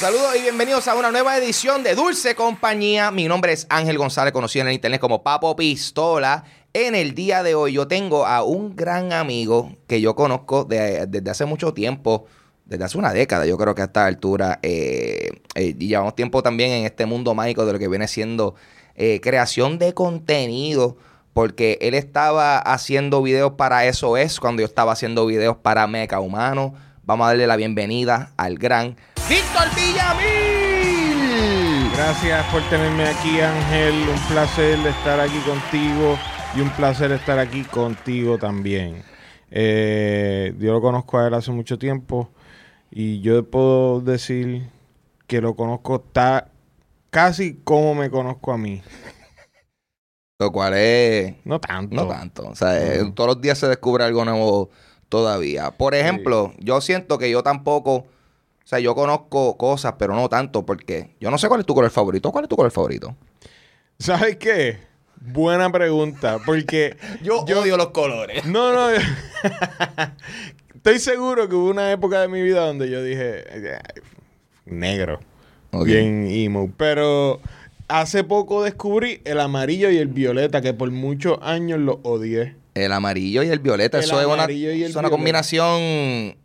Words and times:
Saludos 0.00 0.34
y 0.34 0.40
bienvenidos 0.40 0.88
a 0.88 0.94
una 0.94 1.10
nueva 1.10 1.36
edición 1.36 1.82
de 1.82 1.94
Dulce 1.94 2.34
Compañía. 2.34 3.10
Mi 3.10 3.28
nombre 3.28 3.52
es 3.52 3.66
Ángel 3.68 3.98
González, 3.98 4.32
conocido 4.32 4.62
en 4.62 4.68
el 4.68 4.74
internet 4.74 4.98
como 4.98 5.22
Papo 5.22 5.54
Pistola. 5.54 6.44
En 6.72 6.94
el 6.94 7.14
día 7.14 7.42
de 7.42 7.54
hoy 7.54 7.74
yo 7.74 7.86
tengo 7.86 8.24
a 8.24 8.42
un 8.42 8.74
gran 8.74 9.12
amigo 9.12 9.76
que 9.86 10.00
yo 10.00 10.14
conozco 10.14 10.64
desde 10.64 11.30
hace 11.30 11.44
mucho 11.44 11.74
tiempo, 11.74 12.24
desde 12.64 12.84
hace 12.84 12.96
una 12.96 13.12
década, 13.12 13.44
yo 13.44 13.58
creo 13.58 13.74
que 13.74 13.82
a 13.82 13.84
esta 13.84 14.06
altura. 14.06 14.58
Eh, 14.62 15.42
eh, 15.54 15.76
y 15.78 15.88
llevamos 15.88 16.14
tiempo 16.14 16.42
también 16.42 16.70
en 16.70 16.86
este 16.86 17.04
mundo 17.04 17.34
mágico 17.34 17.66
de 17.66 17.74
lo 17.74 17.78
que 17.78 17.88
viene 17.88 18.08
siendo 18.08 18.54
eh, 18.94 19.20
creación 19.22 19.78
de 19.78 19.92
contenido. 19.92 20.96
Porque 21.34 21.76
él 21.82 21.92
estaba 21.92 22.58
haciendo 22.58 23.20
videos 23.20 23.52
para 23.52 23.84
eso 23.84 24.16
es 24.16 24.40
cuando 24.40 24.62
yo 24.62 24.66
estaba 24.66 24.92
haciendo 24.92 25.26
videos 25.26 25.58
para 25.58 25.86
Meca 25.86 26.20
Humano. 26.20 26.72
Vamos 27.04 27.26
a 27.26 27.28
darle 27.28 27.46
la 27.46 27.56
bienvenida 27.56 28.32
al 28.38 28.56
gran 28.56 28.96
Víctor 29.30 29.68
Villamil. 29.76 31.20
Gracias 31.94 32.44
por 32.52 32.68
tenerme 32.68 33.04
aquí, 33.04 33.40
Ángel. 33.40 34.08
Un 34.08 34.18
placer 34.26 34.76
estar 34.84 35.20
aquí 35.20 35.38
contigo 35.46 36.18
y 36.56 36.60
un 36.60 36.70
placer 36.70 37.12
estar 37.12 37.38
aquí 37.38 37.62
contigo 37.62 38.38
también. 38.38 39.04
Eh, 39.52 40.52
yo 40.58 40.72
lo 40.72 40.80
conozco 40.80 41.20
a 41.20 41.28
él 41.28 41.34
hace 41.34 41.52
mucho 41.52 41.78
tiempo 41.78 42.28
y 42.90 43.20
yo 43.20 43.48
puedo 43.48 44.00
decir 44.00 44.68
que 45.28 45.40
lo 45.40 45.54
conozco 45.54 46.04
casi 47.10 47.54
como 47.62 47.94
me 47.94 48.10
conozco 48.10 48.52
a 48.52 48.58
mí. 48.58 48.82
Lo 50.40 50.50
cual 50.50 50.74
es... 50.74 51.36
No 51.44 51.60
tanto. 51.60 51.94
No 51.94 52.08
tanto. 52.08 52.48
O 52.48 52.56
sea, 52.56 52.74
todos 53.14 53.34
los 53.34 53.40
días 53.40 53.58
se 53.58 53.68
descubre 53.68 54.02
algo 54.02 54.24
nuevo 54.24 54.70
todavía. 55.08 55.70
Por 55.70 55.94
ejemplo, 55.94 56.52
yo 56.58 56.80
siento 56.80 57.16
que 57.16 57.30
yo 57.30 57.44
tampoco 57.44 58.08
sea, 58.70 58.78
yo 58.78 58.94
conozco 58.94 59.56
cosas, 59.56 59.94
pero 59.98 60.14
no 60.14 60.28
tanto, 60.28 60.64
porque 60.64 61.16
yo 61.20 61.28
no 61.30 61.38
sé 61.38 61.48
cuál 61.48 61.60
es 61.60 61.66
tu 61.66 61.74
color 61.74 61.90
favorito. 61.90 62.30
¿Cuál 62.30 62.44
es 62.44 62.48
tu 62.48 62.54
color 62.54 62.70
favorito? 62.70 63.16
¿Sabes 63.98 64.36
qué? 64.36 64.78
Buena 65.20 65.72
pregunta, 65.72 66.38
porque 66.46 66.96
yo, 67.22 67.40
odio 67.40 67.76
los 67.76 67.88
colores. 67.88 68.46
No, 68.46 68.72
no. 68.72 68.96
Estoy 70.74 71.00
seguro 71.00 71.48
que 71.48 71.56
hubo 71.56 71.68
una 71.68 71.90
época 71.90 72.20
de 72.20 72.28
mi 72.28 72.40
vida 72.42 72.64
donde 72.64 72.88
yo 72.88 73.02
dije 73.02 73.44
negro, 74.66 75.18
bien 75.84 76.28
emo, 76.30 76.72
pero 76.76 77.40
hace 77.88 78.22
poco 78.22 78.62
descubrí 78.62 79.20
el 79.24 79.40
amarillo 79.40 79.90
y 79.90 79.98
el 79.98 80.06
violeta 80.06 80.62
que 80.62 80.74
por 80.74 80.92
muchos 80.92 81.38
años 81.42 81.80
lo 81.80 81.98
odié. 82.04 82.54
El 82.74 82.92
amarillo 82.92 83.42
y 83.42 83.48
el 83.48 83.58
violeta, 83.58 83.98
eso 83.98 84.20
es 84.20 84.26
una, 84.28 84.44
es 84.44 84.94
una 84.94 85.10
combinación 85.10 86.36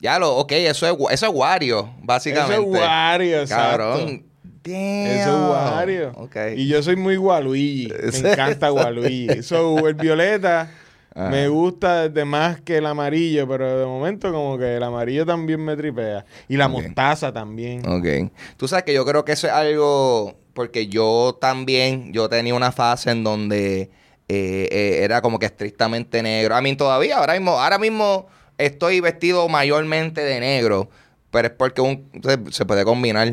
ya 0.00 0.18
lo, 0.18 0.36
ok, 0.36 0.52
eso 0.52 0.86
es, 0.86 1.12
eso 1.12 1.26
es 1.26 1.32
Wario, 1.32 1.90
básicamente. 2.02 2.54
Eso 2.54 2.76
es 2.76 2.80
Wario, 2.82 3.48
Cabrón. 3.48 4.24
Eso 4.64 5.30
es 5.30 5.50
Wario. 5.50 6.12
Okay. 6.16 6.60
Y 6.60 6.68
yo 6.68 6.82
soy 6.82 6.96
muy 6.96 7.16
Waluigi. 7.16 7.92
Me 8.22 8.30
encanta 8.32 8.72
Waluigi. 8.72 9.42
so, 9.42 9.88
el 9.88 9.94
violeta 9.94 10.70
me 11.14 11.48
gusta 11.48 12.08
desde 12.08 12.24
más 12.24 12.60
que 12.60 12.76
el 12.76 12.86
amarillo, 12.86 13.48
pero 13.48 13.80
de 13.80 13.86
momento 13.86 14.32
como 14.32 14.56
que 14.56 14.76
el 14.76 14.82
amarillo 14.82 15.26
también 15.26 15.64
me 15.64 15.76
tripea. 15.76 16.24
Y 16.48 16.56
la 16.56 16.68
mostaza 16.68 17.32
también. 17.32 17.86
Ok. 17.88 18.30
Tú 18.56 18.68
sabes 18.68 18.84
que 18.84 18.94
yo 18.94 19.04
creo 19.04 19.24
que 19.24 19.32
eso 19.32 19.46
es 19.46 19.52
algo... 19.52 20.36
Porque 20.54 20.88
yo 20.88 21.38
también, 21.40 22.12
yo 22.12 22.28
tenía 22.28 22.54
una 22.54 22.72
fase 22.72 23.12
en 23.12 23.22
donde 23.22 23.90
eh, 24.28 24.68
eh, 24.72 25.00
era 25.02 25.22
como 25.22 25.38
que 25.38 25.46
estrictamente 25.46 26.20
negro. 26.20 26.56
A 26.56 26.60
mí 26.60 26.74
todavía, 26.74 27.18
ahora 27.18 27.34
mismo, 27.34 27.60
ahora 27.60 27.78
mismo 27.78 28.26
estoy 28.58 29.00
vestido 29.00 29.48
mayormente 29.48 30.20
de 30.20 30.40
negro, 30.40 30.90
pero 31.30 31.48
es 31.48 31.54
porque 31.54 31.80
un, 31.80 32.10
se, 32.50 32.66
puede 32.66 32.84
combinar 32.84 33.32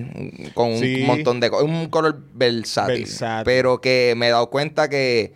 con 0.54 0.72
un 0.72 1.06
montón 1.06 1.40
de 1.40 1.50
cosas. 1.50 1.68
Un 1.68 1.90
color 1.90 2.22
versátil, 2.34 3.08
Pero 3.44 3.82
que 3.82 4.14
me 4.16 4.28
he 4.28 4.32
dado 4.32 4.50
cuenta 4.50 4.90
que 4.90 5.34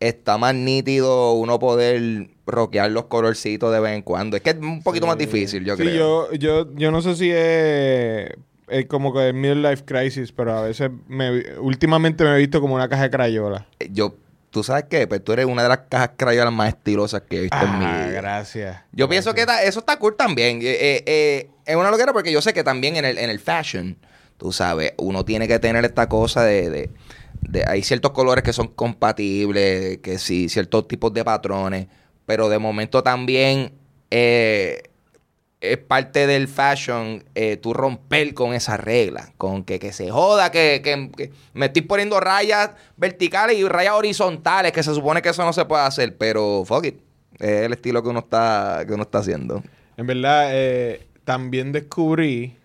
está 0.00 0.36
más 0.38 0.54
nítido 0.54 1.32
uno 1.32 1.58
poder 1.58 2.28
roquear 2.46 2.90
los 2.90 3.04
colorcitos 3.06 3.72
de 3.72 3.80
vez 3.80 3.94
en 3.94 4.02
cuando. 4.02 4.36
Es 4.36 4.42
que 4.42 4.50
es 4.50 4.56
un 4.56 4.82
poquito 4.82 5.06
más 5.06 5.18
difícil, 5.18 5.64
yo 5.64 5.76
creo. 5.76 6.30
Yo, 6.32 6.64
yo, 6.64 6.74
yo 6.74 6.90
no 6.90 7.00
sé 7.02 7.14
si 7.14 7.30
es, 7.30 8.30
es 8.68 8.86
como 8.86 9.12
que 9.12 9.28
es 9.28 9.56
life 9.56 9.84
crisis, 9.84 10.32
pero 10.32 10.52
a 10.52 10.62
veces 10.62 10.90
me, 11.08 11.56
últimamente 11.58 12.24
me 12.24 12.34
he 12.34 12.38
visto 12.38 12.60
como 12.60 12.74
una 12.74 12.88
caja 12.88 13.04
de 13.04 13.10
crayola. 13.10 13.66
Yo 13.90 14.16
¿Tú 14.52 14.62
sabes 14.62 14.84
qué? 14.90 15.06
Pues 15.06 15.24
tú 15.24 15.32
eres 15.32 15.46
una 15.46 15.62
de 15.62 15.70
las 15.70 15.78
cajas 15.88 16.10
crayolas 16.14 16.52
más 16.52 16.68
estilosas 16.68 17.22
que 17.22 17.38
he 17.38 17.40
visto 17.40 17.56
en 17.56 17.78
mi 17.78 17.86
ah, 17.86 18.04
vida. 18.06 18.20
gracias. 18.20 18.82
Yo 18.92 19.08
pienso 19.08 19.32
que 19.32 19.46
eso 19.64 19.78
está 19.78 19.98
cool 19.98 20.14
también. 20.14 20.60
Eh, 20.60 20.76
eh, 20.78 21.02
eh, 21.06 21.50
es 21.64 21.74
una 21.74 21.90
loquera 21.90 22.12
porque 22.12 22.30
yo 22.30 22.42
sé 22.42 22.52
que 22.52 22.62
también 22.62 22.96
en 22.96 23.06
el, 23.06 23.16
en 23.16 23.30
el 23.30 23.40
fashion, 23.40 23.96
tú 24.36 24.52
sabes, 24.52 24.92
uno 24.98 25.24
tiene 25.24 25.48
que 25.48 25.58
tener 25.58 25.86
esta 25.86 26.06
cosa 26.06 26.44
de, 26.44 26.90
de, 27.40 27.64
Hay 27.66 27.82
ciertos 27.82 28.10
colores 28.10 28.44
que 28.44 28.52
son 28.52 28.68
compatibles, 28.68 29.98
que 29.98 30.18
sí, 30.18 30.50
ciertos 30.50 30.86
tipos 30.86 31.14
de 31.14 31.24
patrones, 31.24 31.86
pero 32.26 32.50
de 32.50 32.58
momento 32.58 33.02
también... 33.02 33.72
Eh, 34.10 34.82
es 35.62 35.78
parte 35.78 36.26
del 36.26 36.48
fashion 36.48 37.22
eh, 37.36 37.56
tú 37.56 37.72
romper 37.72 38.34
con 38.34 38.52
esa 38.52 38.76
regla, 38.76 39.32
con 39.38 39.62
que, 39.62 39.78
que 39.78 39.92
se 39.92 40.10
joda, 40.10 40.50
que, 40.50 41.30
me 41.54 41.66
estoy 41.66 41.82
poniendo 41.82 42.18
rayas 42.18 42.72
verticales 42.96 43.56
y 43.56 43.66
rayas 43.68 43.94
horizontales, 43.94 44.72
que 44.72 44.82
se 44.82 44.92
supone 44.92 45.22
que 45.22 45.28
eso 45.28 45.44
no 45.44 45.52
se 45.52 45.64
puede 45.64 45.84
hacer, 45.84 46.16
pero 46.18 46.64
fuck 46.66 46.86
it, 46.86 47.00
es 47.38 47.62
el 47.62 47.72
estilo 47.72 48.02
que 48.02 48.08
uno 48.08 48.18
está, 48.18 48.82
que 48.86 48.92
uno 48.92 49.04
está 49.04 49.18
haciendo. 49.18 49.62
En 49.96 50.06
verdad, 50.08 50.48
eh, 50.50 51.06
también 51.24 51.70
descubrí 51.70 52.56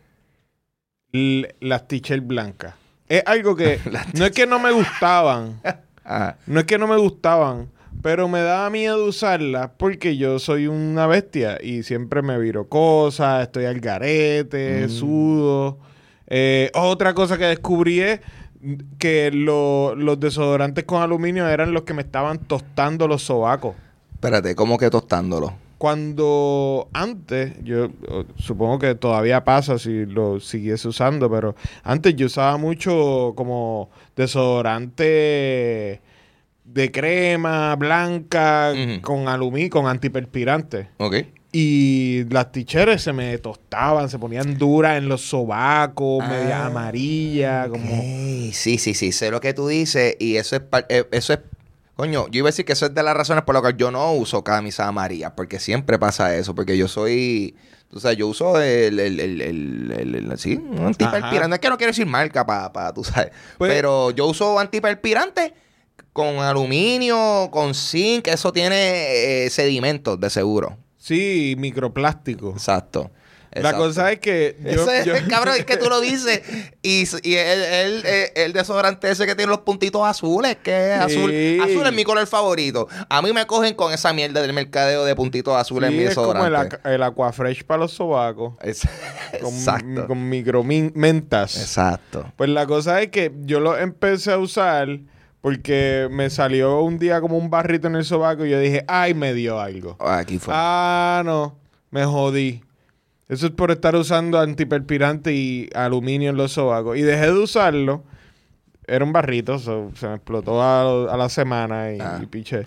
las 1.11 1.87
t-shirts 1.87 2.25
blancas. 2.25 2.73
Es 3.07 3.21
algo 3.27 3.55
que 3.55 3.79
no 4.13 4.25
es 4.25 4.31
que 4.31 4.47
no 4.47 4.57
me 4.57 4.71
gustaban, 4.71 5.61
no 6.47 6.59
es 6.59 6.65
que 6.65 6.79
no 6.79 6.87
me 6.87 6.97
gustaban, 6.97 7.69
pero 8.01 8.27
me 8.27 8.41
daba 8.41 8.69
miedo 8.69 9.05
usarla 9.05 9.73
porque 9.77 10.17
yo 10.17 10.39
soy 10.39 10.67
una 10.67 11.07
bestia 11.07 11.57
y 11.61 11.83
siempre 11.83 12.21
me 12.21 12.37
viro 12.37 12.67
cosas, 12.67 13.43
estoy 13.43 13.65
al 13.65 13.79
garete, 13.79 14.85
mm. 14.87 14.89
sudo. 14.89 15.79
Eh, 16.27 16.71
otra 16.73 17.13
cosa 17.13 17.37
que 17.37 17.45
descubrí 17.45 18.01
es 18.01 18.19
que 18.99 19.31
los 19.31 20.19
desodorantes 20.19 20.83
con 20.83 21.01
aluminio 21.01 21.47
eran 21.47 21.73
los 21.73 21.83
que 21.83 21.93
me 21.93 22.01
estaban 22.01 22.39
tostando 22.39 23.07
los 23.07 23.23
sobacos. 23.23 23.75
Espérate, 24.13 24.55
¿cómo 24.55 24.77
que 24.77 24.89
tostándolo? 24.89 25.53
Cuando 25.77 26.89
antes, 26.91 27.53
yo 27.63 27.89
supongo 28.35 28.79
que 28.79 28.95
todavía 28.95 29.43
pasa 29.43 29.77
si 29.77 30.07
lo 30.07 30.39
siguiese 30.39 30.87
usando, 30.87 31.29
pero 31.29 31.55
antes 31.83 32.15
yo 32.15 32.25
usaba 32.25 32.57
mucho 32.57 33.33
como 33.35 33.91
desodorante 34.15 36.01
de 36.67 36.91
crema 36.91 37.75
blanca 37.75 38.73
con 39.01 39.27
alumí, 39.27 39.69
con 39.69 39.87
antiperspirante. 39.87 40.89
Ok. 40.97 41.15
Y 41.51 42.25
las 42.29 42.51
ticheres 42.51 43.01
se 43.01 43.13
me 43.13 43.37
tostaban, 43.37 44.09
se 44.09 44.19
ponían 44.19 44.57
duras 44.57 44.97
en 44.97 45.07
los 45.07 45.21
sobacos, 45.21 46.27
media 46.27 46.63
ah, 46.63 46.67
amarilla, 46.67 47.67
como... 47.69 47.89
Sí, 48.51 48.77
sí, 48.77 48.93
sí, 48.93 49.11
sé 49.11 49.31
lo 49.31 49.39
que 49.39 49.53
tú 49.53 49.67
dices 49.67 50.15
y 50.19 50.35
eso 50.35 50.57
es, 50.57 50.61
eh, 50.89 51.05
eso 51.11 51.33
es 51.33 51.39
Coño, 51.97 52.27
yo 52.27 52.37
iba 52.37 52.49
a 52.49 52.51
decir 52.51 52.63
que 52.63 52.73
eso 52.73 52.85
es 52.85 52.93
de 52.93 53.01
las 53.01 53.17
razones 53.17 53.43
por 53.43 53.55
las 53.55 53.63
que 53.63 53.75
yo 53.75 53.89
no 53.89 54.13
uso 54.13 54.43
camisa 54.43 54.87
amarilla, 54.87 55.35
porque 55.35 55.59
siempre 55.59 55.97
pasa 55.97 56.35
eso, 56.35 56.53
porque 56.53 56.77
yo 56.77 56.87
soy, 56.87 57.55
tú 57.89 57.99
sabes, 57.99 58.17
yo 58.17 58.27
uso 58.27 58.61
el, 58.61 58.99
el, 58.99 59.19
el, 59.19 59.91
el, 59.91 60.37
sí, 60.37 60.57
un 60.57 60.85
antiperspirante, 60.85 61.55
es 61.55 61.59
que 61.59 61.69
no 61.69 61.77
quiero 61.77 61.89
decir 61.89 62.05
marca, 62.05 62.45
para, 62.45 62.93
tú 62.93 63.03
sabes, 63.03 63.31
pues 63.57 63.73
pero 63.73 64.11
yo 64.11 64.27
uso 64.27 64.59
antiperspirante 64.59 65.55
con 66.17 66.39
aluminio, 66.39 67.49
con 67.51 67.75
zinc, 67.75 68.27
eso 68.27 68.51
tiene 68.51 69.45
eh, 69.45 69.49
sedimentos 69.51 70.19
de 70.19 70.31
seguro. 70.31 70.75
Sí, 70.97 71.53
microplástico. 71.59 72.49
Exacto. 72.53 73.11
La 73.53 73.73
cosa 73.75 74.11
es 74.11 74.19
que 74.19 74.55
yo, 74.63 74.69
Ese 74.83 74.99
es 74.99 75.05
yo- 75.05 75.15
el 75.15 75.27
cabrón, 75.27 75.55
es 75.57 75.65
que 75.65 75.77
tú 75.77 75.89
lo 75.89 75.99
dices. 76.01 76.41
Y, 76.83 77.03
y 77.23 77.35
el, 77.35 77.61
el, 77.63 78.05
el, 78.05 78.29
el 78.35 78.53
desodorante 78.53 79.09
ese 79.11 79.25
que 79.25 79.35
tiene 79.35 79.49
los 79.49 79.59
puntitos 79.61 80.01
azules, 80.05 80.55
que 80.63 80.93
es 80.95 80.99
azul. 81.01 81.29
Sí. 81.31 81.59
Azul 81.61 81.85
es 81.85 81.91
mi 81.93 82.03
color 82.05 82.25
favorito. 82.27 82.87
A 83.09 83.21
mí 83.21 83.33
me 83.33 83.45
cogen 83.45 83.73
con 83.73 83.91
esa 83.93 84.13
mierda 84.13 84.41
del 84.41 84.53
mercadeo 84.53 85.03
de 85.05 85.15
puntitos 85.15 85.55
azules 85.55 85.89
en 85.89 85.95
sí, 85.95 86.01
mi 86.01 86.05
es 86.07 86.15
como 86.15 86.31
el, 86.31 86.37
desodorante. 86.37 86.75
aqua- 86.77 86.93
el 86.93 87.03
Aquafresh 87.03 87.63
para 87.65 87.79
los 87.79 87.91
sobacos. 87.93 88.53
Es- 88.61 88.81
Con, 89.41 89.53
Exacto. 89.53 90.07
con 90.07 90.29
micromentas. 90.29 91.57
Exacto. 91.57 92.31
Pues 92.37 92.49
la 92.49 92.65
cosa 92.67 93.01
es 93.01 93.09
que 93.09 93.31
yo 93.41 93.59
lo 93.59 93.77
empecé 93.77 94.31
a 94.31 94.37
usar 94.37 94.87
porque 95.41 96.07
me 96.11 96.29
salió 96.29 96.81
un 96.81 96.97
día 96.99 97.21
como 97.21 97.37
un 97.37 97.49
barrito 97.49 97.87
en 97.87 97.95
el 97.95 98.03
sobaco 98.05 98.45
y 98.45 98.49
yo 98.49 98.59
dije, 98.59 98.83
ay, 98.87 99.13
me 99.13 99.33
dio 99.33 99.59
algo. 99.59 99.95
Aquí 99.99 100.39
fue. 100.39 100.53
Ah, 100.55 101.21
no, 101.25 101.55
me 101.91 102.05
jodí. 102.05 102.61
Eso 103.29 103.45
es 103.47 103.51
por 103.51 103.71
estar 103.71 103.95
usando 103.95 104.39
antiperspirante 104.39 105.33
y 105.33 105.69
aluminio 105.75 106.29
en 106.29 106.37
los 106.37 106.53
sobacos. 106.53 106.97
Y 106.97 107.01
dejé 107.01 107.25
de 107.27 107.33
usarlo. 107.39 108.03
Era 108.87 109.03
un 109.03 109.11
barrito, 109.11 109.59
so, 109.59 109.91
se 109.95 110.07
me 110.07 110.15
explotó 110.15 110.61
a, 110.61 111.13
a 111.13 111.17
la 111.17 111.27
semana 111.27 111.91
y, 111.93 111.99
Ah. 111.99 112.19
y 112.23 112.25
piché. 112.25 112.65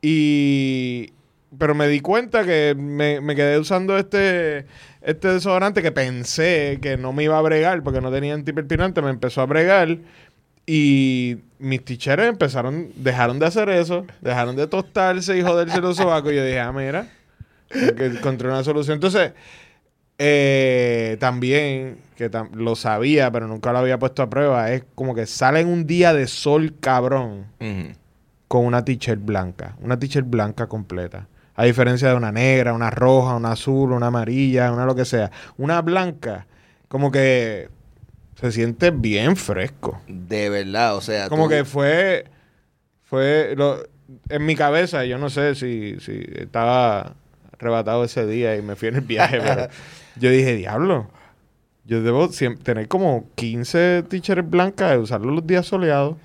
Y... 0.00 1.12
Pero 1.58 1.74
me 1.74 1.86
di 1.86 2.00
cuenta 2.00 2.44
que 2.44 2.74
me, 2.76 3.20
me 3.20 3.36
quedé 3.36 3.58
usando 3.58 3.98
este, 3.98 4.64
este 5.02 5.28
desodorante 5.28 5.82
que 5.82 5.92
pensé 5.92 6.78
que 6.80 6.96
no 6.96 7.12
me 7.12 7.24
iba 7.24 7.36
a 7.38 7.42
bregar 7.42 7.82
porque 7.82 8.00
no 8.00 8.10
tenía 8.10 8.32
antiperspirante. 8.32 9.02
Me 9.02 9.10
empezó 9.10 9.42
a 9.42 9.46
bregar 9.46 9.98
y 10.66 11.38
mis 11.58 11.84
teachers 11.84 12.24
empezaron, 12.24 12.88
dejaron 12.96 13.38
de 13.38 13.46
hacer 13.46 13.68
eso, 13.68 14.06
dejaron 14.20 14.56
de 14.56 14.66
tostarse 14.66 15.36
y 15.36 15.42
joderse 15.42 15.80
los 15.80 15.96
sobacos. 15.96 16.32
Y 16.32 16.36
yo 16.36 16.44
dije, 16.44 16.60
ah, 16.60 16.72
mira, 16.72 17.08
que 17.68 18.06
encontré 18.06 18.48
una 18.48 18.62
solución. 18.64 18.94
Entonces, 18.94 19.32
eh, 20.18 21.16
también, 21.20 21.98
que 22.16 22.30
tam- 22.30 22.52
lo 22.54 22.76
sabía, 22.76 23.30
pero 23.32 23.48
nunca 23.48 23.72
lo 23.72 23.78
había 23.78 23.98
puesto 23.98 24.22
a 24.22 24.30
prueba, 24.30 24.70
es 24.70 24.84
como 24.94 25.14
que 25.14 25.26
salen 25.26 25.68
un 25.68 25.86
día 25.86 26.12
de 26.12 26.26
sol 26.26 26.74
cabrón 26.78 27.46
con 28.48 28.64
una 28.66 28.84
t-shirt 28.84 29.20
blanca, 29.24 29.76
una 29.80 29.98
t-shirt 29.98 30.28
blanca 30.28 30.68
completa. 30.68 31.26
A 31.54 31.64
diferencia 31.64 32.08
de 32.08 32.14
una 32.14 32.32
negra, 32.32 32.72
una 32.72 32.90
roja, 32.90 33.36
una 33.36 33.52
azul, 33.52 33.92
una 33.92 34.06
amarilla, 34.06 34.72
una 34.72 34.86
lo 34.86 34.94
que 34.94 35.04
sea. 35.04 35.30
Una 35.58 35.82
blanca, 35.82 36.46
como 36.88 37.10
que 37.10 37.68
se 38.40 38.52
siente 38.52 38.90
bien 38.90 39.36
fresco. 39.36 40.00
De 40.08 40.48
verdad, 40.50 40.96
o 40.96 41.00
sea. 41.00 41.28
Como 41.28 41.44
tú- 41.44 41.50
que 41.50 41.64
fue, 41.64 42.24
fue, 43.04 43.54
lo- 43.56 43.82
en 44.28 44.44
mi 44.46 44.54
cabeza, 44.56 45.04
yo 45.04 45.18
no 45.18 45.30
sé 45.30 45.54
si, 45.54 45.96
si 46.00 46.24
estaba 46.36 47.14
arrebatado 47.58 48.04
ese 48.04 48.26
día 48.26 48.56
y 48.56 48.62
me 48.62 48.76
fui 48.76 48.88
en 48.88 48.96
el 48.96 49.00
viaje, 49.02 49.38
pero 49.40 49.68
yo 50.16 50.30
dije, 50.30 50.56
diablo, 50.56 51.08
yo 51.84 52.02
debo 52.02 52.28
tener 52.62 52.88
como 52.88 53.26
15 53.36 54.04
t-shirts 54.08 54.48
blancas 54.50 54.94
y 54.96 54.98
usarlos 54.98 55.34
los 55.34 55.46
días 55.46 55.66
soleados. 55.66 56.16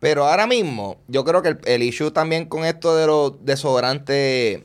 Pero 0.00 0.26
ahora 0.26 0.46
mismo, 0.46 0.98
yo 1.08 1.24
creo 1.24 1.42
que 1.42 1.48
el, 1.50 1.58
el 1.64 1.82
issue 1.82 2.10
también 2.10 2.46
con 2.46 2.64
esto 2.64 2.96
de 2.96 3.06
los 3.06 3.44
desodorantes 3.44 4.62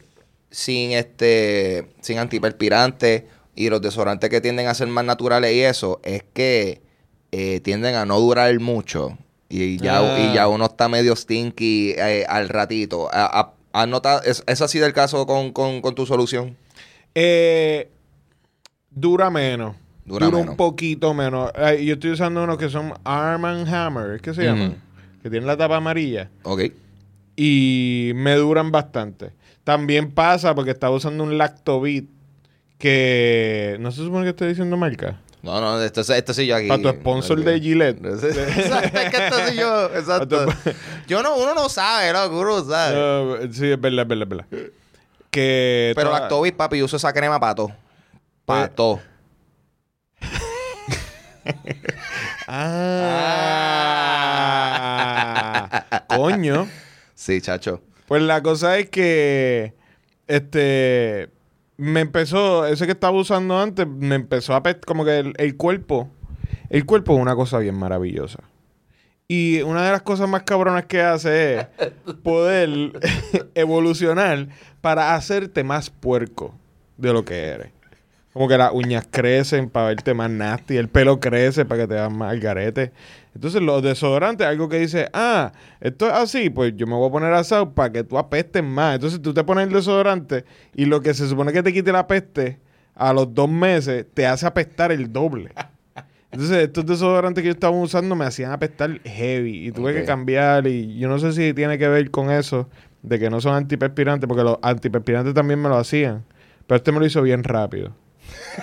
sin 0.49 0.91
este 0.91 1.87
sin 2.01 2.17
antiperspirantes 2.17 3.23
y 3.55 3.69
los 3.69 3.81
desodorantes 3.81 4.29
que 4.29 4.41
tienden 4.41 4.67
a 4.67 4.73
ser 4.73 4.87
más 4.87 5.05
naturales 5.05 5.53
y 5.53 5.61
eso, 5.61 6.01
es 6.03 6.23
que 6.33 6.81
eh, 7.31 7.59
tienden 7.61 7.95
a 7.95 8.05
no 8.05 8.19
durar 8.19 8.57
mucho. 8.59 9.17
Y 9.49 9.77
ya, 9.77 9.99
Ah. 9.99 10.19
y 10.19 10.33
ya 10.35 10.47
uno 10.47 10.65
está 10.65 10.87
medio 10.87 11.15
stinky 11.15 11.91
eh, 11.97 12.25
al 12.27 12.49
ratito. 12.49 13.09
¿Ha- 13.11 13.39
ha- 13.39 13.53
¿Has 13.73 13.87
notado? 13.87 14.21
¿Es, 14.23 14.43
es 14.47 14.61
así 14.61 14.79
del 14.79 14.93
caso 14.93 15.25
con, 15.25 15.51
con- 15.51 15.81
con 15.81 15.95
tu 15.95 16.05
solución? 16.05 16.57
Eh, 17.15 17.89
dura 18.89 19.29
menos. 19.29 19.75
Dura 20.05 20.25
Dura, 20.25 20.37
menos. 20.39 20.51
un 20.51 20.57
poquito 20.57 21.13
menos. 21.13 21.51
Yo 21.81 21.93
estoy 21.93 22.11
usando 22.11 22.43
unos 22.43 22.57
que 22.57 22.69
son 22.69 22.93
Arm 23.03 23.45
and 23.45 23.67
Hammer, 23.73 24.15
¿es 24.15 24.21
que 24.21 24.33
se 24.33 24.43
llaman? 24.43 24.81
Que 25.21 25.29
tienen 25.29 25.47
la 25.47 25.55
tapa 25.57 25.77
amarilla. 25.77 26.29
Ok. 26.43 26.63
y 27.37 28.11
me 28.15 28.35
duran 28.35 28.71
bastante. 28.71 29.31
También 29.63 30.11
pasa 30.11 30.53
porque 30.53 30.71
estaba 30.71 30.95
usando 30.95 31.23
un 31.23 31.37
Lactobit 31.37 32.09
que 32.77 33.77
no 33.79 33.91
se 33.91 34.03
supone 34.03 34.23
que 34.25 34.29
estoy 34.31 34.49
diciendo 34.49 34.75
marca. 34.77 35.19
No, 35.41 35.59
no, 35.59 35.81
este, 35.81 36.01
este 36.01 36.33
sí 36.35 36.45
yo 36.45 36.55
aquí. 36.55 36.67
Para 36.67 36.81
tu 36.81 36.89
sponsor 36.89 37.43
de 37.43 37.59
Gillette. 37.59 38.05
Exacto, 38.05 38.99
es 38.99 39.09
que 39.09 39.17
este 39.25 39.47
soy 39.47 39.55
yo, 39.57 39.85
exacto. 39.95 40.45
Yo 41.07 41.23
no, 41.23 41.35
uno 41.35 41.55
no 41.55 41.67
sabe, 41.67 42.13
no 42.13 42.63
sabe. 42.63 42.95
No, 42.95 43.37
sí, 43.51 43.71
es 43.71 43.81
verdad, 43.81 44.03
es 44.03 44.07
verdad, 44.07 44.23
es 44.23 44.29
verdad. 44.29 44.45
Que 45.31 45.93
Pero 45.95 46.09
toda- 46.09 46.19
Lactobis, 46.21 46.51
papi, 46.53 46.77
yo 46.77 46.85
uso 46.85 46.97
esa 46.97 47.11
crema 47.11 47.39
para 47.39 47.55
todo. 47.55 47.71
Para 48.45 48.67
todo. 48.67 48.99
Ah, 55.73 56.03
coño. 56.07 56.67
Sí, 57.15 57.41
chacho. 57.41 57.81
Pues 58.07 58.21
la 58.21 58.41
cosa 58.43 58.77
es 58.77 58.89
que 58.89 59.73
este 60.27 61.29
me 61.81 62.01
empezó, 62.01 62.67
ese 62.67 62.85
que 62.85 62.91
estaba 62.91 63.17
usando 63.17 63.59
antes, 63.59 63.87
me 63.87 64.13
empezó 64.13 64.53
a 64.53 64.61
pet- 64.61 64.85
como 64.85 65.03
que 65.03 65.17
el, 65.17 65.33
el 65.37 65.57
cuerpo, 65.57 66.09
el 66.69 66.85
cuerpo 66.85 67.15
es 67.15 67.19
una 67.19 67.35
cosa 67.35 67.57
bien 67.57 67.73
maravillosa. 67.75 68.39
Y 69.27 69.61
una 69.61 69.83
de 69.83 69.91
las 69.91 70.03
cosas 70.03 70.29
más 70.29 70.43
cabronas 70.43 70.85
que 70.85 71.01
hace 71.01 71.57
es 71.59 71.67
poder 72.23 72.69
evolucionar 73.55 74.49
para 74.81 75.15
hacerte 75.15 75.63
más 75.63 75.89
puerco 75.89 76.53
de 76.97 77.13
lo 77.13 77.25
que 77.25 77.45
eres. 77.47 77.71
Como 78.33 78.47
que 78.47 78.59
las 78.59 78.71
uñas 78.73 79.07
crecen 79.09 79.67
para 79.69 79.87
verte 79.87 80.13
más 80.13 80.29
nasty, 80.29 80.77
el 80.77 80.87
pelo 80.87 81.19
crece 81.19 81.65
para 81.65 81.81
que 81.81 81.87
te 81.87 81.95
veas 81.95 82.11
más 82.11 82.29
al 82.31 82.39
garete. 82.39 82.91
Entonces, 83.33 83.61
los 83.61 83.81
desodorantes, 83.81 84.45
algo 84.45 84.67
que 84.67 84.79
dice, 84.79 85.09
ah, 85.13 85.53
esto 85.79 86.07
es 86.07 86.13
así, 86.13 86.49
pues 86.49 86.73
yo 86.75 86.85
me 86.85 86.95
voy 86.95 87.07
a 87.07 87.11
poner 87.11 87.33
asado 87.33 87.73
para 87.73 87.91
que 87.91 88.03
tú 88.03 88.17
apestes 88.17 88.63
más. 88.63 88.95
Entonces, 88.95 89.21
tú 89.21 89.33
te 89.33 89.43
pones 89.43 89.67
el 89.67 89.73
desodorante 89.73 90.43
y 90.75 90.85
lo 90.85 91.01
que 91.01 91.13
se 91.13 91.27
supone 91.27 91.53
que 91.53 91.63
te 91.63 91.71
quite 91.71 91.91
la 91.91 92.07
peste 92.07 92.59
a 92.93 93.13
los 93.13 93.33
dos 93.33 93.49
meses 93.49 94.05
te 94.13 94.25
hace 94.25 94.45
apestar 94.45 94.91
el 94.91 95.11
doble. 95.11 95.51
Entonces, 96.31 96.57
estos 96.57 96.85
desodorantes 96.85 97.41
que 97.41 97.47
yo 97.47 97.53
estaba 97.53 97.75
usando 97.75 98.15
me 98.15 98.25
hacían 98.25 98.51
apestar 98.51 99.01
heavy 99.03 99.67
y 99.67 99.71
tuve 99.71 99.93
que 99.93 100.05
cambiar. 100.05 100.65
Y 100.67 100.97
yo 100.97 101.09
no 101.09 101.19
sé 101.19 101.33
si 101.33 101.53
tiene 101.53 101.77
que 101.77 101.87
ver 101.87 102.09
con 102.09 102.31
eso, 102.31 102.69
de 103.01 103.19
que 103.19 103.29
no 103.29 103.41
son 103.41 103.55
antiperspirantes, 103.55 104.27
porque 104.27 104.43
los 104.43 104.57
antiperspirantes 104.61 105.33
también 105.33 105.61
me 105.61 105.67
lo 105.67 105.77
hacían. 105.77 106.23
Pero 106.67 106.77
este 106.77 106.91
me 106.91 106.99
lo 106.99 107.05
hizo 107.05 107.21
bien 107.21 107.43
rápido. 107.43 107.93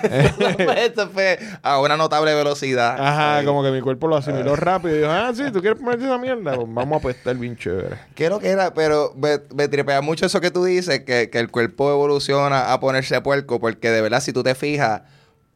Esto 0.77 1.09
fue 1.09 1.39
a 1.61 1.79
una 1.79 1.97
notable 1.97 2.33
velocidad. 2.33 2.95
Ajá, 2.99 3.37
Ay. 3.37 3.45
como 3.45 3.63
que 3.63 3.71
mi 3.71 3.81
cuerpo 3.81 4.07
lo 4.07 4.17
asimiló 4.17 4.55
rápido. 4.55 4.95
Y 4.95 4.99
dijo, 4.99 5.11
ah, 5.11 5.31
sí, 5.33 5.43
¿tú 5.51 5.61
quieres 5.61 5.79
ponerte 5.79 6.05
esa 6.05 6.17
mierda? 6.17 6.55
Pues 6.55 6.67
vamos 6.69 6.93
a 6.93 6.99
apestar 7.07 7.35
bien 7.35 7.57
chévere. 7.57 7.97
¿Qué 8.15 8.25
es 8.25 8.29
lo 8.29 8.39
que 8.39 8.49
era? 8.49 8.73
Pero 8.73 9.13
me, 9.15 9.39
me 9.55 9.67
tripea 9.67 10.01
mucho 10.01 10.25
eso 10.25 10.41
que 10.41 10.51
tú 10.51 10.63
dices, 10.63 11.01
que, 11.01 11.29
que 11.29 11.39
el 11.39 11.49
cuerpo 11.49 11.89
evoluciona 11.91 12.71
a 12.71 12.79
ponerse 12.79 13.19
puerco, 13.21 13.59
porque 13.59 13.89
de 13.89 14.01
verdad, 14.01 14.21
si 14.21 14.33
tú 14.33 14.43
te 14.43 14.55
fijas, 14.55 15.01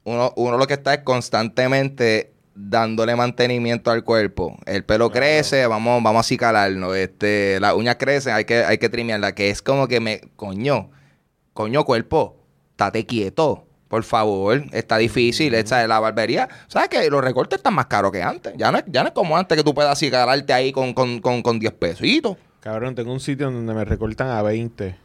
uno, 0.03 0.33
uno 0.35 0.57
lo 0.57 0.67
que 0.67 0.73
está 0.73 0.93
es 0.93 1.03
constantemente 1.03 2.33
dándole 2.55 3.15
mantenimiento 3.15 3.91
al 3.91 4.03
cuerpo. 4.03 4.57
El 4.65 4.83
pelo 4.83 5.11
crece, 5.11 5.65
vamos, 5.67 6.03
vamos 6.03 6.17
a 6.17 6.21
acicalarnos. 6.21 6.95
Este, 6.95 7.59
las 7.59 7.73
uñas 7.73 7.95
crecen, 7.97 8.33
hay 8.33 8.45
que, 8.45 8.63
hay 8.63 8.77
que 8.77 8.89
trimearla. 8.89 9.33
Que 9.33 9.49
es 9.49 9.61
como 9.61 9.87
que 9.87 9.99
me, 9.99 10.21
coño, 10.35 10.91
coño 11.53 11.83
cuerpo, 11.85 12.37
estate 12.71 13.05
quieto. 13.05 13.67
Por 13.93 14.03
favor, 14.03 14.63
está 14.71 14.97
difícil. 14.97 15.53
Esta 15.53 15.77
de 15.77 15.87
la 15.87 15.99
barbería. 15.99 16.49
¿Sabes 16.67 16.89
que 16.89 17.07
Los 17.11 17.23
recortes 17.23 17.57
están 17.57 17.75
más 17.75 17.85
caros 17.85 18.11
que 18.11 18.23
antes. 18.23 18.51
Ya 18.57 18.71
no 18.71 18.79
es, 18.79 18.85
ya 18.87 19.03
no 19.03 19.09
es 19.09 19.13
como 19.13 19.37
antes 19.37 19.55
que 19.55 19.63
tú 19.63 19.71
puedas 19.75 19.91
acicalarte 19.91 20.51
ahí 20.51 20.71
con, 20.71 20.95
con, 20.95 21.19
con, 21.19 21.43
con 21.43 21.59
10 21.59 21.73
pesitos. 21.73 22.35
Cabrón, 22.59 22.95
tengo 22.95 23.13
un 23.13 23.19
sitio 23.19 23.51
donde 23.51 23.71
me 23.71 23.85
recortan 23.85 24.29
a 24.29 24.41
20. 24.41 24.95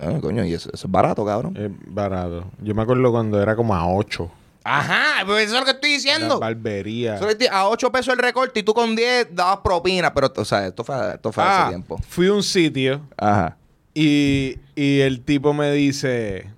Ah, 0.00 0.18
coño, 0.20 0.44
y 0.44 0.54
eso, 0.54 0.70
eso 0.72 0.86
es 0.86 0.92
barato, 0.92 1.24
cabrón. 1.26 1.56
Es 1.56 1.72
barato. 1.92 2.44
Yo 2.62 2.72
me 2.72 2.82
acuerdo 2.82 3.10
cuando 3.10 3.42
era 3.42 3.56
como 3.56 3.74
a 3.74 3.92
8. 3.92 4.30
Ajá, 4.62 5.24
pues 5.26 5.46
eso 5.46 5.54
es 5.54 5.60
lo 5.62 5.64
que 5.64 5.72
estoy 5.72 5.90
La 5.90 5.96
diciendo. 5.96 6.38
barbería. 6.38 7.16
Eso 7.16 7.24
que 7.26 7.32
estoy- 7.32 7.48
a 7.50 7.66
8 7.66 7.90
pesos 7.90 8.14
el 8.14 8.20
recorte 8.20 8.60
y 8.60 8.62
tú 8.62 8.72
con 8.74 8.94
10 8.94 9.34
dabas 9.34 9.58
propina. 9.64 10.14
Pero, 10.14 10.32
o 10.36 10.44
sea, 10.44 10.68
esto 10.68 10.84
fue, 10.84 11.14
esto 11.14 11.32
fue 11.32 11.42
Ah, 11.42 11.62
hace 11.62 11.68
tiempo. 11.70 11.98
fui 12.08 12.28
a 12.28 12.32
un 12.32 12.44
sitio 12.44 13.00
Ajá. 13.16 13.56
y, 13.92 14.56
y 14.76 15.00
el 15.00 15.20
tipo 15.24 15.52
me 15.52 15.72
dice, 15.72 16.48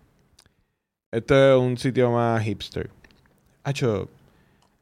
esto 1.13 1.35
es 1.55 1.61
un 1.61 1.77
sitio 1.79 2.11
más 2.11 2.43
hipster. 2.43 2.91
Hacho, 3.65 4.09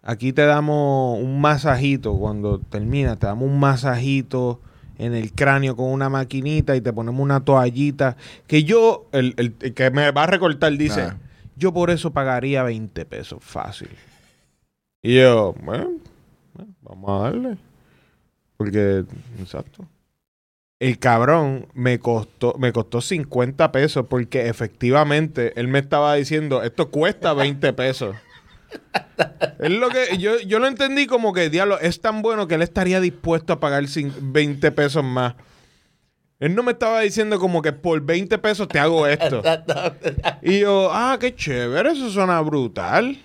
aquí 0.03 0.33
te 0.33 0.47
damos 0.47 1.19
un 1.19 1.41
masajito 1.41 2.17
cuando 2.19 2.59
terminas, 2.61 3.19
te 3.19 3.27
damos 3.27 3.49
un 3.49 3.59
masajito 3.61 4.61
en 4.99 5.15
el 5.15 5.33
cráneo 5.33 5.77
con 5.77 5.91
una 5.91 6.09
maquinita 6.09 6.77
y 6.77 6.81
te 6.81 6.93
ponemos 6.93 7.21
una 7.21 7.41
toallita 7.45 8.17
que 8.47 8.65
yo, 8.65 9.07
el, 9.13 9.35
el- 9.39 9.55
el 9.61 9.75
que 9.75 9.91
me 9.91 10.11
va 10.11 10.25
a 10.25 10.27
recortar 10.27 10.77
dice, 10.77 11.03
yo 11.57 11.73
por 11.73 11.91
eso 11.91 12.11
pagaría 12.13 12.63
20 12.63 13.05
pesos 13.07 13.39
fácil. 13.43 13.89
Y 15.03 15.17
yo, 15.17 15.55
bueno, 15.63 15.91
bueno, 16.55 16.73
vamos 16.83 17.11
a 17.11 17.25
darle. 17.25 17.57
Porque, 18.57 19.05
exacto. 19.39 19.85
El 20.81 20.99
cabrón 20.99 21.69
me 21.75 21.99
costó, 21.99 22.55
me 22.59 22.73
costó 22.73 23.03
50 23.03 23.71
pesos 23.71 24.07
porque 24.09 24.49
efectivamente 24.49 25.53
él 25.61 25.69
me 25.69 25.79
estaba 25.79 26.15
diciendo, 26.15 26.63
esto 26.63 26.91
cuesta 26.91 27.35
20 27.35 27.75
pesos. 27.75 28.17
es 29.61 29.71
lo 29.71 29.91
que 29.91 30.17
yo, 30.17 30.41
yo 30.41 30.59
lo 30.59 30.67
entendí 30.67 31.07
como 31.07 31.35
que, 31.35 31.51
diablo, 31.51 31.79
es 31.79 32.01
tan 32.01 32.23
bueno 32.23 32.49
que 32.49 32.55
él 32.55 32.63
estaría 32.63 32.99
dispuesto 33.01 33.53
a 33.53 33.61
pagar 33.61 33.85
20 33.87 34.73
pesos 34.73 35.05
más. 35.05 35.35
Él 36.39 36.55
no 36.55 36.63
me 36.63 36.73
estaba 36.73 37.01
diciendo 37.01 37.39
como 37.39 37.61
que 37.61 37.75
por 37.75 38.01
20 38.01 38.39
pesos 38.39 38.67
te 38.67 38.79
hago 38.79 39.07
esto. 39.07 39.43
y 40.43 40.61
yo, 40.61 40.89
ah, 40.91 41.19
qué 41.21 41.35
chévere, 41.35 41.91
eso 41.91 42.09
suena 42.09 42.41
brutal. 42.41 43.19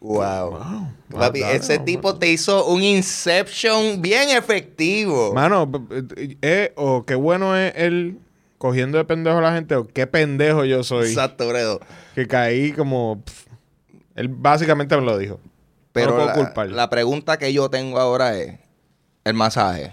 Wow. 0.00 0.88
Papi, 1.10 1.42
ese 1.42 1.78
tipo 1.78 2.14
te 2.14 2.28
hizo 2.30 2.66
un 2.66 2.82
Inception 2.82 4.00
bien 4.00 4.30
efectivo. 4.30 5.34
Mano, 5.34 5.70
eh, 6.40 6.72
o 6.76 7.04
qué 7.04 7.14
bueno 7.14 7.54
es 7.54 7.74
él 7.76 8.18
cogiendo 8.56 8.96
de 8.96 9.04
pendejo 9.04 9.38
a 9.38 9.42
la 9.42 9.52
gente, 9.52 9.76
o 9.76 9.86
qué 9.86 10.06
pendejo 10.06 10.64
yo 10.64 10.82
soy. 10.84 11.08
Exacto, 11.08 11.48
Bredo. 11.48 11.80
Que 12.14 12.26
caí 12.26 12.72
como. 12.72 13.22
él 14.14 14.28
básicamente 14.28 14.96
me 14.96 15.04
lo 15.04 15.18
dijo. 15.18 15.38
Pero 15.92 16.16
la, 16.24 16.64
la 16.66 16.88
pregunta 16.88 17.38
que 17.38 17.52
yo 17.52 17.68
tengo 17.68 17.98
ahora 17.98 18.38
es: 18.38 18.58
el 19.24 19.34
masaje 19.34 19.92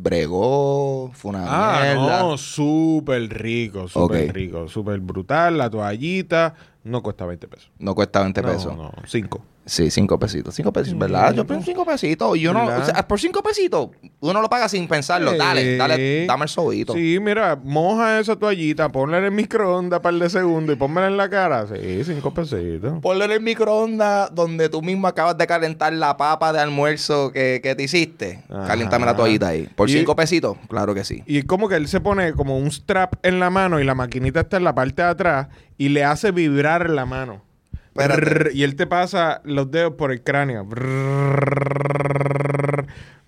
bregó, 0.00 1.10
fue 1.12 1.30
una 1.30 1.44
ah, 1.46 1.94
No, 1.94 2.38
súper 2.38 3.28
rico, 3.28 3.88
súper 3.88 4.32
rico, 4.32 4.68
súper 4.68 5.00
brutal. 5.00 5.58
La 5.58 5.70
toallita 5.70 6.54
no 6.88 7.02
cuesta 7.02 7.26
20 7.26 7.48
pesos. 7.48 7.70
No 7.78 7.94
cuesta 7.94 8.20
20 8.22 8.42
pesos. 8.42 8.76
No, 8.76 8.84
no, 8.84 8.92
5. 9.06 9.44
Sí, 9.68 9.90
cinco 9.90 10.18
pesitos. 10.18 10.54
Cinco 10.54 10.72
pesitos, 10.72 10.98
¿verdad? 10.98 11.34
Yo 11.34 11.46
pienso 11.46 11.66
cinco 11.66 11.84
pesitos. 11.84 12.36
Y 12.38 12.46
uno, 12.46 12.64
o 12.64 12.84
sea, 12.84 13.06
por 13.06 13.20
cinco 13.20 13.42
pesitos, 13.42 13.90
uno 14.20 14.40
lo 14.40 14.48
paga 14.48 14.66
sin 14.68 14.88
pensarlo. 14.88 15.36
Dale, 15.36 15.76
dale, 15.76 16.26
dame 16.26 16.44
el 16.44 16.48
sobito. 16.48 16.94
Sí, 16.94 17.18
mira, 17.20 17.54
moja 17.62 18.18
esa 18.18 18.34
toallita, 18.36 18.90
ponla 18.90 19.18
en 19.18 19.24
el 19.24 19.30
microondas 19.30 20.00
para 20.00 20.14
el 20.14 20.20
de 20.20 20.30
segundo 20.30 20.72
y 20.72 20.76
pónmela 20.76 21.08
en 21.08 21.18
la 21.18 21.28
cara. 21.28 21.66
Sí, 21.66 22.02
cinco 22.04 22.32
pesitos. 22.32 23.00
Ponla 23.02 23.26
en 23.26 23.32
el 23.32 23.40
microondas 23.42 24.34
donde 24.34 24.70
tú 24.70 24.80
mismo 24.80 25.06
acabas 25.06 25.36
de 25.36 25.46
calentar 25.46 25.92
la 25.92 26.16
papa 26.16 26.52
de 26.54 26.60
almuerzo 26.60 27.30
que, 27.30 27.60
que 27.62 27.74
te 27.74 27.82
hiciste. 27.82 28.42
Caliéntame 28.48 29.04
la 29.04 29.14
toallita 29.14 29.48
ahí. 29.48 29.68
Por 29.74 29.90
cinco 29.90 30.16
pesitos, 30.16 30.56
claro 30.68 30.94
que 30.94 31.04
sí. 31.04 31.22
Y 31.26 31.42
como 31.42 31.68
que 31.68 31.76
él 31.76 31.88
se 31.88 32.00
pone 32.00 32.32
como 32.32 32.56
un 32.56 32.70
strap 32.70 33.16
en 33.22 33.38
la 33.38 33.50
mano 33.50 33.80
y 33.80 33.84
la 33.84 33.94
maquinita 33.94 34.40
está 34.40 34.56
en 34.56 34.64
la 34.64 34.74
parte 34.74 35.02
de 35.02 35.08
atrás 35.08 35.48
y 35.76 35.90
le 35.90 36.04
hace 36.04 36.30
vibrar 36.30 36.88
la 36.88 37.04
mano 37.04 37.47
y 38.52 38.62
él 38.62 38.76
te 38.76 38.86
pasa 38.86 39.40
los 39.44 39.70
dedos 39.70 39.94
por 39.94 40.12
el 40.12 40.22
cráneo. 40.22 40.66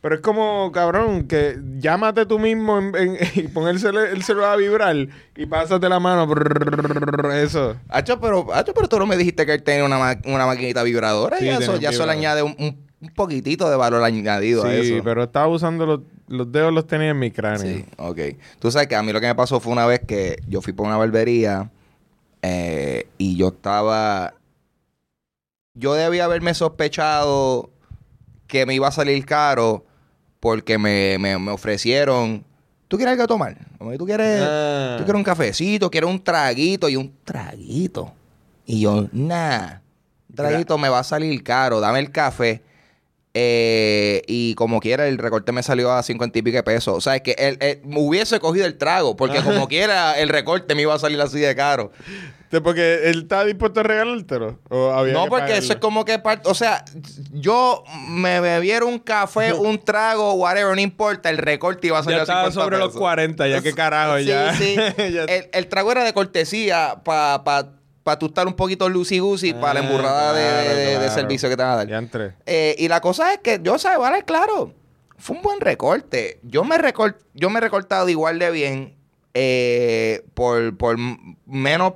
pero 0.00 0.14
es 0.14 0.20
como, 0.20 0.70
cabrón, 0.72 1.26
que 1.26 1.58
llámate 1.78 2.26
tú 2.26 2.38
mismo 2.38 2.80
y 3.34 3.48
pon 3.48 3.68
el, 3.68 3.78
celular 3.80 4.52
a 4.52 4.56
vibrar 4.56 4.96
y 5.36 5.46
pásate 5.46 5.88
la 5.88 5.98
mano. 6.00 6.28
eso. 7.32 7.76
Hacho, 7.88 8.20
pero, 8.20 8.46
pero 8.74 8.88
tú 8.88 8.98
no 8.98 9.06
me 9.06 9.16
dijiste 9.16 9.46
que 9.46 9.54
él 9.54 9.62
tenía 9.62 9.84
una, 9.84 10.20
una 10.24 10.46
maquinita 10.46 10.82
vibradora 10.82 11.40
y 11.40 11.48
eso 11.48 11.76
ya 11.78 11.92
solo 11.92 12.12
añade 12.12 12.42
un, 12.42 12.88
poquitito 13.14 13.70
de 13.70 13.76
valor 13.76 14.04
añadido 14.04 14.64
a 14.64 14.74
eso. 14.74 14.96
Sí, 14.96 15.00
pero 15.02 15.22
estaba 15.22 15.48
usando 15.48 15.86
los, 15.86 16.00
los 16.28 16.52
dedos, 16.52 16.72
los 16.72 16.86
tenía 16.86 17.10
en 17.10 17.18
mi 17.18 17.30
cráneo. 17.30 17.62
Sí, 17.62 17.84
ok. 17.96 18.18
Tú 18.58 18.70
sabes 18.70 18.88
que 18.88 18.94
a 18.94 19.02
mí 19.02 19.10
lo 19.10 19.20
que 19.20 19.26
me 19.26 19.34
pasó 19.34 19.58
fue 19.58 19.72
una 19.72 19.86
vez 19.86 20.00
que 20.06 20.36
yo 20.46 20.60
fui 20.60 20.74
por 20.74 20.86
una 20.86 20.98
barbería 20.98 21.70
eh, 22.42 23.06
y 23.18 23.36
yo 23.36 23.48
estaba 23.48 24.34
yo 25.80 25.94
debía 25.94 26.26
haberme 26.26 26.52
sospechado 26.54 27.70
que 28.46 28.66
me 28.66 28.74
iba 28.74 28.88
a 28.88 28.92
salir 28.92 29.24
caro 29.24 29.86
porque 30.38 30.78
me, 30.78 31.36
ofrecieron. 31.50 32.44
¿Tú 32.86 32.96
quieres 32.96 33.12
algo 33.12 33.24
a 33.24 33.26
tomar? 33.26 33.56
¿Tú 33.98 34.04
quieres, 34.04 34.42
ah. 34.42 34.96
¿Tú 34.98 35.04
quieres 35.04 35.18
un 35.18 35.24
cafecito? 35.24 35.90
¿Quieres 35.90 36.10
un 36.10 36.22
traguito? 36.22 36.88
Y 36.88 36.96
un 36.96 37.12
traguito. 37.24 38.12
Y 38.66 38.80
yo, 38.80 39.08
nah. 39.12 39.78
Traguito 40.34 40.76
me 40.76 40.88
va 40.88 41.00
a 41.00 41.04
salir 41.04 41.42
caro. 41.42 41.80
Dame 41.80 41.98
el 41.98 42.12
café. 42.12 42.62
Eh, 43.32 44.22
y 44.26 44.54
como 44.54 44.80
quiera, 44.80 45.06
el 45.06 45.18
recorte 45.18 45.52
me 45.52 45.62
salió 45.62 45.92
a 45.92 46.02
50 46.02 46.38
y 46.38 46.42
pico 46.42 46.62
pesos. 46.64 46.96
O 46.96 47.00
sea, 47.00 47.16
es 47.16 47.22
que 47.22 47.32
él, 47.38 47.80
me 47.84 48.00
hubiese 48.00 48.40
cogido 48.40 48.66
el 48.66 48.76
trago, 48.76 49.16
porque 49.16 49.40
como 49.42 49.68
quiera, 49.68 50.18
el 50.18 50.28
recorte 50.28 50.74
me 50.74 50.82
iba 50.82 50.94
a 50.94 50.98
salir 50.98 51.20
así 51.20 51.38
de 51.38 51.54
caro. 51.54 51.92
Porque 52.64 53.08
él 53.08 53.20
está 53.20 53.44
dispuesto 53.44 53.78
a 53.78 53.82
regalártelo. 53.84 54.58
no, 54.68 55.26
porque 55.28 55.58
eso 55.58 55.74
es 55.74 55.78
como 55.78 56.04
que 56.04 56.20
O 56.44 56.54
sea, 56.54 56.84
yo 57.30 57.84
me 58.08 58.40
bebiera 58.40 58.84
un 58.84 58.98
café, 58.98 59.52
un 59.54 59.78
trago, 59.78 60.32
whatever, 60.32 60.74
no 60.74 60.80
importa, 60.80 61.30
el 61.30 61.38
recorte 61.38 61.86
iba 61.86 62.00
a 62.00 62.02
salir 62.02 62.18
ya 62.18 62.22
estaba 62.22 62.50
sobre 62.50 62.78
los 62.78 62.96
40, 62.96 63.46
ya 63.46 63.62
que 63.62 63.72
carajo, 63.72 64.18
ya. 64.18 64.52
Sí, 64.54 64.74
el, 64.96 65.48
el, 65.52 65.66
trago 65.68 65.92
era 65.92 66.02
de 66.02 66.12
cortesía 66.12 67.00
para 67.04 67.79
para 68.02 68.18
tú 68.18 68.26
estar 68.26 68.46
un 68.46 68.54
poquito 68.54 68.88
lucy 68.88 69.18
goosey 69.18 69.52
para 69.52 69.74
la 69.74 69.80
ah, 69.80 69.82
emburrada 69.84 70.32
de, 70.32 71.10
servicio 71.10 71.48
que 71.48 71.56
te 71.56 71.62
van 71.62 71.72
a 71.72 71.84
dar. 71.84 71.86
Eh, 72.46 72.74
y 72.78 72.88
la 72.88 73.00
cosa 73.00 73.32
es 73.32 73.40
que 73.40 73.60
yo, 73.62 73.78
¿sabes? 73.78 73.98
Vale, 73.98 74.24
claro, 74.24 74.72
fue 75.18 75.36
un 75.36 75.42
buen 75.42 75.60
recorte. 75.60 76.40
Yo 76.42 76.64
me, 76.64 76.76
yo 77.34 77.50
me 77.50 77.58
he 77.58 77.60
recortado 77.60 78.08
igual 78.08 78.38
de 78.38 78.50
bien 78.50 78.96
eh, 79.34 80.24
por, 80.34 80.76
por 80.76 80.96
menos 81.46 81.94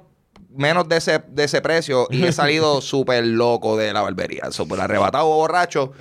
menos 0.57 0.89
de 0.89 0.97
ese, 0.97 1.23
de 1.29 1.45
ese 1.45 1.61
precio 1.61 2.07
y 2.11 2.25
he 2.25 2.33
salido 2.33 2.81
súper 2.81 3.27
loco 3.27 3.77
de 3.77 3.93
la 3.93 4.03
barbería. 4.03 4.51
Súper 4.51 4.81
arrebatado, 4.81 5.27
borracho. 5.27 5.93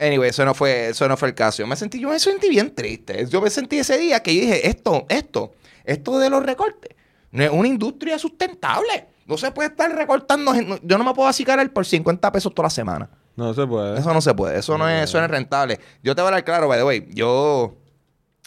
Anyway, 0.00 0.30
eso 0.30 0.44
no 0.44 0.54
fue, 0.54 0.88
eso 0.88 1.08
no 1.08 1.16
fue 1.16 1.28
el 1.28 1.34
caso. 1.34 1.62
Yo 1.62 1.66
me 1.66 1.76
sentí, 1.76 2.00
yo 2.00 2.08
me 2.08 2.18
sentí 2.18 2.48
bien 2.48 2.74
triste. 2.74 3.26
Yo 3.28 3.40
me 3.40 3.50
sentí 3.50 3.78
ese 3.78 3.98
día 3.98 4.22
que 4.22 4.34
yo 4.34 4.40
dije, 4.42 4.68
esto, 4.68 5.06
esto, 5.08 5.52
esto 5.84 6.18
de 6.18 6.30
los 6.30 6.44
recortes, 6.44 6.94
no 7.32 7.44
es 7.44 7.50
una 7.50 7.68
industria 7.68 8.18
sustentable. 8.18 9.06
No 9.28 9.36
se 9.36 9.50
puede 9.52 9.68
estar 9.68 9.94
recortando. 9.94 10.52
Yo 10.82 10.96
no 10.96 11.04
me 11.04 11.12
puedo 11.12 11.28
acicarar 11.28 11.70
por 11.70 11.84
50 11.84 12.32
pesos 12.32 12.52
toda 12.54 12.66
la 12.66 12.70
semana. 12.70 13.10
No 13.36 13.52
se 13.52 13.66
puede. 13.66 14.00
Eso 14.00 14.14
no 14.14 14.22
se 14.22 14.34
puede. 14.34 14.58
Eso 14.58 14.78
no, 14.78 14.88
es, 14.88 15.04
eso 15.04 15.18
no 15.18 15.24
es 15.26 15.30
rentable. 15.30 15.78
Yo 16.02 16.16
te 16.16 16.22
voy 16.22 16.26
a 16.26 16.28
hablar 16.30 16.44
claro, 16.44 16.66
by 16.66 16.78
the 16.78 16.84
way. 16.84 17.06
Yo, 17.10 17.76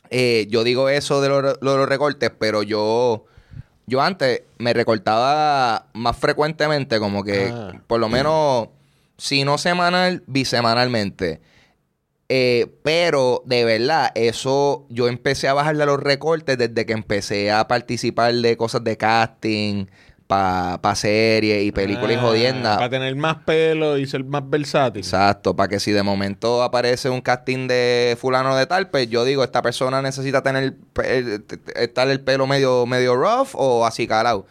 eh, 0.09 0.47
yo 0.49 0.63
digo 0.63 0.89
eso 0.89 1.21
de 1.21 1.29
los, 1.29 1.87
recortes, 1.87 2.31
pero 2.37 2.63
yo, 2.63 3.25
yo 3.85 4.01
antes 4.01 4.41
me 4.57 4.73
recortaba 4.73 5.85
más 5.93 6.17
frecuentemente, 6.17 6.99
como 6.99 7.23
que 7.23 7.53
ah. 7.53 7.73
por 7.85 7.99
lo 7.99 8.09
menos, 8.09 8.69
si 9.17 9.45
no 9.45 9.59
semanal, 9.59 10.23
bisemanalmente. 10.25 11.41
Eh, 12.27 12.73
pero 12.81 13.43
de 13.45 13.65
verdad, 13.65 14.11
eso 14.15 14.87
yo 14.89 15.07
empecé 15.07 15.47
a 15.47 15.53
bajarle 15.53 15.85
los 15.85 15.99
recortes 15.99 16.57
desde 16.57 16.85
que 16.87 16.93
empecé 16.93 17.51
a 17.51 17.67
participar 17.67 18.33
de 18.33 18.57
cosas 18.57 18.83
de 18.83 18.97
casting, 18.97 19.85
para 20.31 20.77
pa 20.81 20.95
series 20.95 21.61
y 21.61 21.73
películas 21.73 22.11
y 22.11 22.15
ah, 22.15 22.21
jodiendas. 22.21 22.77
Para 22.77 22.89
tener 22.89 23.13
más 23.17 23.39
pelo 23.43 23.97
y 23.97 24.07
ser 24.07 24.23
más 24.23 24.49
versátil. 24.49 25.01
Exacto, 25.01 25.57
para 25.57 25.67
que 25.67 25.77
si 25.81 25.91
de 25.91 26.03
momento 26.03 26.63
aparece 26.63 27.09
un 27.09 27.19
casting 27.19 27.67
de 27.67 28.17
fulano 28.17 28.55
de 28.55 28.65
tal, 28.65 28.89
pues 28.89 29.09
yo 29.09 29.25
digo, 29.25 29.43
esta 29.43 29.61
persona 29.61 30.01
necesita 30.01 30.41
tener 30.41 30.75
estar 31.75 32.07
el 32.07 32.21
pelo 32.21 32.47
medio, 32.47 32.85
medio 32.85 33.17
rough 33.17 33.49
o 33.55 33.85
así 33.85 34.07
calado. 34.07 34.45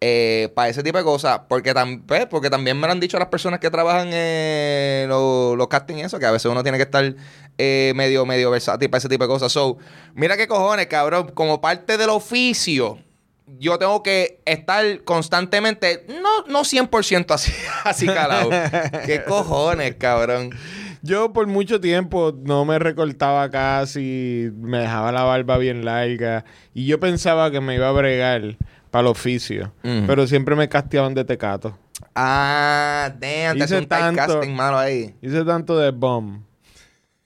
Eh, 0.00 0.50
para 0.56 0.68
ese 0.68 0.82
tipo 0.82 0.98
de 0.98 1.04
cosas, 1.04 1.42
porque, 1.48 1.74
pues, 2.08 2.26
porque 2.26 2.50
también 2.50 2.80
me 2.80 2.88
lo 2.88 2.92
han 2.92 2.98
dicho 2.98 3.16
las 3.16 3.28
personas 3.28 3.60
que 3.60 3.70
trabajan 3.70 4.12
en 4.12 5.08
los, 5.08 5.56
los 5.56 5.68
castings 5.68 6.06
eso, 6.06 6.18
que 6.18 6.26
a 6.26 6.32
veces 6.32 6.50
uno 6.50 6.64
tiene 6.64 6.76
que 6.76 6.84
estar 6.84 7.14
eh, 7.56 7.92
medio, 7.94 8.26
medio 8.26 8.50
versátil 8.50 8.90
para 8.90 8.98
ese 8.98 9.08
tipo 9.08 9.22
de 9.22 9.28
cosas. 9.28 9.52
So, 9.52 9.78
mira 10.14 10.36
qué 10.36 10.48
cojones, 10.48 10.88
cabrón, 10.88 11.30
como 11.34 11.60
parte 11.60 11.98
del 11.98 12.10
oficio 12.10 12.98
yo 13.58 13.78
tengo 13.78 14.02
que 14.02 14.40
estar 14.44 15.02
constantemente, 15.04 16.06
no, 16.22 16.46
no 16.46 16.60
100% 16.60 17.34
así, 17.34 17.52
así 17.84 18.06
calado. 18.06 18.50
¿Qué 19.06 19.22
cojones, 19.24 19.96
cabrón? 19.96 20.50
Yo 21.02 21.32
por 21.32 21.46
mucho 21.46 21.80
tiempo 21.80 22.36
no 22.42 22.64
me 22.64 22.78
recortaba 22.78 23.48
casi, 23.50 24.50
me 24.54 24.78
dejaba 24.78 25.12
la 25.12 25.22
barba 25.22 25.56
bien 25.56 25.84
larga 25.84 26.44
y 26.74 26.86
yo 26.86 27.00
pensaba 27.00 27.50
que 27.50 27.60
me 27.60 27.74
iba 27.74 27.88
a 27.88 27.92
bregar 27.92 28.58
para 28.90 29.02
el 29.02 29.06
oficio, 29.06 29.72
pero 29.82 30.26
siempre 30.26 30.54
me 30.56 30.68
casteaban 30.68 31.14
de 31.14 31.24
tecato. 31.24 31.78
Ah, 32.14 33.12
damn, 33.18 33.56
hice 33.56 33.78
un 33.78 33.86
tanto, 33.86 34.16
casting 34.16 34.52
malo 34.52 34.76
ahí. 34.76 35.14
Hice 35.22 35.44
tanto 35.44 35.78
de 35.78 35.90
bomb 35.90 36.42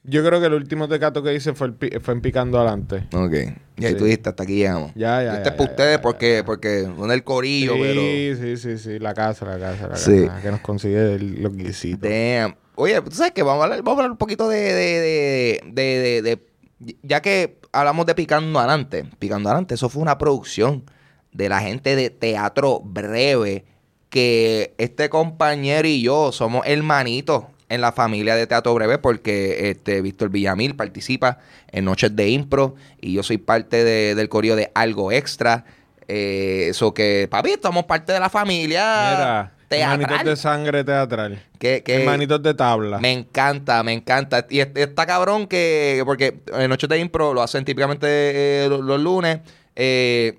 yo 0.04 0.24
creo 0.24 0.38
que 0.38 0.46
el 0.46 0.54
último 0.54 0.86
tecato 0.86 1.22
que 1.22 1.34
hice 1.34 1.54
fue, 1.54 1.72
fue 2.00 2.14
en 2.14 2.20
Picando 2.20 2.58
Adelante. 2.58 3.06
Ok. 3.14 3.56
Y 3.76 3.86
ahí 3.86 3.94
tú 3.96 4.04
dijiste, 4.04 4.28
hasta 4.28 4.44
aquí 4.44 4.56
llegamos. 4.56 4.92
Ya, 4.94 5.22
ya. 5.22 5.36
Este 5.36 5.48
es 5.48 5.54
para 5.56 5.70
ustedes 5.70 5.98
porque, 5.98 6.42
porque 6.46 6.84
son 6.84 7.10
el 7.10 7.24
corillo, 7.24 7.74
sí, 7.74 7.80
pero. 7.80 8.00
Sí, 8.00 8.56
sí, 8.56 8.78
sí. 8.78 8.98
La 9.00 9.14
casa, 9.14 9.44
la 9.46 9.58
casa, 9.58 9.88
la 9.88 9.96
sí. 9.96 10.26
casa. 10.26 10.42
Que 10.42 10.50
nos 10.50 10.60
consigue 10.60 11.18
los 11.18 11.56
guisitos. 11.56 12.08
Damn. 12.08 12.56
Oye, 12.76 13.00
tú 13.02 13.10
sabes 13.10 13.32
que 13.32 13.42
vamos 13.42 13.62
a 13.62 13.64
hablar, 13.64 13.82
vamos 13.82 13.98
a 13.98 14.02
hablar 14.02 14.10
un 14.12 14.18
poquito 14.18 14.48
de, 14.48 14.60
de, 14.60 15.60
de, 15.72 16.22
de, 16.22 16.96
Ya 17.02 17.20
que 17.20 17.58
hablamos 17.72 18.06
de 18.06 18.14
Picando 18.14 18.58
Adelante. 18.58 19.04
Picando 19.18 19.48
Adelante, 19.48 19.74
eso 19.74 19.88
fue 19.88 20.02
una 20.02 20.18
producción 20.18 20.84
de 21.32 21.48
la 21.48 21.60
gente 21.60 21.96
de 21.96 22.10
Teatro 22.10 22.80
Breve. 22.84 23.64
Que 24.08 24.76
este 24.78 25.08
compañero 25.08 25.88
y 25.88 26.00
yo 26.02 26.30
somos 26.30 26.64
hermanitos 26.66 27.46
en 27.68 27.80
la 27.80 27.92
familia 27.92 28.36
de 28.36 28.46
Teatro 28.46 28.74
Breve 28.74 28.98
porque 28.98 29.70
este 29.70 30.02
Víctor 30.02 30.30
Villamil 30.30 30.76
participa 30.76 31.38
en 31.70 31.84
Noches 31.84 32.14
de 32.14 32.28
Impro 32.28 32.74
y 33.00 33.12
yo 33.14 33.22
soy 33.22 33.38
parte 33.38 33.84
del 34.14 34.28
corillo 34.28 34.56
de 34.56 34.70
Algo 34.74 35.12
Extra. 35.12 35.64
Eso 36.06 36.92
que, 36.92 37.28
papi, 37.30 37.54
somos 37.62 37.84
parte 37.84 38.12
de 38.12 38.20
la 38.20 38.28
familia. 38.28 38.82
Mira, 39.10 39.54
Manitos 39.70 40.24
de 40.24 40.36
sangre 40.36 40.84
teatral. 40.84 41.42
Que, 41.58 42.02
manitos 42.04 42.42
de 42.42 42.54
tabla. 42.54 42.98
Me 42.98 43.12
encanta, 43.12 43.82
me 43.82 43.92
encanta. 43.92 44.46
Y 44.50 44.60
está 44.60 45.06
cabrón 45.06 45.46
que, 45.46 46.02
porque 46.04 46.40
en 46.52 46.68
Noches 46.68 46.88
de 46.88 46.98
Impro 46.98 47.32
lo 47.32 47.42
hacen 47.42 47.64
típicamente 47.64 48.06
eh, 48.06 48.68
los, 48.68 49.00
lunes. 49.00 49.40
Eh, 49.74 50.38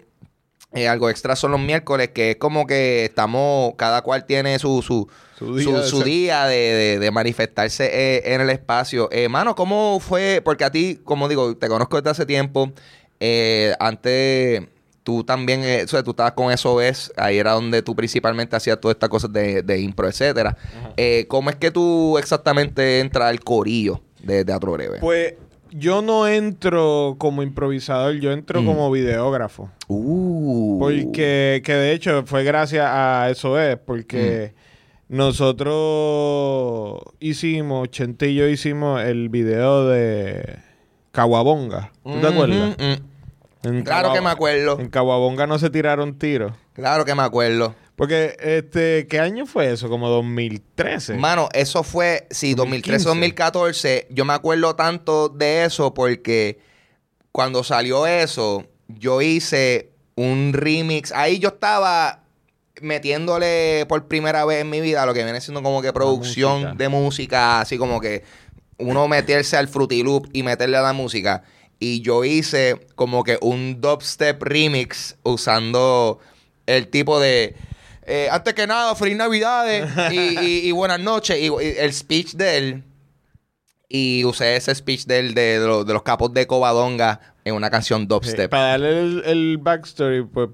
eh, 0.74 0.88
algo 0.88 1.10
extra 1.10 1.36
son 1.36 1.52
los 1.52 1.60
miércoles, 1.60 2.10
que 2.10 2.32
es 2.32 2.36
como 2.38 2.68
que 2.68 3.06
estamos, 3.06 3.74
cada 3.78 4.02
cual 4.02 4.26
tiene 4.26 4.60
su, 4.60 4.82
su, 4.82 5.10
su 5.38 6.04
día, 6.04 6.46
de, 6.46 7.10
manifestarse 7.12 8.34
en 8.34 8.42
el 8.42 8.50
espacio. 8.50 9.10
Hermano, 9.12 9.56
¿cómo 9.56 10.00
fue? 10.00 10.42
Porque 10.44 10.64
a 10.64 10.72
ti, 10.72 11.00
como 11.04 11.28
digo, 11.28 11.56
te 11.58 11.68
conozco 11.68 11.98
desde 11.98 12.10
hace 12.12 12.26
tiempo. 12.26 12.72
antes 13.80 14.64
tú 15.06 15.24
también, 15.24 15.64
eh, 15.64 15.84
o 15.84 15.88
sea, 15.88 16.02
tú 16.02 16.10
estabas 16.10 16.34
con 16.34 16.52
eso 16.52 16.82
es 16.82 17.14
ahí 17.16 17.38
era 17.38 17.52
donde 17.52 17.84
tú 17.84 17.96
principalmente 17.96 18.56
hacías 18.56 18.82
todas 18.82 18.96
estas 18.96 19.08
cosas 19.08 19.32
de, 19.32 19.62
de 19.62 19.80
impro, 19.80 20.08
etcétera. 20.08 20.58
Eh, 20.98 21.26
¿Cómo 21.30 21.52
es 21.52 21.56
que 21.58 21.70
tú 21.70 22.18
exactamente 22.18 23.00
entras 23.00 23.30
al 23.30 23.40
corillo 23.40 24.02
de 24.24 24.44
Teatro 24.44 24.72
Breve? 24.72 24.98
Pues 25.00 25.36
yo 25.70 26.02
no 26.02 26.28
entro 26.28 27.16
como 27.20 27.44
improvisador, 27.44 28.16
yo 28.16 28.32
entro 28.32 28.64
mm. 28.64 28.66
como 28.66 28.90
videógrafo. 28.90 29.70
Uh. 29.88 30.80
Porque, 30.80 31.62
que 31.64 31.74
de 31.74 31.94
hecho 31.94 32.24
fue 32.26 32.44
gracias 32.44 32.88
a 32.90 33.30
eso 33.30 33.60
es, 33.60 33.78
porque 33.78 34.54
mm. 34.56 34.65
Nosotros 35.08 37.02
hicimos, 37.20 37.90
Chente 37.90 38.30
y 38.30 38.36
yo 38.36 38.48
hicimos 38.48 39.02
el 39.02 39.30
video 39.30 39.88
de 39.88 40.60
Caguabonga. 41.12 41.92
¿Tú 42.04 42.20
te 42.20 42.28
acuerdas? 42.28 42.76
Mm, 43.64 43.82
claro 43.82 44.14
que 44.14 44.22
me 44.22 44.30
acuerdo. 44.30 44.80
En 44.80 44.90
Caguabonga 44.90 45.48
no 45.48 45.60
se 45.60 45.70
tiraron 45.70 46.18
tiros. 46.18 46.54
Claro 46.74 47.06
que 47.06 47.16
me 47.16 47.24
acuerdo. 47.24 47.76
Porque, 47.96 48.36
este, 48.40 49.08
¿qué 49.08 49.20
año 49.20 49.46
fue 49.46 49.72
eso? 49.72 49.90
Como 49.90 50.10
2013. 50.10 51.16
Mano, 51.16 51.48
eso 51.54 51.84
fue, 51.84 52.28
sí, 52.30 52.54
2013, 52.54 53.06
2014. 53.06 54.08
Yo 54.10 54.26
me 54.26 54.34
acuerdo 54.34 54.76
tanto 54.76 55.30
de 55.30 55.64
eso 55.64 55.94
porque 55.94 56.60
cuando 57.32 57.64
salió 57.64 58.06
eso, 58.06 58.66
yo 58.90 59.22
hice 59.22 59.92
un 60.16 60.52
remix. 60.52 61.14
Ahí 61.14 61.40
yo 61.40 61.50
estaba 61.50 62.25
metiéndole 62.82 63.86
por 63.88 64.08
primera 64.08 64.46
vez 64.46 64.62
en 64.62 64.70
mi 64.70 64.82
vida 64.82 65.06
lo 65.06 65.14
que 65.14 65.24
viene 65.24 65.42
siendo 65.42 65.64
como 65.64 65.82
que 65.82 65.94
producción 65.94 66.78
de 66.78 66.90
música, 66.90 67.62
así 67.62 67.78
como 67.78 68.02
que 68.02 68.24
uno 68.78 69.08
meterse 69.08 69.58
al 69.58 69.68
Fruity 69.68 70.04
Loop 70.04 70.30
y 70.34 70.44
meterle 70.44 70.78
a 70.78 70.82
la 70.82 70.94
música 70.94 71.44
y 71.80 72.02
yo 72.02 72.24
hice 72.24 72.88
como 72.96 73.24
que 73.24 73.38
un 73.42 73.82
dubstep 73.82 74.42
remix 74.42 75.18
usando 75.24 76.20
el 76.66 76.88
tipo 76.88 77.20
de... 77.20 77.56
Eh, 78.08 78.28
antes 78.32 78.54
que 78.54 78.68
nada, 78.68 78.94
feliz 78.96 79.18
Navidades 79.18 79.90
y, 80.12 80.72
buenas 80.72 81.00
noches. 81.00 81.38
Y, 81.40 81.48
el 81.48 81.92
speech 81.92 82.34
de 82.34 82.58
él. 82.58 82.84
Y 83.90 84.24
usé 84.26 84.56
ese 84.56 84.74
speech 84.74 85.06
de 85.06 85.20
él 85.20 85.34
de, 85.34 85.60
los 85.60 86.04
capos 86.04 86.34
de 86.34 86.48
Covadonga 86.48 87.20
en 87.44 87.56
una 87.56 87.70
canción 87.70 88.08
dubstep. 88.08 88.50
para 88.50 88.70
darle 88.70 89.00
el, 89.00 89.24
el 89.26 89.58
backstory, 89.58 90.24
pues 90.24 90.50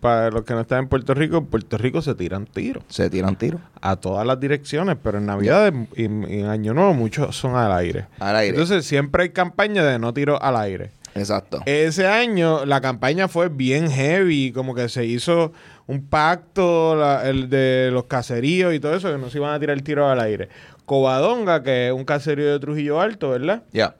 para 0.00 0.30
los 0.30 0.44
que 0.44 0.54
no 0.54 0.60
están 0.60 0.80
en 0.80 0.88
Puerto 0.88 1.14
Rico, 1.14 1.36
en 1.38 1.46
Puerto 1.46 1.76
Rico 1.78 2.00
se 2.02 2.14
tiran 2.14 2.46
tiros. 2.46 2.84
Se 2.88 3.10
tiran 3.10 3.36
tiros. 3.36 3.60
A 3.80 3.96
todas 3.96 4.26
las 4.26 4.40
direcciones, 4.40 4.96
pero 5.02 5.18
en 5.18 5.26
Navidad 5.26 5.72
y, 5.94 6.04
en 6.04 6.46
Año 6.46 6.74
Nuevo 6.74 6.94
muchos 6.94 7.36
son 7.36 7.56
al 7.56 7.72
aire. 7.72 8.06
Al 8.18 8.36
aire. 8.36 8.56
Entonces 8.56 8.86
siempre 8.86 9.24
hay 9.24 9.30
campaña 9.30 9.84
de 9.84 9.98
no 9.98 10.14
tiro 10.14 10.40
al 10.42 10.56
aire. 10.56 10.90
Exacto. 11.14 11.62
Ese 11.66 12.06
año 12.06 12.64
la 12.64 12.80
campaña 12.80 13.28
fue 13.28 13.48
bien 13.48 13.90
heavy, 13.90 14.52
como 14.52 14.74
que 14.74 14.88
se 14.88 15.04
hizo 15.04 15.52
un 15.86 16.06
pacto 16.06 17.22
el 17.22 17.48
de 17.50 17.90
los 17.92 18.04
caseríos 18.04 18.74
y 18.74 18.80
todo 18.80 18.94
eso, 18.94 19.10
que 19.10 19.18
no 19.18 19.30
se 19.30 19.38
iban 19.38 19.52
a 19.52 19.60
tirar 19.60 19.76
el 19.76 19.82
tiro 19.82 20.08
al 20.08 20.20
aire. 20.20 20.48
Covadonga, 20.84 21.62
que 21.62 21.88
es 21.88 21.92
un 21.92 22.04
caserío 22.04 22.52
de 22.52 22.58
Trujillo 22.58 23.00
Alto, 23.00 23.30
¿verdad? 23.30 23.62
Ya. 23.72 23.96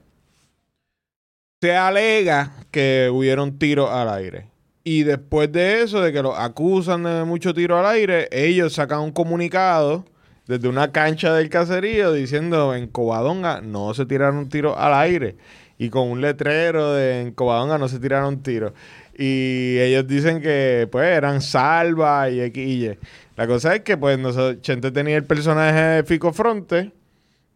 Se 1.61 1.75
alega 1.75 2.53
que 2.71 3.09
hubieron 3.11 3.59
tiros 3.59 3.91
al 3.91 4.09
aire. 4.09 4.48
Y 4.91 5.03
después 5.03 5.51
de 5.51 5.83
eso, 5.83 6.01
de 6.01 6.11
que 6.11 6.23
los 6.23 6.35
acusan 6.35 7.03
de 7.03 7.23
mucho 7.23 7.53
tiro 7.53 7.77
al 7.77 7.85
aire, 7.85 8.27
ellos 8.31 8.73
sacan 8.73 9.01
un 9.01 9.11
comunicado 9.11 10.03
desde 10.47 10.67
una 10.67 10.91
cancha 10.91 11.31
del 11.35 11.47
caserío 11.47 12.11
diciendo 12.11 12.73
en 12.73 12.87
Covadonga 12.87 13.61
no 13.61 13.93
se 13.93 14.07
tiraron 14.07 14.49
tiro 14.49 14.75
al 14.79 14.95
aire. 14.95 15.35
Y 15.77 15.91
con 15.91 16.09
un 16.09 16.21
letrero 16.21 16.93
de 16.93 17.21
en 17.21 17.33
Covadonga 17.33 17.77
no 17.77 17.87
se 17.87 17.99
tiraron 17.99 18.41
tiros. 18.41 18.73
Y 19.15 19.77
ellos 19.77 20.07
dicen 20.07 20.41
que 20.41 20.89
pues 20.91 21.05
eran 21.05 21.41
salva 21.41 22.27
y 22.31 22.41
X 22.41 22.97
La 23.35 23.45
cosa 23.45 23.75
es 23.75 23.81
que 23.81 23.95
pues 23.95 24.17
nosotros, 24.17 24.59
Chente 24.63 24.89
tenía 24.89 25.17
el 25.17 25.25
personaje 25.25 25.81
de 25.81 26.03
Fico 26.03 26.33
Fronte 26.33 26.93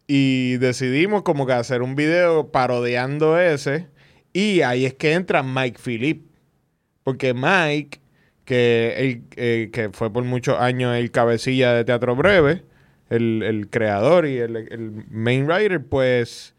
y 0.06 0.58
decidimos 0.58 1.22
como 1.22 1.48
que 1.48 1.54
hacer 1.54 1.82
un 1.82 1.96
video 1.96 2.52
parodiando 2.52 3.40
ese. 3.40 3.88
Y 4.32 4.60
ahí 4.60 4.86
es 4.86 4.94
que 4.94 5.14
entra 5.14 5.42
Mike 5.42 5.80
Philip 5.84 6.33
porque 7.04 7.34
Mike, 7.34 8.00
que, 8.44 9.22
eh, 9.36 9.70
que 9.72 9.90
fue 9.90 10.12
por 10.12 10.24
muchos 10.24 10.58
años 10.58 10.96
el 10.96 11.10
cabecilla 11.10 11.72
de 11.74 11.84
Teatro 11.84 12.16
Breve, 12.16 12.62
el, 13.10 13.68
creador 13.70 14.26
y 14.26 14.38
el, 14.38 15.04
main 15.10 15.46
writer, 15.46 15.84
pues 15.84 16.54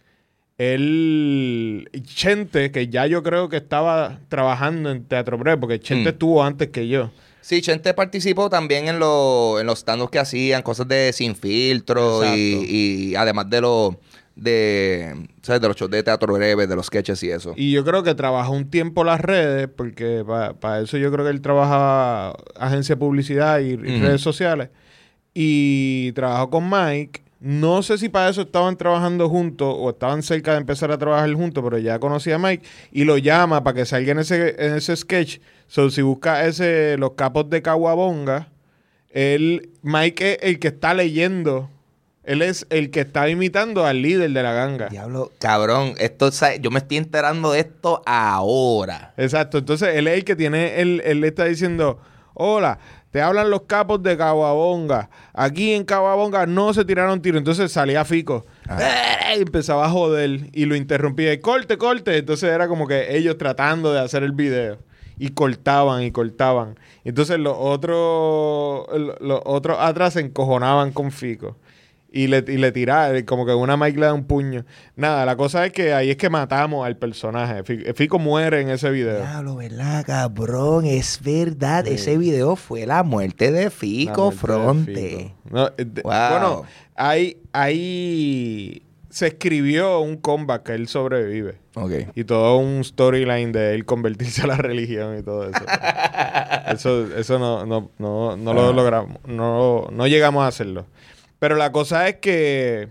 él, 0.58 1.90
Chente, 2.04 2.72
que 2.72 2.88
ya 2.88 3.08
yo 3.08 3.24
creo 3.24 3.50
que 3.50 3.58
estaba 3.58 4.20
trabajando 4.30 4.92
en 4.92 5.04
Teatro 5.04 5.38
Breve, 5.38 5.58
porque 5.58 5.80
Chente 5.80 6.12
mm. 6.12 6.14
estuvo 6.14 6.44
antes 6.44 6.70
que 6.70 6.88
yo. 6.88 7.12
Sí, 7.42 7.62
Chente 7.62 7.94
participó 7.94 8.50
también 8.50 8.88
en, 8.88 8.96
en 8.96 9.00
los 9.00 9.80
stand 9.80 10.10
que 10.10 10.18
hacían, 10.18 10.64
cosas 10.64 10.88
de 10.88 11.14
sin 11.14 11.36
filtro 11.36 12.26
y, 12.26 13.12
y, 13.12 13.16
además 13.16 13.50
de 13.50 13.62
los 13.62 13.96
de, 14.36 15.28
¿sabes? 15.42 15.62
de 15.62 15.68
los 15.68 15.78
shows 15.78 15.90
de 15.90 16.04
teatro 16.04 16.34
breve, 16.34 16.68
de 16.68 16.76
los 16.76 16.88
sketches 16.88 17.24
y 17.24 17.32
eso. 17.32 17.54
Y 17.56 17.72
yo 17.72 17.86
creo 17.86 18.04
que 18.04 18.16
trabajó 18.16 18.52
un 18.52 18.70
tiempo 18.70 19.04
las 19.04 19.22
redes, 19.22 19.70
porque 19.76 20.24
para 20.60 20.82
eso 20.82 20.98
yo 20.98 21.12
creo 21.12 21.26
que 21.26 21.32
él 21.32 21.42
trabajaba 21.42 22.36
agencia 22.60 22.96
de 22.96 23.00
publicidad 23.00 23.60
y, 23.60 23.76
redes 23.76 24.22
sociales. 24.22 24.70
Y 25.34 26.12
trabajó 26.14 26.50
con 26.50 26.70
Mike. 26.70 27.22
No 27.40 27.84
sé 27.84 27.98
si 27.98 28.10
para 28.10 28.30
eso 28.30 28.42
estaban 28.42 28.76
trabajando 28.78 29.30
juntos 29.30 29.74
o 29.78 29.90
estaban 29.92 30.24
cerca 30.24 30.54
de 30.54 30.60
empezar 30.60 30.92
a 30.92 30.98
trabajar 30.98 31.32
juntos, 31.34 31.64
pero 31.64 31.78
ya 31.78 32.00
conocía 32.00 32.36
a 32.36 32.40
Mike 32.40 32.66
y 32.92 33.04
lo 33.04 33.18
llama 33.18 33.64
para 33.64 33.76
que 33.76 33.86
salga 33.86 34.14
en 34.14 34.20
ese, 34.20 34.56
en 34.58 34.74
ese 34.74 34.96
sketch. 34.96 35.40
So, 35.68 35.90
si 35.90 36.02
busca 36.02 36.46
ese, 36.46 36.98
los 36.98 37.12
capos 37.12 37.50
de 37.50 37.62
Caguabonga, 37.62 38.50
él, 39.10 39.70
Mike 39.82 40.34
es 40.34 40.38
el 40.42 40.60
que 40.60 40.70
está 40.70 40.94
leyendo 40.94 41.70
él 42.26 42.42
es 42.42 42.66
el 42.70 42.92
que 42.92 43.02
está 43.02 43.30
imitando 43.30 43.86
al 43.86 44.02
líder 44.02 44.32
de 44.32 44.44
la 44.44 44.54
ganga. 44.54 44.88
Diablo, 44.90 45.32
cabrón, 45.40 45.94
esto, 45.98 46.30
yo 46.60 46.72
me 46.72 46.80
estoy 46.80 46.98
enterando 46.98 47.52
de 47.52 47.60
esto 47.60 48.02
ahora. 48.06 49.14
Exacto, 49.18 49.58
entonces 49.58 49.96
él 49.96 50.08
es 50.08 50.16
el 50.16 50.24
que 50.26 50.36
tiene, 50.36 50.82
él, 50.82 51.02
él 51.06 51.22
le 51.22 51.28
está 51.28 51.46
diciendo, 51.46 52.00
hola, 52.34 52.80
te 53.16 53.22
hablan 53.22 53.50
los 53.50 53.62
capos 53.62 54.04
de 54.04 54.18
Caguabonga. 54.18 55.10
Aquí 55.34 55.74
en 55.74 55.86
Caguabonga 55.86 56.46
no 56.46 56.74
se 56.74 56.84
tiraron 56.84 57.22
tiros. 57.22 57.38
Entonces 57.38 57.72
salía 57.72 58.04
Fico. 58.04 58.46
Ah. 58.68 58.78
Y 59.38 59.42
empezaba 59.42 59.86
a 59.86 59.90
joder. 59.90 60.50
Y 60.52 60.66
lo 60.66 60.76
interrumpía. 60.76 61.32
Y 61.32 61.40
corte, 61.40 61.78
corte. 61.78 62.18
Entonces 62.18 62.50
era 62.50 62.68
como 62.68 62.88
que 62.90 63.16
ellos 63.16 63.38
tratando 63.38 63.94
de 63.94 64.02
hacer 64.02 64.24
el 64.24 64.34
video. 64.34 64.80
Y 65.18 65.30
cortaban 65.30 66.04
y 66.04 66.12
cortaban. 66.12 66.78
Entonces 67.06 67.40
los 67.40 67.56
otros, 67.58 68.86
los 69.22 69.42
otros 69.46 69.78
atrás 69.80 70.12
se 70.12 70.20
encojonaban 70.20 70.92
con 70.92 71.10
Fico 71.14 71.56
y 72.16 72.28
le, 72.28 72.46
y 72.48 72.56
le 72.56 72.72
tiraba, 72.72 73.22
como 73.26 73.46
que 73.46 73.54
una 73.54 73.76
Mike 73.76 74.00
le 74.00 74.06
da 74.06 74.14
un 74.14 74.24
puño. 74.24 74.64
Nada, 74.96 75.26
la 75.26 75.36
cosa 75.36 75.66
es 75.66 75.74
que 75.74 75.94
ahí 75.94 76.10
es 76.10 76.16
que 76.16 76.30
matamos 76.30 76.86
al 76.86 76.96
personaje. 76.96 77.62
Fico 77.94 78.20
muere 78.20 78.62
en 78.62 78.70
ese 78.70 78.90
video. 78.90 79.18
Diablo, 79.18 79.58
¿verdad, 79.58 80.06
cabrón? 80.06 80.86
Es 80.86 81.20
verdad. 81.22 81.86
Ese 81.86 82.18
video 82.18 82.56
fue 82.56 82.86
la 82.86 83.04
muerte 83.04 83.52
de 83.52 83.70
Fico 83.70 84.32
Fronte. 84.32 85.34
Eh, 85.54 85.86
bueno, 86.04 86.64
ahí, 86.96 87.36
ahí 87.52 88.82
se 89.10 89.28
escribió 89.28 90.00
un 90.00 90.16
comeback 90.16 90.64
que 90.64 90.74
él 90.74 90.88
sobrevive. 90.88 91.58
Okay. 91.74 92.08
Y 92.16 92.24
todo 92.24 92.56
un 92.56 92.82
storyline 92.86 93.52
de 93.52 93.76
él 93.76 93.84
convertirse 93.84 94.44
a 94.44 94.48
la 94.48 94.56
religión 94.56 95.20
y 95.20 95.22
todo 95.22 95.50
eso. 95.50 95.66
eso 96.70 97.14
eso 97.18 97.40
no, 97.40 97.66
no, 97.66 97.92
no, 98.00 98.38
no 98.38 98.54
lo 98.54 98.72
logramos. 98.72 99.18
No, 99.26 99.90
no 99.92 100.08
llegamos 100.08 100.46
a 100.46 100.48
hacerlo. 100.48 100.86
Pero 101.40 101.56
la 101.56 101.72
cosa 101.72 102.08
es 102.08 102.16
que 102.16 102.88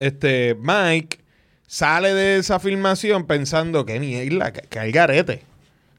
este 0.00 0.56
Mike 0.60 1.20
sale 1.66 2.14
de 2.14 2.36
esa 2.38 2.58
filmación 2.60 3.26
pensando 3.26 3.84
que 3.84 3.98
ni 3.98 4.12
isla, 4.12 4.52
que, 4.52 4.62
que 4.62 4.78
hay 4.78 4.92
garete. 4.92 5.42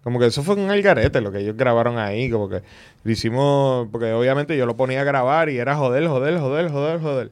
Como 0.04 0.20
que 0.20 0.28
eso 0.28 0.42
fue 0.42 0.56
un 0.56 0.70
algarete 0.72 1.20
lo 1.20 1.34
que 1.34 1.40
ellos 1.40 1.58
grabaron 1.58 1.98
ahí. 1.98 2.30
Como 2.30 2.48
que 2.48 2.62
lo 3.04 3.12
hicimos, 3.12 3.90
porque 3.92 4.14
obviamente 4.14 4.56
yo 4.56 4.66
lo 4.66 4.78
ponía 4.78 5.02
a 5.02 5.04
grabar 5.04 5.50
y 5.50 5.58
era 5.58 5.76
joder, 5.76 6.08
joder, 6.08 6.40
joder, 6.40 6.72
joder, 6.72 7.02
joder. 7.02 7.32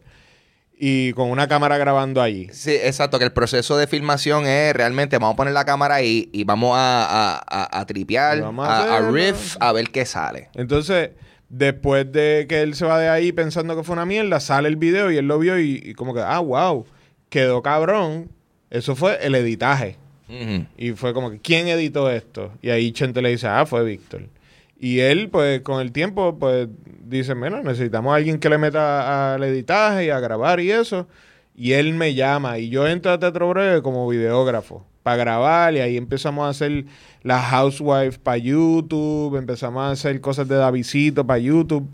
y 0.78 1.14
con 1.14 1.30
una 1.30 1.48
cámara 1.48 1.78
grabando 1.78 2.22
allí. 2.22 2.50
Sí, 2.52 2.72
exacto, 2.72 3.18
que 3.18 3.24
el 3.24 3.32
proceso 3.32 3.78
de 3.78 3.88
filmación 3.88 4.46
es 4.46 4.74
realmente 4.74 5.18
vamos 5.18 5.36
a 5.36 5.38
poner 5.38 5.54
la 5.54 5.64
cámara 5.64 5.96
ahí 5.96 6.30
y 6.34 6.44
vamos 6.44 6.74
a, 6.76 7.42
a, 7.48 7.86
tripear, 7.86 8.44
a, 8.44 8.98
a, 8.98 9.10
riff, 9.10 9.56
a 9.62 9.72
ver 9.72 9.90
qué 9.90 10.06
sale. 10.06 10.50
Entonces, 10.56 11.12
después 11.50 12.12
de 12.12 12.46
que 12.48 12.62
él 12.62 12.76
se 12.76 12.86
va 12.86 13.00
de 13.00 13.10
ahí 13.10 13.32
pensando 13.32 13.76
que 13.76 13.84
fue 13.84 13.94
una 13.94 14.06
mierda, 14.06 14.40
sale 14.40 14.68
el 14.68 14.76
video 14.76 15.12
y 15.12 15.18
él 15.18 15.28
lo 15.28 15.40
vio 15.40 15.60
y, 15.60 15.94
como 15.94 16.14
que, 16.14 16.22
ah, 16.22 16.40
wow, 16.40 16.86
quedó 17.30 17.62
cabrón. 17.62 18.30
Eso 18.70 18.96
fue 18.96 19.26
el 19.26 19.36
editaje. 19.36 19.98
Y 20.78 20.92
fue 20.94 21.14
como 21.14 21.30
que, 21.30 21.40
¿quién 21.40 21.68
editó 21.68 22.10
esto? 22.10 22.52
Y 22.62 22.70
ahí 22.70 22.92
Chente 22.92 23.22
le 23.22 23.30
dice, 23.30 23.48
ah, 23.48 23.66
fue 23.66 23.84
Víctor. 23.84 24.24
Y 24.80 25.00
él, 25.00 25.30
pues, 25.30 25.62
con 25.62 25.82
el 25.82 25.92
tiempo, 25.92 26.38
pues, 26.38 26.68
dice, 27.04 27.34
bueno, 27.36 27.62
necesitamos 27.62 28.12
a 28.12 28.16
alguien 28.16 28.40
que 28.40 28.50
le 28.50 28.58
meta 28.58 29.36
al 29.36 29.44
editaje 29.44 30.06
y 30.06 30.10
a 30.10 30.20
grabar 30.20 30.60
y 30.60 30.72
eso. 30.72 31.08
Y 31.56 31.74
él 31.74 31.94
me 31.94 32.16
llama 32.16 32.58
y 32.58 32.70
yo 32.70 32.88
entro 32.88 33.12
a 33.12 33.20
Teatro 33.20 33.48
Breve 33.50 33.82
como 33.82 34.08
videógrafo 34.10 34.86
para 35.06 35.18
grabar 35.18 35.76
y 35.76 35.82
ahí 35.82 35.98
empezamos 35.98 36.48
a 36.48 36.50
hacer 36.50 36.86
las 37.22 37.46
housewives 37.52 38.18
para 38.18 38.38
YouTube, 38.38 39.38
empezamos 39.38 39.84
a 39.84 39.92
hacer 39.92 40.20
cosas 40.20 40.48
de 40.48 40.56
Davidito 40.56 41.28
para 41.28 41.38
YouTube. 41.38 41.88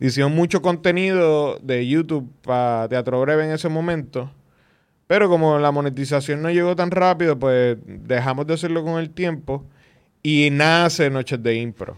Hicimos 0.00 0.32
mucho 0.32 0.60
contenido 0.60 1.60
de 1.62 1.86
YouTube 1.86 2.28
para 2.42 2.88
Teatro 2.88 3.20
Breve 3.20 3.44
en 3.44 3.52
ese 3.52 3.68
momento. 3.68 4.32
Pero 5.06 5.28
como 5.28 5.56
la 5.60 5.70
monetización 5.70 6.42
no 6.42 6.50
llegó 6.50 6.74
tan 6.74 6.90
rápido, 6.90 7.38
pues 7.38 7.78
dejamos 7.86 8.44
de 8.48 8.54
hacerlo 8.54 8.82
con 8.82 8.98
el 8.98 9.10
tiempo 9.10 9.64
y 10.24 10.48
nace 10.50 11.10
Noches 11.10 11.40
de 11.40 11.54
Impro. 11.54 11.96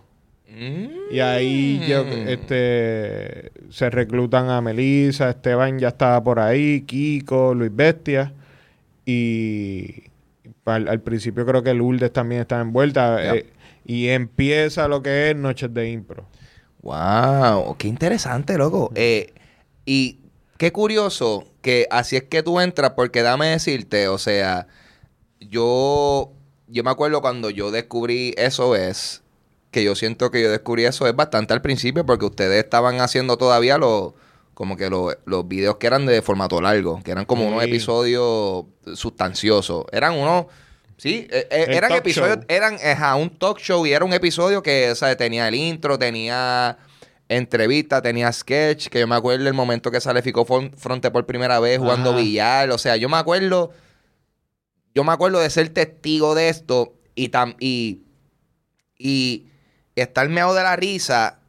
Y 1.10 1.20
ahí 1.20 1.80
yo, 1.88 2.04
mm. 2.04 2.28
este, 2.28 3.52
se 3.70 3.88
reclutan 3.88 4.50
a 4.50 4.60
Melissa, 4.60 5.30
Esteban 5.30 5.78
ya 5.78 5.88
estaba 5.88 6.22
por 6.22 6.38
ahí, 6.38 6.82
Kiko, 6.82 7.54
Luis 7.54 7.74
Bestia. 7.74 8.34
Y 9.06 10.09
al, 10.64 11.00
principio 11.00 11.46
creo 11.46 11.62
que 11.62 11.74
Lourdes 11.74 12.12
también 12.12 12.42
estaba 12.42 12.62
envuelta. 12.62 13.34
Eh, 13.34 13.52
y 13.84 14.08
empieza 14.08 14.88
lo 14.88 15.02
que 15.02 15.30
es 15.30 15.36
Noches 15.36 15.72
de 15.72 15.90
Impro. 15.90 16.26
¡Wow! 16.82 17.76
¡Qué 17.76 17.88
interesante, 17.88 18.56
loco! 18.56 18.92
Eh, 18.94 19.34
y 19.84 20.20
qué 20.58 20.72
curioso 20.72 21.46
que 21.62 21.86
así 21.90 22.16
es 22.16 22.24
que 22.24 22.42
tú 22.42 22.60
entras, 22.60 22.92
porque 22.92 23.22
dame 23.22 23.48
decirte, 23.48 24.08
o 24.08 24.18
sea, 24.18 24.66
yo, 25.40 26.32
yo 26.68 26.84
me 26.84 26.90
acuerdo 26.90 27.20
cuando 27.20 27.50
yo 27.50 27.70
descubrí 27.70 28.34
eso 28.36 28.76
es, 28.76 29.22
que 29.70 29.84
yo 29.84 29.94
siento 29.94 30.30
que 30.30 30.42
yo 30.42 30.50
descubrí 30.50 30.84
eso 30.84 31.06
es 31.06 31.14
bastante 31.14 31.52
al 31.54 31.62
principio, 31.62 32.06
porque 32.06 32.26
ustedes 32.26 32.62
estaban 32.64 33.00
haciendo 33.00 33.36
todavía 33.36 33.78
los, 33.78 34.14
como 34.54 34.76
que 34.76 34.90
los 34.90 35.48
videos 35.48 35.76
que 35.76 35.86
eran 35.86 36.06
de 36.06 36.22
formato 36.22 36.60
largo, 36.60 37.00
que 37.02 37.10
eran 37.10 37.24
como 37.24 37.46
unos 37.46 37.62
episodios 37.62 38.66
sustanciosos. 38.94 39.86
Eran 39.92 40.14
unos... 40.14 40.46
Sí, 40.96 41.26
e, 41.30 41.48
e, 41.50 41.76
eran 41.76 41.92
episodios, 41.92 42.40
eran 42.46 42.76
un 43.18 43.30
talk 43.38 43.58
show 43.58 43.86
y 43.86 43.92
era 43.92 44.04
un 44.04 44.12
episodio 44.12 44.62
que, 44.62 44.90
o 44.90 44.94
sea, 44.94 45.16
tenía 45.16 45.48
el 45.48 45.54
intro, 45.54 45.98
tenía 45.98 46.76
entrevista, 47.26 48.02
tenía 48.02 48.30
sketch, 48.30 48.88
que 48.88 49.00
yo 49.00 49.06
me 49.06 49.14
acuerdo 49.14 49.48
el 49.48 49.54
momento 49.54 49.90
que 49.90 50.00
sale 50.00 50.20
Fico 50.20 50.44
Fronte 50.44 51.10
por 51.10 51.24
primera 51.24 51.58
vez 51.58 51.78
jugando 51.78 52.14
billar, 52.14 52.70
o 52.70 52.76
sea, 52.76 52.96
yo 52.96 53.08
me 53.08 53.16
acuerdo, 53.16 53.70
yo 54.94 55.04
me 55.04 55.12
acuerdo 55.12 55.38
de 55.38 55.48
ser 55.48 55.70
testigo 55.70 56.34
de 56.34 56.50
esto 56.50 56.92
y 57.14 57.28
tam, 57.28 57.54
y, 57.60 58.02
y 58.98 59.46
estar 59.94 60.28
meado 60.28 60.52
de 60.54 60.64
la 60.64 60.76
risa 60.76 61.39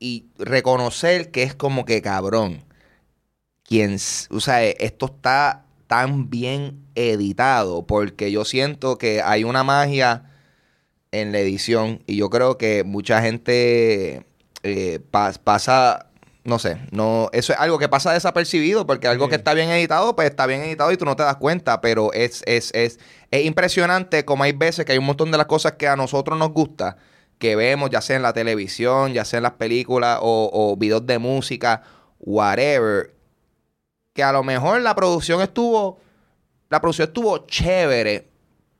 y 0.00 0.26
reconocer 0.38 1.30
que 1.30 1.44
es 1.44 1.54
como 1.54 1.84
que 1.84 2.02
cabrón. 2.02 2.64
Quien, 3.62 3.98
o 4.30 4.40
sea, 4.40 4.64
esto 4.64 5.06
está 5.06 5.66
tan 5.86 6.28
bien 6.30 6.84
editado 6.96 7.86
porque 7.86 8.32
yo 8.32 8.44
siento 8.44 8.98
que 8.98 9.22
hay 9.22 9.44
una 9.44 9.62
magia 9.62 10.24
en 11.12 11.32
la 11.32 11.38
edición 11.38 12.02
y 12.06 12.16
yo 12.16 12.30
creo 12.30 12.58
que 12.58 12.82
mucha 12.84 13.22
gente 13.22 14.26
eh, 14.62 15.00
pasa, 15.10 16.06
no 16.44 16.58
sé, 16.58 16.78
no, 16.90 17.28
eso 17.32 17.52
es 17.52 17.58
algo 17.58 17.78
que 17.78 17.88
pasa 17.88 18.12
desapercibido 18.12 18.86
porque 18.86 19.08
algo 19.08 19.28
que 19.28 19.36
está 19.36 19.54
bien 19.54 19.70
editado, 19.70 20.16
pues 20.16 20.30
está 20.30 20.46
bien 20.46 20.62
editado 20.62 20.90
y 20.92 20.96
tú 20.96 21.04
no 21.04 21.16
te 21.16 21.22
das 21.22 21.36
cuenta, 21.36 21.80
pero 21.80 22.12
es, 22.12 22.42
es, 22.46 22.70
es, 22.74 22.98
es 23.30 23.44
impresionante 23.44 24.24
como 24.24 24.44
hay 24.44 24.52
veces 24.52 24.84
que 24.84 24.92
hay 24.92 24.98
un 24.98 25.06
montón 25.06 25.30
de 25.30 25.38
las 25.38 25.46
cosas 25.46 25.72
que 25.72 25.88
a 25.88 25.96
nosotros 25.96 26.38
nos 26.38 26.52
gusta, 26.52 26.96
que 27.40 27.56
vemos, 27.56 27.90
ya 27.90 28.00
sea 28.00 28.14
en 28.14 28.22
la 28.22 28.32
televisión, 28.32 29.12
ya 29.12 29.24
sea 29.24 29.38
en 29.38 29.42
las 29.42 29.54
películas 29.54 30.20
o, 30.22 30.48
o 30.52 30.76
videos 30.76 31.04
de 31.04 31.18
música, 31.18 31.82
whatever, 32.20 33.12
que 34.12 34.22
a 34.22 34.30
lo 34.30 34.44
mejor 34.44 34.80
la 34.82 34.94
producción 34.94 35.42
estuvo, 35.42 35.98
la 36.68 36.80
producción 36.80 37.08
estuvo 37.08 37.46
chévere, 37.46 38.28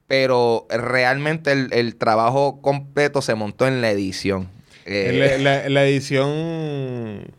pero 0.06 0.68
realmente 0.68 1.50
el 1.50 1.96
trabajo 1.96 2.60
completo 2.62 3.20
se 3.20 3.34
montó 3.34 3.66
en 3.66 3.80
la 3.80 3.90
edición. 3.90 4.48
Eh, 4.86 5.38
la, 5.40 5.84
edición 5.84 7.32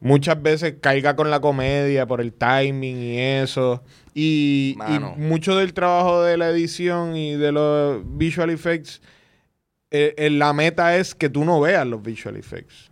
muchas 0.00 0.42
veces 0.42 0.74
caiga 0.80 1.14
con 1.16 1.30
la 1.30 1.40
comedia 1.40 2.06
por 2.06 2.20
el 2.20 2.32
timing 2.32 2.96
y 2.96 3.20
eso. 3.20 3.82
Y, 4.14 4.76
mucho 5.16 5.56
del 5.56 5.74
trabajo 5.74 6.22
de 6.22 6.36
la 6.36 6.48
edición 6.48 7.14
y 7.14 7.34
de 7.34 7.52
los 7.52 8.02
visual 8.04 8.50
effects, 8.50 9.00
eh, 9.90 10.30
la 10.30 10.52
meta 10.52 10.96
es 10.96 11.14
que 11.14 11.28
tú 11.28 11.44
no 11.44 11.60
veas 11.60 11.86
los 11.86 12.02
visual 12.02 12.36
effects. 12.36 12.90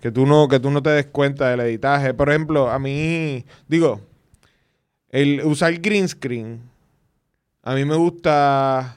Que 0.00 0.10
tú 0.10 0.26
no, 0.26 0.48
que 0.48 0.60
tú 0.60 0.70
no 0.70 0.82
te 0.82 0.90
des 0.90 1.06
cuenta 1.06 1.50
del 1.50 1.60
editaje. 1.60 2.14
Por 2.14 2.30
ejemplo, 2.30 2.70
a 2.70 2.78
mí, 2.78 3.44
digo, 3.68 4.00
el 5.10 5.42
usar 5.44 5.74
green 5.80 6.08
screen, 6.08 6.62
a 7.62 7.74
mí 7.74 7.84
me 7.84 7.96
gusta 7.96 8.96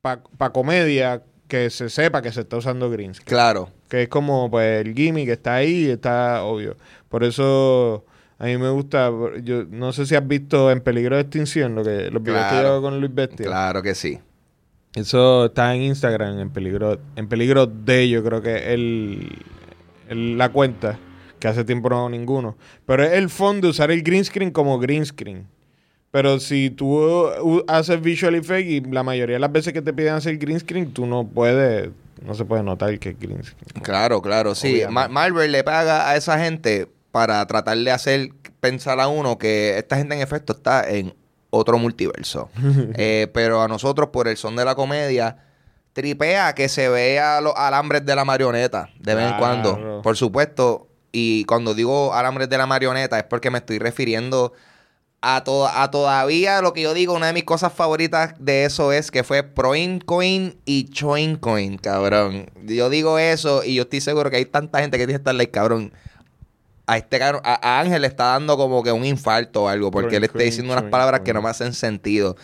para 0.00 0.52
comedia 0.52 1.22
que 1.46 1.70
se 1.70 1.90
sepa 1.90 2.22
que 2.22 2.32
se 2.32 2.40
está 2.40 2.56
usando 2.56 2.90
green 2.90 3.12
Claro. 3.24 3.70
Que 3.88 4.04
es 4.04 4.08
como 4.08 4.50
pues 4.50 4.84
el 4.86 4.94
gimmick 4.94 5.26
que 5.26 5.32
está 5.32 5.56
ahí, 5.56 5.90
está 5.90 6.44
obvio. 6.44 6.76
Por 7.08 7.24
eso 7.24 8.04
a 8.38 8.46
mí 8.46 8.56
me 8.56 8.70
gusta, 8.70 9.10
yo 9.42 9.64
no 9.68 9.92
sé 9.92 10.06
si 10.06 10.16
has 10.16 10.26
visto 10.26 10.70
En 10.70 10.80
Peligro 10.80 11.16
de 11.16 11.22
Extinción, 11.22 11.74
lo 11.74 11.84
que, 11.84 12.10
los 12.10 12.22
videos 12.22 12.46
que 12.46 12.62
yo 12.62 12.68
hago 12.68 12.82
con 12.82 12.98
Luis 12.98 13.14
Bestia. 13.14 13.46
Claro 13.46 13.82
que 13.82 13.94
sí. 13.94 14.18
Eso 14.94 15.46
está 15.46 15.74
en 15.74 15.82
Instagram, 15.82 16.38
en 16.38 16.50
peligro, 16.50 16.98
en 17.16 17.28
peligro 17.28 17.66
de 17.66 18.08
yo 18.08 18.22
creo 18.22 18.42
que 18.42 18.74
el, 18.74 19.38
el, 20.08 20.36
la 20.36 20.50
cuenta, 20.50 20.98
que 21.38 21.48
hace 21.48 21.64
tiempo 21.64 21.88
no 21.88 21.98
hago 21.98 22.10
ninguno. 22.10 22.56
Pero 22.84 23.02
es 23.02 23.12
el 23.12 23.30
fondo 23.30 23.66
de 23.66 23.70
usar 23.70 23.90
el 23.90 24.02
green 24.02 24.24
screen 24.24 24.50
como 24.50 24.78
green 24.78 25.06
screen. 25.06 25.46
Pero 26.10 26.38
si 26.40 26.68
tú 26.68 26.98
uh, 26.98 27.64
haces 27.68 28.02
visual 28.02 28.34
effect 28.34 28.68
y 28.68 28.80
la 28.82 29.02
mayoría 29.02 29.36
de 29.36 29.40
las 29.40 29.50
veces 29.50 29.72
que 29.72 29.80
te 29.80 29.94
piden 29.94 30.12
hacer 30.12 30.36
green 30.36 30.60
screen, 30.60 30.92
tú 30.92 31.06
no 31.06 31.26
puedes, 31.26 31.88
no 32.22 32.34
se 32.34 32.44
puede 32.44 32.62
notar 32.62 32.98
que 32.98 33.10
es 33.10 33.18
green 33.18 33.42
screen. 33.42 33.82
Claro, 33.82 34.20
claro, 34.20 34.54
sí. 34.54 34.82
Marvel 34.90 35.50
le 35.50 35.64
paga 35.64 36.10
a 36.10 36.16
esa 36.16 36.38
gente 36.38 36.86
para 37.12 37.44
tratar 37.46 37.78
de 37.78 37.90
hacer 37.90 38.28
pensar 38.60 39.00
a 39.00 39.08
uno 39.08 39.38
que 39.38 39.78
esta 39.78 39.96
gente 39.96 40.14
en 40.14 40.20
efecto 40.20 40.52
está 40.52 40.88
en 40.88 41.14
otro 41.52 41.78
multiverso. 41.78 42.50
Eh, 42.96 43.28
pero 43.32 43.62
a 43.62 43.68
nosotros, 43.68 44.08
por 44.08 44.26
el 44.26 44.36
son 44.36 44.56
de 44.56 44.64
la 44.64 44.74
comedia, 44.74 45.36
tripea 45.92 46.54
que 46.54 46.68
se 46.68 46.88
vea 46.88 47.40
los 47.40 47.54
alambres 47.56 48.04
de 48.04 48.16
la 48.16 48.24
marioneta 48.24 48.88
de 48.98 49.14
vez 49.14 49.30
en 49.30 49.38
cuando. 49.38 50.00
Por 50.02 50.16
supuesto. 50.16 50.88
Y 51.12 51.44
cuando 51.44 51.74
digo 51.74 52.14
alambres 52.14 52.48
de 52.48 52.56
la 52.56 52.66
marioneta 52.66 53.18
es 53.18 53.24
porque 53.24 53.50
me 53.50 53.58
estoy 53.58 53.78
refiriendo 53.78 54.54
a, 55.20 55.36
a 55.36 55.90
todavía 55.90 56.60
lo 56.62 56.72
que 56.72 56.82
yo 56.82 56.94
digo, 56.94 57.14
una 57.14 57.28
de 57.28 57.32
mis 57.32 57.44
cosas 57.44 57.72
favoritas 57.72 58.34
de 58.38 58.64
eso 58.64 58.92
es 58.92 59.10
que 59.10 59.22
fue 59.22 59.42
Proincoin 59.42 60.56
y 60.64 60.88
Choincoin, 60.88 61.78
cabrón. 61.78 62.50
Yo 62.64 62.90
digo 62.90 63.18
eso 63.18 63.62
y 63.62 63.74
yo 63.74 63.82
estoy 63.82 64.00
seguro 64.00 64.30
que 64.30 64.36
hay 64.36 64.46
tanta 64.46 64.80
gente 64.80 64.98
que 64.98 65.04
tiene 65.04 65.18
que 65.18 65.20
estar 65.20 65.34
like, 65.34 65.52
cabrón. 65.52 65.92
A 66.86 66.98
este 66.98 67.22
a, 67.22 67.80
Ángel 67.80 68.02
le 68.02 68.08
está 68.08 68.24
dando 68.32 68.56
como 68.56 68.82
que 68.82 68.92
un 68.92 69.04
infarto 69.04 69.64
o 69.64 69.68
algo, 69.68 69.90
porque 69.90 70.16
él 70.16 70.24
está 70.24 70.40
diciendo 70.40 70.72
unas 70.72 70.90
palabras 70.90 71.20
que 71.20 71.32
no 71.32 71.42
me 71.42 71.48
hacen 71.48 71.72
sentido. 71.72 72.36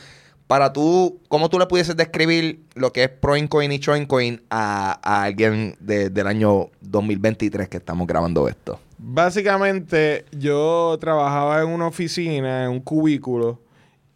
Para 0.46 0.72
tú, 0.72 1.20
¿cómo 1.28 1.50
tú 1.50 1.58
le 1.58 1.66
pudieses 1.66 1.94
describir 1.96 2.62
lo 2.74 2.92
que 2.92 3.04
es 3.04 3.10
Proincoin 3.10 3.70
y 3.70 3.78
Choincoin 3.78 4.42
a, 4.48 4.98
a 5.02 5.24
alguien 5.24 5.76
del 5.80 6.26
año 6.26 6.70
2023 6.80 7.68
que 7.68 7.76
estamos 7.76 8.06
grabando 8.06 8.48
esto? 8.48 8.80
Básicamente, 8.96 10.24
yo 10.32 10.96
trabajaba 11.00 11.60
en 11.60 11.68
una 11.68 11.86
oficina, 11.86 12.64
en 12.64 12.70
un 12.70 12.80
cubículo, 12.80 13.60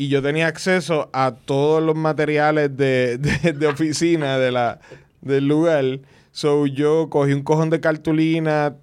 y 0.03 0.09
yo 0.09 0.21
tenía 0.21 0.49
acceso 0.49 1.09
a 1.13 1.37
todos 1.45 1.81
los 1.81 1.95
materiales 1.95 2.77
de, 2.77 3.21
oficina 3.71 4.37
de 4.37 4.51
la, 4.51 4.81
del 5.21 5.47
lugar. 5.47 6.01
So, 6.33 6.67
yo 6.67 7.09
cogí 7.09 7.33
un 7.33 7.43
cojón 7.43 7.71
de 7.71 7.81
cartulina, 7.81 8.75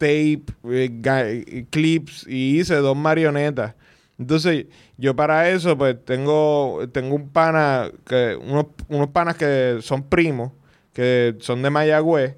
tape, 0.00 0.44
eh, 0.64 1.66
clips 1.68 2.26
y 2.26 2.58
hice 2.58 2.76
dos 2.76 2.96
marionetas. 2.96 3.74
Entonces, 4.18 4.66
yo 4.96 5.14
para 5.14 5.50
eso, 5.50 5.76
pues 5.76 5.96
tengo, 6.04 6.80
tengo 6.92 7.14
un 7.14 7.28
pana, 7.28 7.90
que, 8.06 8.36
unos, 8.36 8.66
unos 8.88 9.08
panas 9.08 9.36
que 9.36 9.78
son 9.82 10.02
primos, 10.04 10.52
que 10.94 11.36
son 11.40 11.62
de 11.62 11.70
Mayagüez 11.70 12.36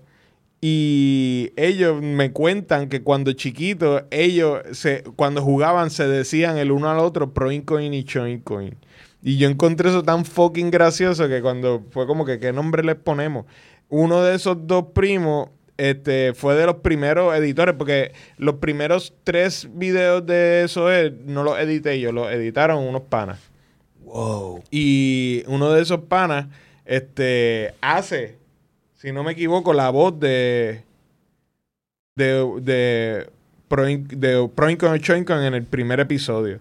Y 0.61 1.53
ellos 1.57 2.03
me 2.03 2.33
cuentan 2.33 2.89
que 2.89 3.03
cuando 3.03 3.33
chiquitos, 3.33 4.05
ellos 4.11 4.61
se, 4.73 5.05
cuando 5.17 5.43
jugaban 5.43 5.91
se 5.91 6.09
decían 6.09 6.59
el 6.59 6.73
uno 6.73 6.91
al 6.91 6.99
otro 6.99 7.33
Proincoin 7.33 7.95
y 7.95 8.05
Choincoin. 8.05 8.77
Y 9.23 9.39
yo 9.39 9.49
encontré 9.49 9.91
eso 9.91 10.03
tan 10.03 10.25
fucking 10.25 10.71
gracioso 10.73 11.29
que 11.29 11.43
cuando 11.43 11.85
fue 11.91 12.09
como 12.09 12.25
que 12.25 12.41
qué 12.41 12.53
nombre 12.53 12.83
les 12.83 12.97
ponemos. 12.97 13.47
Uno 13.89 14.23
de 14.23 14.35
esos 14.35 14.67
dos 14.67 14.87
primos 14.95 15.51
este, 15.91 16.33
fue 16.35 16.55
de 16.55 16.67
los 16.67 16.77
primeros 16.77 17.35
editores, 17.35 17.75
porque 17.77 18.13
los 18.37 18.57
primeros 18.57 19.15
tres 19.25 19.69
videos 19.73 20.25
de 20.25 20.63
eso 20.63 20.89
no 21.27 21.43
los 21.43 21.59
edité 21.59 21.99
yo, 21.99 22.13
los 22.13 22.31
editaron 22.31 22.87
unos 22.87 23.03
panas. 23.03 23.41
Wow. 24.05 24.63
Y 24.71 25.43
uno 25.47 25.73
de 25.73 25.83
esos 25.83 26.01
panas 26.03 26.47
este, 26.85 27.75
hace, 27.81 28.37
si 28.95 29.11
no 29.11 29.25
me 29.25 29.33
equivoco, 29.33 29.73
la 29.73 29.91
voz 29.91 30.19
de. 30.21 30.85
de. 32.15 32.61
de. 32.63 33.27
de 33.69 34.51
Proincon 34.55 35.43
en 35.43 35.55
el 35.55 35.65
primer 35.65 35.99
episodio. 35.99 36.61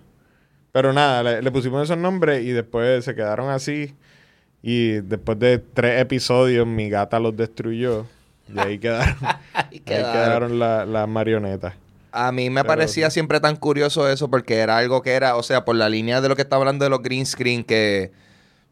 Pero 0.72 0.94
nada, 0.94 1.42
le, 1.42 1.52
pusimos 1.52 1.84
esos 1.84 1.98
nombres 1.98 2.44
y 2.44 2.52
después 2.52 3.06
se 3.06 3.14
quedaron 3.14 3.50
así. 3.50 3.94
Y 4.64 4.94
después 5.02 5.38
de 5.38 5.60
tres 5.60 6.02
episodios, 6.02 6.66
mi 6.66 6.90
gata 6.90 7.20
los 7.20 7.36
destruyó. 7.36 8.08
Y 8.54 8.60
ahí 8.60 8.80
quedaron, 8.80 9.18
ahí 9.54 9.80
quedaron. 9.80 10.60
las 10.60 11.08
marionetas. 11.08 11.74
A 12.12 12.32
mí 12.32 12.50
me 12.50 12.66
parecía 12.66 13.10
siempre 13.10 13.40
tan 13.40 13.56
curioso 13.56 14.10
eso 14.10 14.30
porque 14.30 14.58
era 14.58 14.78
algo 14.78 15.02
que 15.02 15.12
era, 15.12 15.38
o 15.38 15.44
sea, 15.44 15.64
por 15.64 15.76
la 15.78 15.88
línea 15.88 16.20
de 16.20 16.28
lo 16.28 16.36
que 16.36 16.42
está 16.42 16.58
hablando 16.58 16.84
de 16.84 16.90
los 16.90 17.02
green 17.02 17.26
screen 17.26 17.64
que 17.64 18.12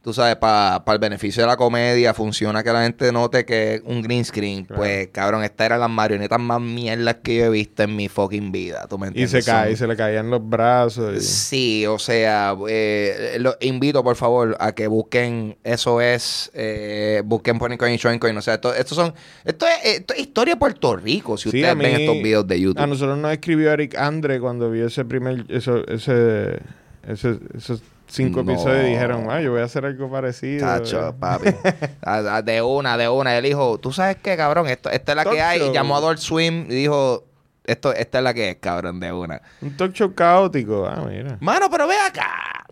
tú 0.02 0.14
sabes, 0.14 0.38
para 0.38 0.82
el 0.88 1.00
beneficio 1.00 1.44
de 1.44 1.48
la 1.48 1.58
comedia, 1.58 2.14
funciona 2.14 2.64
que 2.64 2.72
la 2.72 2.84
gente 2.84 3.12
note 3.12 3.46
que 3.46 3.76
es 3.76 3.82
un 3.84 4.02
green 4.02 4.24
screen. 4.24 4.66
Pues, 4.66 5.10
cabrón, 5.10 5.44
estas 5.44 5.66
eran 5.66 5.82
las 5.82 5.90
marionetas 5.90 6.40
más 6.40 6.62
mierdas 6.62 7.18
que 7.22 7.38
yo 7.38 7.46
he 7.46 7.50
visto 7.50 7.84
en 7.84 7.96
mi 7.96 8.08
fucking 8.08 8.52
vida. 8.52 8.88
¿tú 8.90 8.98
me 8.98 9.08
entiendes? 9.08 9.34
Y 9.34 9.42
se 9.42 9.46
cae, 9.46 9.74
y 9.74 9.76
se 9.76 9.88
le 9.88 9.96
caían 9.96 10.30
los 10.30 10.48
brazos. 10.48 11.24
Sí, 11.24 11.86
o 11.86 12.00
sea, 12.00 12.56
eh, 12.70 13.38
lo 13.40 13.56
invito, 13.60 14.04
por 14.04 14.16
favor, 14.16 14.56
a 14.60 14.72
que 14.74 14.88
busquen 14.88 15.58
Eso 15.64 16.00
es, 16.00 16.50
eh, 16.54 17.22
busquen 17.26 17.60
Pony 17.60 17.78
Coin 17.78 17.94
y 17.94 17.98
Showing 17.98 18.20
Coin. 18.20 18.38
O 18.38 18.42
sea, 18.42 18.54
esto, 18.56 18.96
son, 18.96 19.14
esto 19.44 19.66
es, 19.68 19.96
esto 19.98 20.14
es 20.14 20.22
historia 20.22 20.54
de 20.54 20.60
Puerto 20.60 20.96
Rico, 20.96 21.38
si 21.38 21.50
ustedes 21.50 21.78
ven 21.78 22.02
estos 22.02 22.16
videos 22.16 22.48
de 22.48 22.60
YouTube. 22.60 22.82
A 22.82 22.88
nosotros 22.88 23.18
nos 23.18 23.32
escribió 23.34 23.72
Eric 23.74 23.98
Andre 23.98 24.40
cuando 24.40 24.72
vio 24.72 24.88
ese 24.88 25.04
primer, 25.04 25.46
eso, 25.50 25.86
ese, 25.88 26.60
ese, 27.06 27.40
ese 27.56 27.80
cinco 28.10 28.42
episodios 28.42 28.86
y 28.86 28.90
dijeron, 28.90 29.28
ah, 29.30 29.42
yo 29.42 29.52
voy 29.52 29.62
a 29.62 29.66
hacer 29.66 29.86
algo 29.86 30.10
parecido. 30.10 30.66
Tacho, 30.66 31.16
papi. 31.20 31.50
de 32.44 32.62
una, 32.62 32.98
de 32.98 33.10
una. 33.10 33.38
él 33.38 33.44
dijo, 33.44 33.80
tú 33.80 33.92
sabes 33.92 34.18
qué, 34.18 34.36
cabrón, 34.36 34.68
esto, 34.68 34.90
esta 34.90 35.12
es 35.12 35.16
la 35.16 35.26
que 35.26 35.42
hay. 35.42 35.62
Y 35.62 35.72
llamó 35.72 35.96
a 35.96 36.00
Adult 36.00 36.20
Swim 36.20 36.66
y 36.70 36.76
dijo, 36.76 37.26
esto, 37.64 37.94
esta 37.94 38.18
es 38.18 38.24
la 38.24 38.34
que 38.34 38.50
es, 38.50 38.56
cabrón, 38.58 39.00
de 39.00 39.12
una. 39.12 39.42
Un 39.62 39.78
talk 39.78 39.94
show 39.94 40.14
caótico. 40.14 40.86
Ah, 40.88 41.06
mira. 41.08 41.38
Mano, 41.40 41.70
pero 41.70 41.88
ve 41.88 41.96
acá. 42.08 42.66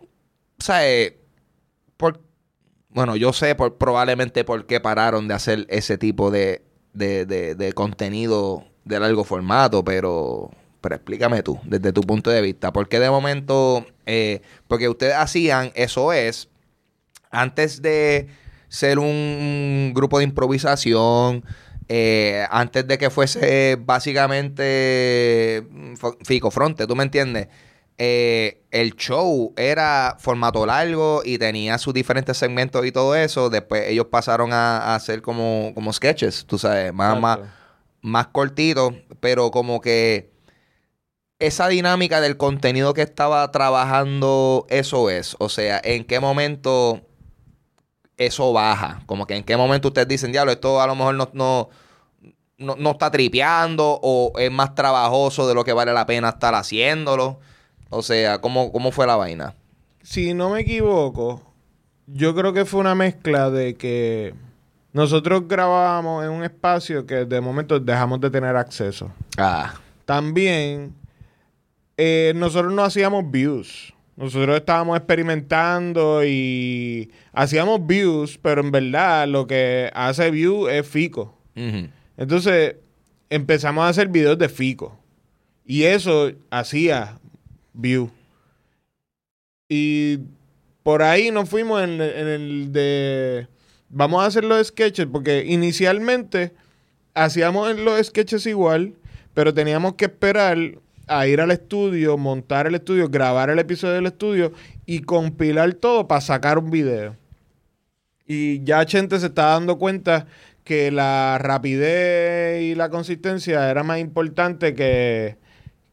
O 0.59 0.63
sea, 0.63 0.87
eh, 0.89 1.19
por, 1.97 2.19
bueno, 2.89 3.15
yo 3.15 3.31
sé 3.31 3.53
por, 3.55 3.77
probablemente 3.77 4.43
por 4.43 4.65
qué 4.65 4.79
pararon 4.79 5.27
de 5.27 5.35
hacer 5.35 5.65
ese 5.69 5.97
tipo 5.97 6.31
de, 6.31 6.63
de, 6.93 7.25
de, 7.25 7.55
de 7.55 7.73
contenido 7.73 8.65
de 8.85 8.99
largo 8.99 9.23
formato, 9.23 9.83
pero 9.83 10.49
pero 10.81 10.95
explícame 10.95 11.43
tú, 11.43 11.59
desde 11.63 11.91
tu 11.91 12.01
punto 12.01 12.29
de 12.29 12.41
vista, 12.41 12.71
¿por 12.71 12.87
qué 12.87 12.99
de 12.99 13.09
momento, 13.09 13.85
eh, 14.05 14.41
porque 14.67 14.89
ustedes 14.89 15.15
hacían, 15.15 15.71
eso 15.75 16.13
es, 16.13 16.49
antes 17.31 17.81
de 17.81 18.27
ser 18.69 18.99
un 18.99 19.91
grupo 19.95 20.19
de 20.19 20.25
improvisación, 20.25 21.43
eh, 21.89 22.45
antes 22.49 22.85
de 22.85 22.97
que 22.97 23.09
fuese 23.09 23.77
básicamente 23.79 25.65
Fico 26.23 26.51
Fronte, 26.51 26.85
¿tú 26.85 26.95
me 26.95 27.03
entiendes? 27.03 27.47
Eh, 27.99 28.61
el 28.69 28.95
show 28.95 29.53
era 29.57 30.17
formato 30.19 30.65
largo 30.65 31.21
y 31.25 31.39
tenía 31.39 31.79
sus 31.79 31.93
diferentes 31.93 32.37
segmentos 32.37 32.85
y 32.85 32.91
todo 32.91 33.15
eso. 33.15 33.49
Después 33.49 33.87
ellos 33.87 34.07
pasaron 34.11 34.53
a, 34.53 34.93
hacer 34.93 35.21
como, 35.21 35.71
como 35.73 35.91
sketches, 35.91 36.45
tú 36.45 36.59
sabes, 36.59 36.93
más, 36.93 37.19
más, 37.19 37.39
más 38.01 38.27
cortitos, 38.27 38.93
pero 39.19 39.49
como 39.49 39.81
que 39.81 40.29
esa 41.39 41.67
dinámica 41.67 42.19
del 42.21 42.37
contenido 42.37 42.93
que 42.93 43.03
estaba 43.03 43.49
trabajando 43.51 44.65
eso 44.69 45.09
es. 45.09 45.35
O 45.39 45.49
sea, 45.49 45.79
¿en 45.83 46.03
qué 46.03 46.19
momento 46.19 47.01
eso 48.17 48.53
baja? 48.53 49.01
Como 49.05 49.27
que 49.27 49.35
en 49.35 49.43
qué 49.43 49.55
momento 49.55 49.89
ustedes 49.89 50.07
dicen, 50.07 50.31
diablo, 50.31 50.51
esto 50.51 50.81
a 50.81 50.87
lo 50.87 50.95
mejor 50.95 51.15
no, 51.15 51.29
no, 51.33 52.75
no, 52.75 52.91
está 52.91 53.11
tripeando 53.11 53.99
o 54.01 54.33
es 54.39 54.51
más 54.51 54.73
trabajoso 54.73 55.47
de 55.47 55.53
lo 55.53 55.63
que 55.63 55.73
vale 55.73 55.93
la 55.93 56.05
pena 56.05 56.29
estar 56.29 56.55
haciéndolo. 56.55 57.39
O 57.89 58.01
sea, 58.01 58.41
¿cómo, 58.41 58.71
cómo 58.71 58.91
fue 58.91 59.05
la 59.05 59.15
vaina? 59.15 59.53
Si 60.01 60.33
no 60.33 60.49
me 60.49 60.61
equivoco, 60.61 61.41
yo 62.07 62.33
creo 62.33 62.53
que 62.53 62.65
fue 62.65 62.79
una 62.79 62.95
mezcla 62.95 63.49
de 63.51 63.75
que 63.75 64.33
nosotros 64.91 65.47
grabábamos 65.47 66.25
en 66.25 66.31
un 66.31 66.43
espacio 66.43 67.05
que 67.05 67.25
de 67.25 67.41
momento 67.41 67.79
dejamos 67.79 68.19
de 68.19 68.31
tener 68.31 68.55
acceso. 68.55 69.11
Ah. 69.37 69.75
También 70.05 70.95
eh, 71.97 72.33
nosotros 72.35 72.73
no 72.73 72.83
hacíamos 72.83 73.29
views. 73.29 73.93
Nosotros 74.15 74.57
estábamos 74.57 74.97
experimentando 74.97 76.23
y 76.25 77.11
hacíamos 77.33 77.85
views, 77.85 78.39
pero 78.41 78.61
en 78.61 78.71
verdad 78.71 79.27
lo 79.27 79.45
que 79.45 79.91
hace 79.93 80.31
view 80.31 80.67
es 80.67 80.87
Fico. 80.87 81.37
Entonces 82.17 82.75
empezamos 83.29 83.83
a 83.83 83.89
hacer 83.89 84.07
videos 84.07 84.37
de 84.37 84.49
Fico. 84.49 84.97
Y 85.65 85.83
eso 85.83 86.31
hacía 86.49 87.19
view. 87.73 88.09
Y 89.69 90.19
por 90.81 91.03
ahí 91.03 91.29
nos 91.29 91.49
fuimos 91.49 91.83
en, 91.83 92.01
en, 92.01 92.27
el 92.27 92.71
de... 92.71 93.47
Vamos 93.89 94.23
a 94.23 94.27
hacer 94.27 94.45
los 94.45 94.65
sketches, 94.67 95.05
porque 95.05 95.45
inicialmente 95.45 96.53
hacíamos 97.13 97.77
los 97.77 98.05
sketches 98.07 98.45
igual, 98.45 98.93
pero 99.33 99.53
teníamos 99.53 99.93
que 99.93 100.05
esperar 100.05 100.57
a 101.07 101.27
ir 101.27 101.41
al 101.41 101.51
estudio, 101.51 102.17
montar 102.17 102.67
el 102.67 102.75
estudio, 102.75 103.09
grabar 103.09 103.49
el 103.49 103.59
episodio 103.59 103.95
del 103.95 104.07
estudio 104.07 104.51
y 104.85 104.99
compilar 104.99 105.73
todo 105.73 106.07
para 106.07 106.21
sacar 106.21 106.57
un 106.59 106.69
video. 106.69 107.15
Y 108.25 108.63
ya 108.63 108.85
gente 108.85 109.19
se 109.19 109.27
está 109.27 109.47
dando 109.47 109.77
cuenta 109.77 110.27
que 110.63 110.91
la 110.91 111.37
rapidez 111.39 112.61
y 112.61 112.75
la 112.75 112.89
consistencia 112.89 113.69
era 113.71 113.83
más 113.83 113.99
importante 113.99 114.73
que, 114.75 115.37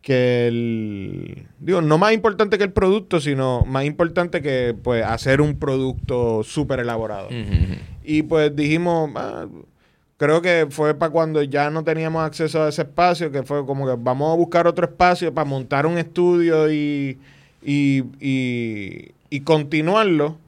que 0.00 0.48
el... 0.48 1.46
Digo, 1.60 1.80
no 1.80 1.96
más 1.96 2.12
importante 2.12 2.58
que 2.58 2.64
el 2.64 2.72
producto, 2.72 3.20
sino 3.20 3.64
más 3.66 3.84
importante 3.84 4.42
que 4.42 4.74
pues 4.82 5.04
hacer 5.04 5.40
un 5.40 5.60
producto 5.60 6.42
súper 6.42 6.80
elaborado. 6.80 7.28
Y 8.02 8.24
pues 8.24 8.54
dijimos... 8.56 9.10
Ah, 9.14 9.46
creo 10.16 10.42
que 10.42 10.66
fue 10.70 10.94
para 10.94 11.10
cuando 11.12 11.42
ya 11.42 11.70
no 11.70 11.84
teníamos 11.84 12.24
acceso 12.24 12.62
a 12.62 12.68
ese 12.68 12.82
espacio, 12.82 13.30
que 13.30 13.42
fue 13.42 13.64
como 13.66 13.86
que 13.86 13.96
vamos 13.98 14.32
a 14.32 14.36
buscar 14.36 14.66
otro 14.66 14.86
espacio 14.86 15.32
para 15.32 15.44
montar 15.44 15.86
un 15.86 15.98
estudio 15.98 16.72
y, 16.72 17.18
y, 17.62 19.40
continuarlo. 19.44 20.38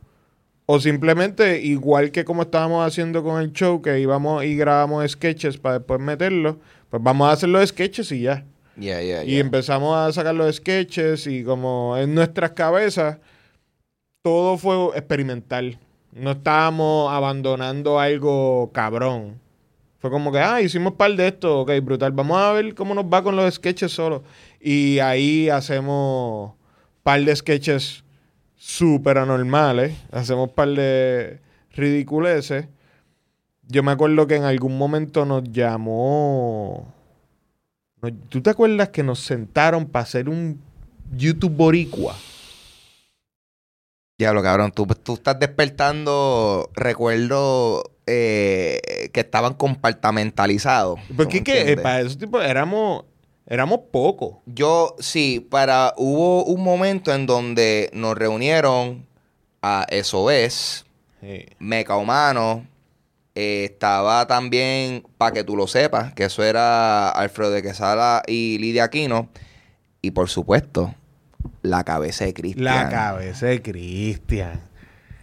O 0.69 0.81
simplemente, 0.81 1.61
igual 1.61 2.11
que 2.11 2.25
como 2.25 2.43
estábamos 2.43 2.85
haciendo 2.85 3.23
con 3.23 3.41
el 3.41 3.53
show, 3.53 3.81
que 3.81 4.01
íbamos 4.01 4.45
y 4.45 4.57
grabamos 4.57 5.09
sketches 5.09 5.59
para 5.59 5.79
después 5.79 6.01
meterlo, 6.01 6.59
pues 6.91 7.01
vamos 7.03 7.29
a 7.29 7.33
hacer 7.33 7.49
los 7.49 7.69
sketches 7.69 8.11
y 8.11 8.23
ya. 8.23 8.45
Y 8.77 9.39
empezamos 9.39 9.97
a 9.97 10.13
sacar 10.13 10.35
los 10.35 10.57
sketches 10.57 11.27
y 11.29 11.45
como 11.45 11.97
en 11.97 12.15
nuestras 12.15 12.51
cabezas, 12.53 13.19
todo 14.23 14.59
fue 14.59 14.99
experimental. 14.99 15.79
No 16.13 16.33
estábamos 16.33 17.13
abandonando 17.13 18.01
algo 18.01 18.71
cabrón. 18.73 19.46
Fue 20.07 20.11
como 20.13 20.31
que, 20.31 20.39
ah, 20.39 20.63
hicimos 20.63 20.93
par 20.93 21.17
de 21.17 21.27
esto, 21.27 21.63
ok, 21.63 21.73
brutal. 21.83 22.13
Vamos 22.13 22.39
a 22.39 22.53
ver 22.53 22.77
cómo 22.77 22.95
nos 22.95 23.07
va 23.07 23.25
con 23.25 23.35
los 23.35 23.53
sketches 23.53 23.91
solo. 23.91 24.23
Y 24.61 25.01
ahí 25.01 25.49
hacemos 25.49 26.53
par 27.03 27.25
de 27.25 27.35
sketches 27.35 28.05
súper 28.55 29.19
anormales. 29.19 29.99
Hacemos 30.13 30.53
par 30.53 30.69
de 30.69 31.41
ridiculeces. 31.73 32.69
Yo 33.67 33.83
me 33.83 33.91
acuerdo 33.91 34.29
que 34.29 34.37
en 34.37 34.45
algún 34.45 34.79
momento 34.79 35.27
nos 35.27 35.43
llamó. 35.43 36.95
¿Tú 38.29 38.41
te 38.41 38.51
acuerdas 38.51 38.91
que 38.91 39.03
nos 39.03 39.19
sentaron 39.19 39.87
para 39.87 40.05
hacer 40.05 40.29
un 40.29 40.61
YouTube 41.17 41.51
Boricua? 41.51 42.15
Diablo, 44.19 44.43
cabrón, 44.43 44.73
tú, 44.73 44.87
tú 44.87 45.15
estás 45.15 45.39
despertando 45.39 46.71
recuerdo 46.75 47.93
eh, 48.07 49.11
que 49.13 49.21
estaban 49.21 49.55
compartamentalizados. 49.55 50.99
Porque 51.17 51.45
que 51.45 51.73
eh, 51.73 51.77
para 51.77 52.01
esos 52.01 52.17
tipos 52.17 52.43
éramos, 52.43 53.05
éramos 53.47 53.81
pocos. 53.93 54.37
Yo, 54.47 54.97
sí, 55.01 55.47
para, 55.51 55.93
hubo 55.99 56.45
un 56.45 56.63
momento 56.63 57.13
en 57.13 57.27
donde 57.27 57.91
nos 57.93 58.17
reunieron 58.17 59.07
a 59.61 59.87
SOS, 59.91 60.87
Meca 61.59 61.97
Humano, 61.97 62.67
Eh, 63.39 63.69
estaba 63.71 64.27
también, 64.27 65.05
para 65.19 65.33
que 65.33 65.45
tú 65.45 65.57
lo 65.57 65.67
sepas, 65.67 66.15
que 66.15 66.25
eso 66.25 66.43
era 66.43 67.11
Alfredo 67.11 67.51
de 67.51 67.63
Quesada 67.63 68.23
y 68.27 68.57
Lidia 68.57 68.85
Aquino. 68.85 69.29
Y 70.01 70.13
por 70.13 70.31
supuesto, 70.31 70.95
la 71.63 71.85
cabeza 71.85 72.25
de 72.25 72.35
Cristian. 72.35 72.65
La 72.65 72.89
cabeza 72.89 73.47
de 73.47 73.63
Cristian. 73.63 74.61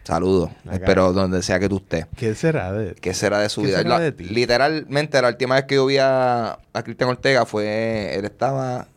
Saludos. 0.03 0.51
Espero 0.69 1.13
donde 1.13 1.41
sea 1.41 1.59
que 1.59 1.69
tú 1.69 1.77
estés. 1.77 2.07
¿Qué 2.17 2.35
será 2.35 2.73
de 2.73 2.93
¿Qué 2.95 3.13
será 3.13 3.39
de 3.39 3.49
su 3.49 3.61
vida? 3.61 3.81
Literalmente, 4.17 5.21
la 5.21 5.29
última 5.29 5.55
vez 5.55 5.63
que 5.63 5.75
yo 5.75 5.85
vi 5.85 5.97
a, 5.97 6.59
a 6.73 6.83
Cristian 6.83 7.09
Ortega 7.09 7.45
fue. 7.45 8.13
Él 8.15 8.25
estaba 8.25 8.87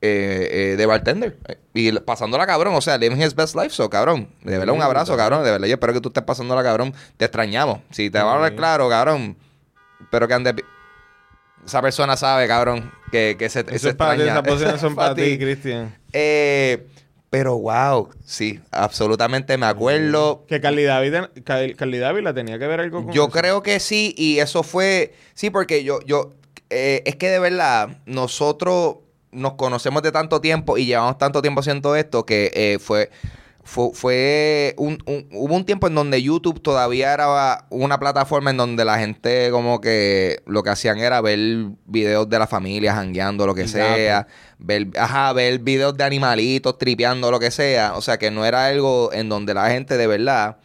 eh, 0.00 0.48
eh, 0.50 0.76
de 0.76 0.86
bartender. 0.86 1.36
Y 1.74 1.92
pasándola 1.92 2.46
cabrón. 2.46 2.74
O 2.74 2.80
sea, 2.80 2.96
living 2.96 3.20
his 3.20 3.34
best 3.34 3.54
life. 3.54 3.70
So, 3.70 3.90
cabrón. 3.90 4.28
De 4.42 4.56
verdad, 4.56 4.74
un 4.74 4.82
abrazo, 4.82 5.14
cabrón. 5.14 5.44
De 5.44 5.50
verdad, 5.50 5.66
yo 5.66 5.74
espero 5.74 5.92
que 5.92 6.00
tú 6.00 6.08
estés 6.08 6.24
pasándola 6.24 6.62
cabrón. 6.62 6.94
Te 7.18 7.26
extrañamos. 7.26 7.80
Si 7.90 8.08
te 8.08 8.18
va 8.18 8.32
a 8.32 8.34
hablar 8.36 8.54
claro, 8.56 8.88
cabrón. 8.88 9.36
Espero 10.00 10.26
que 10.26 10.34
ande. 10.34 10.64
Esa 11.64 11.82
persona 11.82 12.16
sabe, 12.16 12.46
cabrón, 12.48 12.90
que, 13.10 13.36
que 13.38 13.48
se, 13.48 13.64
Eso 13.70 13.88
es 13.88 13.94
para 13.94 14.16
ti, 14.16 14.22
esas 14.22 14.42
posiciones 14.42 14.80
son 14.80 14.94
para 14.94 15.14
ti, 15.14 15.38
Cristian. 15.38 15.96
Eh. 16.12 16.86
Pero 17.30 17.56
wow, 17.58 18.08
sí, 18.24 18.58
absolutamente 18.72 19.56
me 19.56 19.66
acuerdo. 19.66 20.44
Que 20.48 20.60
Carly 20.60 20.82
David, 20.82 21.14
la 22.22 22.34
tenía 22.34 22.58
que 22.58 22.66
ver 22.66 22.80
algo 22.80 23.04
con 23.04 23.14
Yo 23.14 23.28
creo 23.28 23.62
que 23.62 23.78
sí, 23.78 24.12
y 24.18 24.40
eso 24.40 24.64
fue. 24.64 25.14
Sí, 25.34 25.48
porque 25.50 25.84
yo, 25.84 26.00
yo. 26.00 26.32
Eh, 26.70 27.02
es 27.06 27.14
que 27.14 27.28
de 27.28 27.38
verdad, 27.38 27.98
nosotros 28.04 28.96
nos 29.30 29.54
conocemos 29.54 30.02
de 30.02 30.10
tanto 30.10 30.40
tiempo 30.40 30.76
y 30.76 30.86
llevamos 30.86 31.18
tanto 31.18 31.40
tiempo 31.40 31.60
haciendo 31.60 31.94
esto 31.94 32.26
que 32.26 32.50
eh, 32.52 32.78
fue 32.80 33.10
fue, 33.62 34.74
un, 34.78 34.98
hubo 35.32 35.54
un 35.54 35.64
tiempo 35.64 35.86
en 35.86 35.94
donde 35.94 36.22
YouTube 36.22 36.60
todavía 36.60 37.12
era 37.12 37.66
una 37.70 38.00
plataforma 38.00 38.50
en 38.50 38.56
donde 38.56 38.84
la 38.84 38.98
gente 38.98 39.50
como 39.50 39.80
que 39.80 40.42
lo 40.46 40.62
que 40.62 40.70
hacían 40.70 40.98
era 40.98 41.20
ver 41.20 41.38
videos 41.86 42.28
de 42.28 42.38
la 42.38 42.46
familia 42.46 42.94
jangueando, 42.94 43.46
lo 43.46 43.54
que 43.54 43.68
sea, 43.68 44.26
ver, 44.58 44.88
ajá, 44.96 45.32
ver 45.34 45.58
videos 45.58 45.96
de 45.96 46.04
animalitos 46.04 46.78
tripeando, 46.78 47.30
lo 47.30 47.38
que 47.38 47.50
sea, 47.50 47.96
o 47.96 48.00
sea 48.00 48.18
que 48.18 48.30
no 48.30 48.44
era 48.46 48.66
algo 48.66 49.12
en 49.12 49.28
donde 49.28 49.52
la 49.52 49.70
gente 49.70 49.96
de 49.96 50.06
verdad 50.06 50.56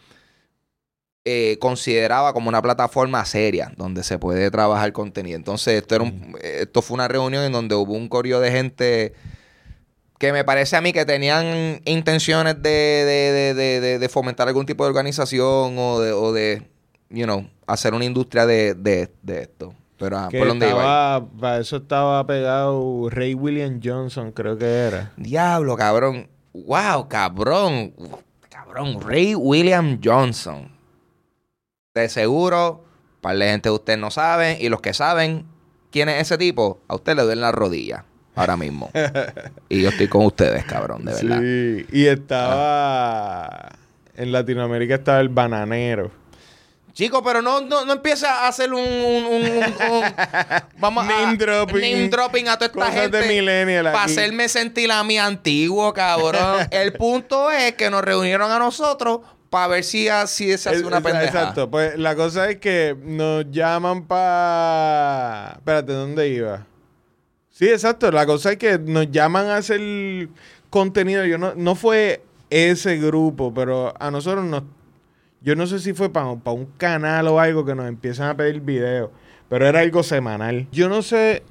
eh, 1.24 1.58
consideraba 1.60 2.32
como 2.32 2.48
una 2.48 2.62
plataforma 2.62 3.24
seria 3.24 3.72
donde 3.76 4.04
se 4.04 4.18
puede 4.18 4.50
trabajar 4.50 4.92
contenido. 4.92 5.36
Entonces 5.36 5.82
esto, 5.82 5.96
era 5.96 6.04
un, 6.04 6.36
esto 6.40 6.82
fue 6.82 6.94
una 6.94 7.08
reunión 7.08 7.44
en 7.44 7.52
donde 7.52 7.74
hubo 7.74 7.92
un 7.92 8.08
correo 8.08 8.40
de 8.40 8.50
gente 8.50 9.12
que 10.18 10.32
me 10.32 10.44
parece 10.44 10.76
a 10.76 10.80
mí 10.80 10.92
que 10.92 11.04
tenían 11.04 11.80
intenciones 11.84 12.62
de, 12.62 13.98
de, 14.00 14.08
fomentar 14.08 14.48
algún 14.48 14.66
tipo 14.66 14.84
de 14.84 14.90
organización 14.90 15.76
o 15.78 16.00
de, 16.00 16.12
o 16.12 16.32
de 16.32 16.62
you 17.10 17.24
know, 17.24 17.46
hacer 17.66 17.94
una 17.94 18.04
industria 18.04 18.46
de, 18.46 19.10
esto. 19.26 19.74
Pero 19.98 20.18
ah, 20.18 20.28
¿por 20.30 20.48
dónde 20.48 20.68
iba? 20.68 21.26
Para 21.40 21.58
eso 21.58 21.76
estaba 21.76 22.26
pegado 22.26 23.08
Ray 23.10 23.34
William 23.34 23.80
Johnson, 23.82 24.30
creo 24.32 24.56
que 24.58 24.66
era. 24.66 25.12
Diablo, 25.16 25.76
cabrón. 25.76 26.28
Wow, 26.52 27.08
cabrón. 27.08 27.94
Cabrón, 28.50 29.00
Ray 29.00 29.34
William 29.34 29.98
Johnson. 30.02 30.70
De 31.94 32.08
seguro, 32.10 32.84
para 33.22 33.34
la 33.36 33.46
gente 33.46 33.70
de 33.70 33.74
ustedes 33.74 33.98
no 33.98 34.10
saben, 34.10 34.58
y 34.60 34.68
los 34.68 34.82
que 34.82 34.92
saben 34.92 35.46
quién 35.90 36.10
es 36.10 36.22
ese 36.22 36.36
tipo, 36.36 36.80
a 36.88 36.94
usted 36.94 37.16
le 37.16 37.22
duele 37.22 37.40
la 37.40 37.52
rodilla 37.52 38.04
ahora 38.36 38.56
mismo. 38.56 38.90
y 39.68 39.82
yo 39.82 39.88
estoy 39.88 40.06
con 40.06 40.24
ustedes, 40.24 40.64
cabrón, 40.64 41.04
de 41.04 41.14
verdad. 41.14 41.40
Sí, 41.40 41.86
y 41.90 42.06
estaba. 42.06 43.72
En 44.14 44.32
Latinoamérica 44.32 44.94
estaba 44.94 45.20
el 45.20 45.28
bananero. 45.28 46.10
Chico, 46.96 47.22
pero 47.22 47.42
no, 47.42 47.60
no, 47.60 47.84
no 47.84 47.92
empieza 47.92 48.44
a 48.44 48.48
hacer 48.48 48.72
un, 48.72 48.80
un, 48.80 49.62
vamos 50.78 51.04
name 51.04 51.34
a 51.34 51.34
dropping, 51.34 51.74
name 51.74 52.08
dropping 52.08 52.48
a 52.48 52.56
toda 52.56 52.86
esta 52.86 53.02
gente 53.02 53.18
de 53.18 53.82
para 53.82 54.04
hacerme 54.04 54.48
sentir 54.48 54.90
a 54.90 55.04
mi 55.04 55.18
antiguo, 55.18 55.92
cabrón. 55.92 56.66
el 56.70 56.94
punto 56.94 57.50
es 57.50 57.74
que 57.74 57.90
nos 57.90 58.00
reunieron 58.02 58.50
a 58.50 58.58
nosotros 58.58 59.20
para 59.50 59.66
ver 59.66 59.84
si, 59.84 60.08
si 60.26 60.56
se 60.56 60.70
hace 60.70 60.86
una 60.86 61.02
pendeja. 61.02 61.26
Exacto, 61.26 61.70
pues 61.70 61.98
la 61.98 62.16
cosa 62.16 62.48
es 62.48 62.56
que 62.56 62.96
nos 62.98 63.44
llaman 63.50 64.06
para 64.06 65.52
Espérate, 65.56 65.92
¿dónde 65.92 66.28
iba? 66.30 66.66
Sí, 67.56 67.70
exacto. 67.70 68.10
La 68.10 68.26
cosa 68.26 68.52
es 68.52 68.58
que 68.58 68.78
nos 68.78 69.10
llaman 69.10 69.46
a 69.46 69.56
hacer 69.56 69.80
contenido. 70.68 71.24
Yo 71.24 71.38
no, 71.38 71.54
no 71.54 71.74
fue 71.74 72.20
ese 72.50 72.98
grupo, 72.98 73.54
pero 73.54 73.94
a 73.98 74.10
nosotros 74.10 74.44
nos. 74.44 74.64
Yo 75.40 75.56
no 75.56 75.66
sé 75.66 75.78
si 75.78 75.94
fue 75.94 76.10
para, 76.10 76.36
para 76.36 76.54
un 76.54 76.66
canal 76.76 77.28
o 77.28 77.40
algo 77.40 77.64
que 77.64 77.74
nos 77.74 77.88
empiezan 77.88 78.28
a 78.28 78.36
pedir 78.36 78.60
videos, 78.60 79.08
pero 79.48 79.66
era 79.66 79.80
algo 79.80 80.02
semanal. 80.02 80.68
Yo 80.70 80.90
no 80.90 81.00
sé 81.00 81.44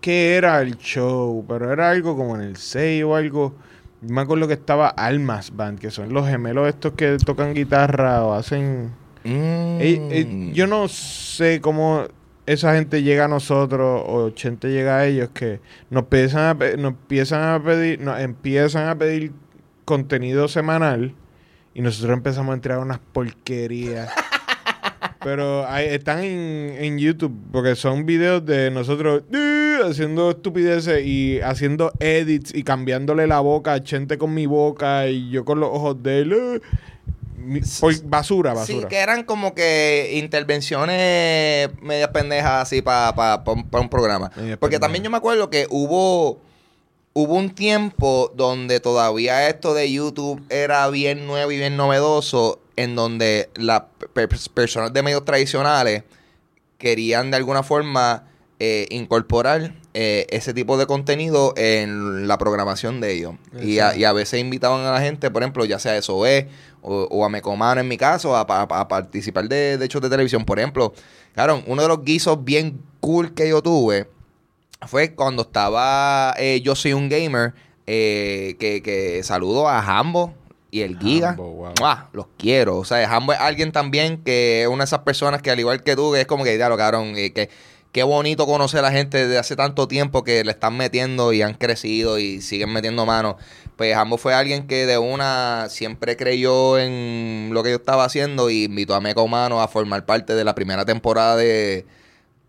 qué 0.00 0.36
era 0.36 0.58
el 0.62 0.78
show, 0.78 1.44
pero 1.46 1.70
era 1.70 1.90
algo 1.90 2.16
como 2.16 2.34
en 2.36 2.40
el 2.40 2.56
6 2.56 3.04
o 3.04 3.14
algo. 3.14 3.54
Me 4.00 4.22
acuerdo 4.22 4.48
que 4.48 4.54
estaba 4.54 4.88
Almas 4.88 5.54
Band, 5.54 5.78
que 5.78 5.90
son 5.90 6.14
los 6.14 6.26
gemelos 6.26 6.66
estos 6.66 6.94
que 6.94 7.18
tocan 7.26 7.52
guitarra 7.52 8.24
o 8.24 8.32
hacen. 8.32 8.94
Mm. 9.24 10.52
yo 10.52 10.66
no 10.66 10.88
sé 10.88 11.60
cómo 11.60 12.06
esa 12.46 12.74
gente 12.74 13.02
llega 13.02 13.26
a 13.26 13.28
nosotros 13.28 14.02
o 14.06 14.24
80 14.24 14.68
llega 14.68 14.98
a 14.98 15.06
ellos 15.06 15.30
que 15.32 15.60
nos 15.90 16.04
empiezan 16.04 16.40
a, 16.40 16.54
nos 16.76 16.92
empiezan 16.92 17.54
a 17.54 17.62
pedir 17.62 18.00
nos 18.00 18.20
empiezan 18.20 18.88
a 18.88 18.98
pedir 18.98 19.32
contenido 19.84 20.48
semanal 20.48 21.14
y 21.74 21.82
nosotros 21.82 22.16
empezamos 22.16 22.52
a 22.52 22.54
entregar 22.54 22.82
unas 22.82 22.98
porquerías. 22.98 24.10
Pero 25.24 25.68
están 25.76 26.24
en, 26.24 26.74
en, 26.78 26.98
YouTube 26.98 27.32
porque 27.52 27.76
son 27.76 28.06
videos 28.06 28.44
de 28.44 28.72
nosotros 28.72 29.22
haciendo 29.84 30.30
estupideces 30.30 31.06
y 31.06 31.40
haciendo 31.40 31.92
edits 32.00 32.52
y 32.52 32.64
cambiándole 32.64 33.28
la 33.28 33.38
boca 33.38 33.74
a 33.74 33.82
gente 33.84 34.18
con 34.18 34.34
mi 34.34 34.46
boca 34.46 35.06
y 35.06 35.30
yo 35.30 35.44
con 35.44 35.60
los 35.60 35.70
ojos 35.72 36.02
de 36.02 36.20
él 36.20 36.62
basura, 38.04 38.54
basura. 38.54 38.80
Sí, 38.82 38.86
que 38.88 38.98
eran 38.98 39.24
como 39.24 39.54
que 39.54 40.12
intervenciones 40.14 41.70
medias 41.80 42.08
pendejas 42.10 42.62
así 42.62 42.82
para 42.82 43.42
un 43.46 43.88
programa. 43.88 44.30
Porque 44.58 44.78
también 44.78 45.04
yo 45.04 45.10
me 45.10 45.16
acuerdo 45.16 45.50
que 45.50 45.66
hubo, 45.70 46.40
hubo 47.12 47.34
un 47.34 47.50
tiempo 47.50 48.32
donde 48.34 48.80
todavía 48.80 49.48
esto 49.48 49.74
de 49.74 49.90
YouTube 49.90 50.42
era 50.48 50.88
bien 50.90 51.26
nuevo 51.26 51.50
y 51.52 51.58
bien 51.58 51.76
novedoso, 51.76 52.60
en 52.76 52.94
donde 52.94 53.50
las 53.54 53.82
personas 54.54 54.92
de 54.92 55.02
medios 55.02 55.24
tradicionales 55.24 56.04
querían 56.78 57.30
de 57.30 57.36
alguna 57.36 57.62
forma 57.62 58.24
eh, 58.58 58.86
incorporar 58.90 59.74
eh, 59.94 60.26
ese 60.30 60.54
tipo 60.54 60.78
de 60.78 60.86
contenido 60.86 61.52
en 61.56 62.26
la 62.26 62.38
programación 62.38 63.00
de 63.00 63.12
ellos. 63.12 63.34
Y 63.60 63.78
a, 63.78 64.12
veces 64.12 64.40
invitaban 64.40 64.86
a 64.86 64.92
la 64.92 65.00
gente, 65.00 65.30
por 65.30 65.42
ejemplo, 65.42 65.66
ya 65.66 65.78
sea 65.78 65.96
eso 65.96 66.16
o, 66.16 66.24
o 66.82 67.24
a 67.24 67.28
Mecomano 67.28 67.80
en 67.80 67.88
mi 67.88 67.98
caso, 67.98 68.34
a, 68.34 68.46
participar 68.88 69.48
de, 69.48 69.76
de, 69.76 69.84
hechos 69.84 70.00
de 70.00 70.08
televisión. 70.08 70.44
Por 70.46 70.58
ejemplo, 70.58 70.94
claro, 71.34 71.62
uno 71.66 71.82
de 71.82 71.88
los 71.88 72.02
guisos 72.04 72.42
bien 72.42 72.80
cool 73.00 73.34
que 73.34 73.48
yo 73.48 73.62
tuve 73.62 74.08
fue 74.86 75.14
cuando 75.14 75.42
estaba 75.42 76.34
eh, 76.38 76.60
Yo 76.62 76.74
Soy 76.74 76.94
un 76.94 77.08
Gamer, 77.08 77.52
eh, 77.86 78.56
que, 78.58 78.82
que 78.82 79.22
saludo 79.22 79.68
a 79.68 79.80
Hambo 79.80 80.32
y 80.70 80.80
el 80.80 80.98
Giga. 80.98 81.36
Los 82.12 82.26
quiero. 82.38 82.78
O 82.78 82.84
sea, 82.86 83.14
Hambo 83.14 83.34
es 83.34 83.40
alguien 83.40 83.72
también 83.72 84.22
que 84.24 84.62
es 84.62 84.68
una 84.68 84.78
de 84.78 84.86
esas 84.86 85.00
personas 85.00 85.42
que 85.42 85.50
al 85.50 85.60
igual 85.60 85.82
que 85.82 85.94
tú, 85.94 86.14
es 86.16 86.26
como 86.26 86.44
que, 86.44 86.56
ya 86.56 86.70
lo 86.70 86.78
cabrón, 86.78 87.14
que 87.14 87.50
qué 87.92 88.02
bonito 88.02 88.46
conocer 88.46 88.80
a 88.80 88.82
la 88.82 88.90
gente 88.90 89.28
de 89.28 89.38
hace 89.38 89.54
tanto 89.54 89.86
tiempo 89.86 90.24
que 90.24 90.42
le 90.44 90.50
están 90.50 90.76
metiendo 90.76 91.32
y 91.32 91.42
han 91.42 91.54
crecido 91.54 92.18
y 92.18 92.40
siguen 92.40 92.72
metiendo 92.72 93.04
manos. 93.06 93.36
Pues 93.76 93.94
ambos 93.94 94.20
fue 94.20 94.34
alguien 94.34 94.66
que 94.66 94.86
de 94.86 94.98
una 94.98 95.66
siempre 95.68 96.16
creyó 96.16 96.78
en 96.78 97.50
lo 97.52 97.62
que 97.62 97.70
yo 97.70 97.76
estaba 97.76 98.04
haciendo 98.04 98.50
y 98.50 98.64
invitó 98.64 98.94
a 98.94 99.00
Meco 99.00 99.28
Mano 99.28 99.60
a 99.60 99.68
formar 99.68 100.06
parte 100.06 100.34
de 100.34 100.44
la 100.44 100.54
primera 100.54 100.84
temporada 100.86 101.36
de, 101.36 101.86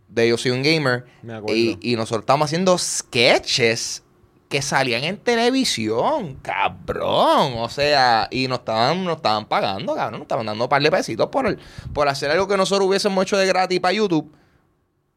de 0.07 0.29
Yo 0.29 0.37
Soy 0.37 0.51
un 0.51 0.63
Gamer. 0.63 1.05
Y, 1.47 1.77
y 1.81 1.95
nosotros 1.97 2.21
estábamos 2.21 2.45
haciendo 2.45 2.77
sketches 2.77 4.01
que 4.47 4.61
salían 4.61 5.03
en 5.03 5.17
televisión, 5.17 6.35
cabrón. 6.41 7.53
O 7.57 7.69
sea, 7.69 8.29
y 8.31 8.47
nos 8.47 8.59
estaban, 8.59 9.03
nos 9.03 9.17
estaban 9.17 9.45
pagando, 9.47 9.95
cabrón. 9.95 10.19
Nos 10.19 10.25
estaban 10.25 10.45
dando 10.45 10.65
un 10.65 10.69
par 10.69 10.81
de 10.81 10.91
pesitos 10.91 11.27
por, 11.27 11.57
por 11.93 12.07
hacer 12.07 12.31
algo 12.31 12.47
que 12.47 12.55
nosotros 12.55 12.87
hubiésemos 12.87 13.23
hecho 13.23 13.35
de 13.35 13.47
gratis 13.47 13.79
para 13.81 13.93
YouTube 13.93 14.31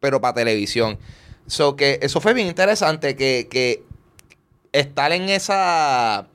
pero 0.00 0.20
para 0.20 0.35
televisión. 0.35 0.98
So 1.46 1.77
que 1.77 1.98
eso 2.02 2.21
fue 2.21 2.35
bien 2.35 2.48
interesante 2.48 3.16
que, 3.16 3.48
que 3.50 3.83
estar 4.73 5.12
en 5.12 5.29
esa 5.29 6.29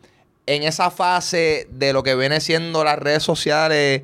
en 0.47 0.63
esa 0.63 0.91
fase 0.91 1.67
de 1.71 1.93
lo 1.93 2.03
que 2.03 2.15
viene 2.15 2.41
siendo 2.41 2.83
las 2.83 2.97
redes 2.97 3.23
sociales 3.23 4.01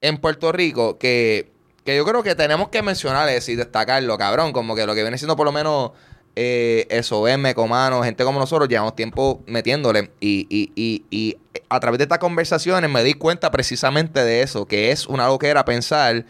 en 0.00 0.18
Puerto 0.18 0.52
Rico, 0.52 0.98
que, 0.98 1.50
que 1.84 1.96
yo 1.96 2.04
creo 2.04 2.22
que 2.22 2.34
tenemos 2.34 2.68
que 2.68 2.82
mencionar 2.82 3.28
eso 3.28 3.50
y 3.50 3.56
destacarlo, 3.56 4.16
cabrón, 4.18 4.52
como 4.52 4.74
que 4.74 4.86
lo 4.86 4.94
que 4.94 5.02
viene 5.02 5.18
siendo 5.18 5.36
por 5.36 5.46
lo 5.46 5.52
menos 5.52 5.92
eh, 6.36 6.86
eso, 6.90 7.26
M, 7.26 7.54
Comano, 7.54 8.02
gente 8.02 8.22
como 8.24 8.38
nosotros, 8.38 8.68
llevamos 8.68 8.94
tiempo 8.94 9.42
metiéndole 9.46 10.10
y, 10.20 10.46
y, 10.48 10.72
y, 10.74 11.04
y 11.10 11.36
a 11.68 11.80
través 11.80 11.98
de 11.98 12.04
estas 12.04 12.18
conversaciones 12.18 12.88
me 12.88 13.02
di 13.02 13.14
cuenta 13.14 13.50
precisamente 13.50 14.22
de 14.22 14.42
eso, 14.42 14.66
que 14.66 14.92
es 14.92 15.06
una 15.06 15.26
loquera 15.26 15.64
pensar 15.64 16.26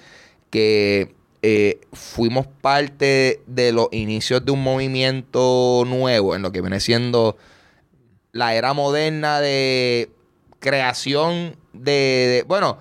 que 0.50 1.14
eh, 1.42 1.80
fuimos 1.92 2.46
parte 2.46 3.42
de 3.46 3.72
los 3.72 3.88
inicios 3.92 4.44
de 4.44 4.52
un 4.52 4.62
movimiento 4.62 5.84
nuevo 5.86 6.34
en 6.34 6.42
lo 6.42 6.52
que 6.52 6.60
viene 6.60 6.80
siendo 6.80 7.36
la 8.32 8.54
era 8.54 8.74
moderna 8.74 9.40
de 9.40 10.10
creación 10.58 11.56
de, 11.72 12.44
bueno, 12.46 12.78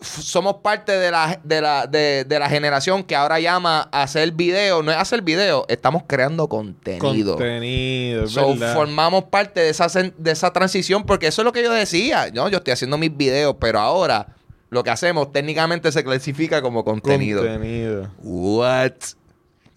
somos 0.00 0.56
parte 0.56 0.92
de 0.92 1.10
la, 1.10 1.40
de, 1.44 1.60
la, 1.60 1.86
de, 1.86 2.26
la 2.28 2.48
generación 2.48 3.04
que 3.04 3.16
ahora 3.16 3.40
llama 3.40 3.88
a 3.90 4.02
hacer 4.02 4.32
video. 4.32 4.82
No 4.82 4.90
es 4.90 4.98
hacer 4.98 5.22
video, 5.22 5.64
estamos 5.68 6.02
creando 6.06 6.48
contenido. 6.48 7.36
Contenido, 7.36 8.26
so, 8.26 8.54
Formamos 8.74 9.24
parte 9.24 9.60
de 9.60 9.70
esa, 9.70 9.86
de 9.88 10.30
esa 10.30 10.52
transición 10.52 11.04
porque 11.04 11.28
eso 11.28 11.42
es 11.42 11.44
lo 11.44 11.52
que 11.52 11.62
yo 11.62 11.72
decía. 11.72 12.30
¿no? 12.34 12.48
Yo 12.48 12.58
estoy 12.58 12.72
haciendo 12.72 12.98
mis 12.98 13.16
videos, 13.16 13.56
pero 13.58 13.80
ahora 13.80 14.26
lo 14.74 14.82
que 14.82 14.90
hacemos 14.90 15.30
técnicamente 15.30 15.92
se 15.92 16.02
clasifica 16.02 16.60
como 16.60 16.84
contenido. 16.84 17.42
Contenido. 17.42 18.10
What? 18.24 18.90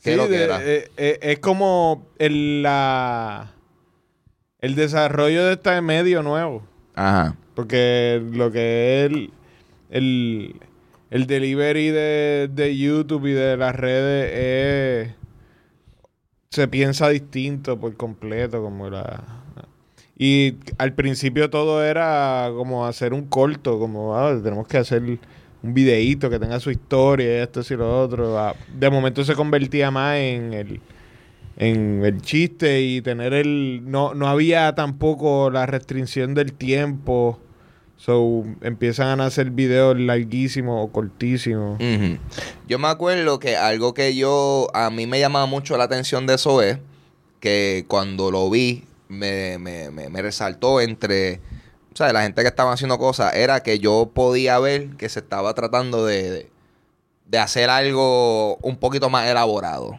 ¿Qué 0.02 0.18
lo 0.18 0.28
que 0.28 0.42
era? 0.42 0.60
Eh, 0.64 0.90
eh, 0.98 1.20
es 1.22 1.38
como 1.38 2.08
el, 2.18 2.64
la, 2.64 3.54
el 4.60 4.74
desarrollo 4.74 5.46
de 5.46 5.54
este 5.54 5.80
medio 5.82 6.24
nuevo. 6.24 6.64
Ajá. 6.96 7.36
Porque 7.54 8.24
lo 8.34 8.52
que 8.52 9.06
es 9.06 9.12
el, 9.92 10.56
el, 11.12 11.28
delivery 11.28 11.90
de, 11.90 12.50
de, 12.52 12.76
YouTube 12.76 13.28
y 13.28 13.34
de 13.34 13.56
las 13.56 13.76
redes 13.76 15.14
se 16.50 16.68
piensa 16.68 17.10
distinto 17.10 17.80
por 17.80 17.96
completo, 17.96 18.64
como 18.64 18.90
la... 18.90 19.44
Y 20.18 20.56
al 20.78 20.94
principio 20.94 21.50
todo 21.50 21.84
era 21.84 22.50
como 22.56 22.86
hacer 22.86 23.14
un 23.14 23.28
corto, 23.28 23.78
como 23.80 24.18
ah, 24.18 24.40
tenemos 24.44 24.68
que 24.68 24.78
hacer 24.78 25.04
un 25.64 25.74
videíto 25.74 26.30
que 26.30 26.40
tenga 26.40 26.60
su 26.60 26.72
historia, 26.72 27.44
esto 27.44 27.62
y 27.70 27.78
lo 27.78 28.02
otro. 28.02 28.38
Ah, 28.38 28.56
de 28.74 28.90
momento 28.90 29.24
se 29.24 29.36
convertía 29.36 29.92
más 29.92 30.18
en 30.18 30.54
el 30.54 30.82
en 31.58 32.06
el 32.06 32.22
chiste 32.22 32.82
y 32.82 33.02
tener 33.02 33.34
el... 33.34 33.82
No, 33.86 34.14
no 34.14 34.28
había 34.28 34.74
tampoco 34.76 35.50
la 35.50 35.66
restricción 35.66 36.34
del 36.36 36.54
tiempo. 36.54 37.40
So, 37.98 38.46
empiezan 38.62 39.22
a 39.22 39.26
hacer 39.26 39.50
videos 39.50 40.00
larguísimos 40.00 40.86
o 40.86 40.92
cortísimos. 40.92 41.80
Yo 42.68 42.78
me 42.78 42.88
acuerdo 42.88 43.40
que 43.40 43.58
algo 43.58 43.96
que 43.96 44.16
yo... 44.16 44.68
A 44.74 44.92
mí 44.92 45.08
me 45.08 45.20
llamaba 45.20 45.48
mucho 45.48 45.78
la 45.78 45.86
atención 45.86 46.28
de 46.28 46.36
eso 46.36 46.62
es 46.62 46.78
que 47.40 47.86
cuando 47.88 48.30
lo 48.30 48.50
vi 48.52 48.84
me, 49.08 49.58
me, 49.58 49.90
me, 49.92 50.22
resaltó 50.22 50.82
entre... 50.82 51.42
O 51.94 51.98
sea, 51.98 52.14
la 52.14 52.24
gente 52.24 52.42
que 52.42 52.48
estaba 52.48 52.74
haciendo 52.74 52.98
cosas 53.00 53.34
era 53.36 53.64
que 53.64 53.80
yo 53.80 54.12
podía 54.14 54.60
ver 54.60 54.96
que 54.98 55.10
se 55.10 55.20
estaba 55.20 55.54
tratando 55.56 56.06
de, 56.06 56.52
de 57.26 57.40
hacer 57.40 57.70
algo 57.70 58.58
un 58.58 58.78
poquito 58.78 59.10
más 59.10 59.28
elaborado. 59.28 59.98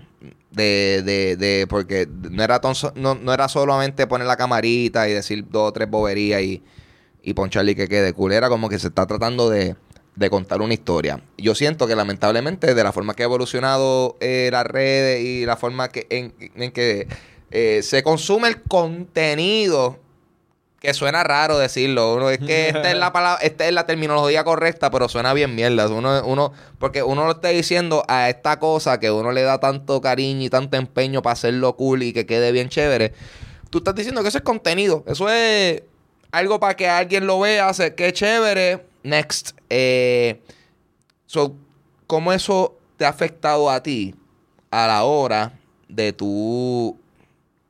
De, 0.50 1.02
de, 1.04 1.36
de, 1.36 1.66
porque 1.68 2.08
no 2.08 2.42
era, 2.42 2.60
no, 2.94 3.14
no, 3.14 3.32
era 3.32 3.48
solamente 3.48 4.06
poner 4.06 4.26
la 4.26 4.36
camarita 4.36 5.08
y 5.08 5.12
decir 5.12 5.44
dos 5.48 5.68
o 5.68 5.72
tres 5.72 5.90
boberías 5.90 6.40
y, 6.42 6.62
y 7.22 7.34
poncharle 7.34 7.74
que 7.76 7.88
quede 7.88 8.12
cool. 8.12 8.32
Era 8.32 8.48
como 8.48 8.68
que 8.68 8.78
se 8.78 8.88
está 8.88 9.06
tratando 9.06 9.50
de, 9.50 9.76
de 10.18 10.30
contar 10.30 10.60
una 10.60 10.74
historia. 10.74 11.22
Yo 11.36 11.54
siento 11.54 11.86
que 11.86 11.94
lamentablemente 11.94 12.74
de 12.74 12.84
la 12.84 12.92
forma 12.92 13.14
que 13.14 13.22
ha 13.22 13.26
evolucionado 13.26 14.16
eh, 14.20 14.48
las 14.50 14.66
redes 14.66 15.22
y 15.22 15.46
la 15.46 15.56
forma 15.56 15.88
que, 15.88 16.06
en, 16.10 16.34
en 16.56 16.72
que 16.72 17.06
eh, 17.50 17.80
se 17.82 18.02
consume 18.02 18.48
el 18.48 18.62
contenido 18.62 19.98
que 20.80 20.94
suena 20.94 21.24
raro 21.24 21.58
decirlo. 21.58 22.14
Uno, 22.14 22.30
es 22.30 22.38
que 22.38 22.68
esta 22.68 22.90
es 22.90 22.96
la 22.96 23.12
palabra, 23.12 23.42
esta 23.42 23.66
es 23.66 23.72
la 23.72 23.86
terminología 23.86 24.44
correcta, 24.44 24.90
pero 24.90 25.08
suena 25.08 25.32
bien 25.34 25.54
mierda. 25.54 25.88
Uno, 25.88 26.22
uno, 26.24 26.52
porque 26.78 27.02
uno 27.02 27.24
lo 27.24 27.32
está 27.32 27.48
diciendo 27.48 28.04
a 28.08 28.28
esta 28.28 28.58
cosa 28.58 29.00
que 29.00 29.10
uno 29.10 29.32
le 29.32 29.42
da 29.42 29.58
tanto 29.58 30.00
cariño 30.00 30.42
y 30.42 30.50
tanto 30.50 30.76
empeño 30.76 31.22
para 31.22 31.32
hacerlo 31.32 31.76
cool 31.76 32.02
y 32.04 32.12
que 32.12 32.26
quede 32.26 32.52
bien 32.52 32.68
chévere. 32.68 33.12
Tú 33.70 33.78
estás 33.78 33.94
diciendo 33.94 34.22
que 34.22 34.28
eso 34.28 34.38
es 34.38 34.44
contenido. 34.44 35.02
Eso 35.06 35.28
es 35.28 35.82
algo 36.30 36.60
para 36.60 36.76
que 36.76 36.88
alguien 36.88 37.26
lo 37.26 37.40
vea, 37.40 37.68
hace 37.68 37.94
que 37.94 38.12
chévere. 38.12 38.86
Next. 39.02 39.52
Eh, 39.70 40.40
¿Cómo 42.06 42.32
eso 42.32 42.78
te 42.96 43.04
ha 43.04 43.08
afectado 43.08 43.70
a 43.70 43.82
ti 43.82 44.14
a 44.70 44.86
la 44.86 45.04
hora 45.04 45.52
de 45.88 46.12
tu 46.12 46.98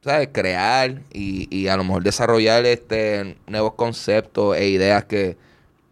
¿sabes? 0.08 0.30
Crear 0.32 1.02
y, 1.12 1.66
a 1.68 1.76
lo 1.76 1.84
mejor 1.84 2.02
desarrollar 2.02 2.64
este 2.64 3.36
nuevos 3.46 3.74
conceptos 3.74 4.56
e 4.56 4.70
ideas 4.70 5.04
que, 5.04 5.36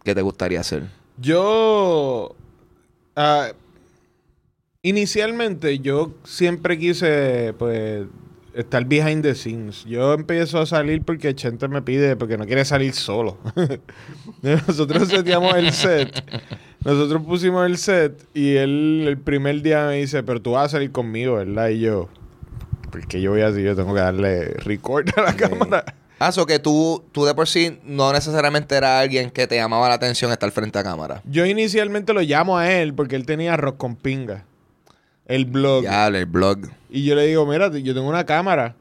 te 0.04 0.22
gustaría 0.22 0.60
hacer. 0.60 0.84
Yo. 1.18 2.34
Ah, 3.14 3.50
inicialmente, 4.82 5.80
yo 5.80 6.14
siempre 6.24 6.78
quise, 6.78 7.54
pues, 7.58 8.06
estar 8.54 8.86
behind 8.86 9.22
the 9.22 9.34
scenes. 9.34 9.84
Yo 9.84 10.14
empiezo 10.14 10.60
a 10.60 10.66
salir 10.66 11.02
porque 11.02 11.34
Chente 11.34 11.68
me 11.68 11.82
pide, 11.82 12.16
porque 12.16 12.38
no 12.38 12.46
quiere 12.46 12.64
salir 12.64 12.94
solo. 12.94 13.36
Nosotros 14.42 15.08
seteamos 15.08 15.56
el 15.56 15.72
set. 15.72 16.24
Nosotros 16.84 17.22
pusimos 17.22 17.66
el 17.66 17.76
set 17.76 18.26
y 18.32 18.54
él 18.54 19.04
el 19.08 19.18
primer 19.18 19.60
día 19.60 19.88
me 19.88 19.96
dice, 19.96 20.22
pero 20.22 20.40
tú 20.40 20.52
vas 20.52 20.66
a 20.66 20.68
salir 20.76 20.90
conmigo, 20.92 21.34
¿verdad? 21.34 21.68
Y 21.68 21.80
yo, 21.80 22.08
porque 23.00 23.20
yo 23.20 23.32
voy 23.32 23.42
así, 23.42 23.62
yo 23.62 23.76
tengo 23.76 23.94
que 23.94 24.00
darle 24.00 24.44
record 24.54 25.08
a 25.16 25.22
la 25.22 25.36
cámara. 25.36 25.84
Ah, 26.18 26.28
eso 26.28 26.46
que 26.46 26.58
tú, 26.58 27.04
tú 27.12 27.26
de 27.26 27.34
por 27.34 27.46
sí 27.46 27.78
no 27.84 28.10
necesariamente 28.10 28.74
era 28.74 29.00
alguien 29.00 29.30
que 29.30 29.46
te 29.46 29.56
llamaba 29.56 29.88
la 29.88 29.96
atención 29.96 30.32
estar 30.32 30.50
frente 30.50 30.78
a 30.78 30.82
cámara. 30.82 31.20
Yo 31.26 31.44
inicialmente 31.44 32.14
lo 32.14 32.22
llamo 32.22 32.56
a 32.56 32.72
él 32.72 32.94
porque 32.94 33.16
él 33.16 33.26
tenía 33.26 33.52
arroz 33.54 33.74
con 33.76 33.96
pinga. 33.96 34.46
El 35.26 35.44
blog. 35.44 35.84
Ya, 35.84 36.06
el 36.06 36.24
blog. 36.24 36.68
Y 36.88 37.04
yo 37.04 37.14
le 37.14 37.26
digo, 37.26 37.44
mira, 37.44 37.68
yo 37.70 37.94
tengo 37.94 38.08
una 38.08 38.24
cámara. 38.24 38.76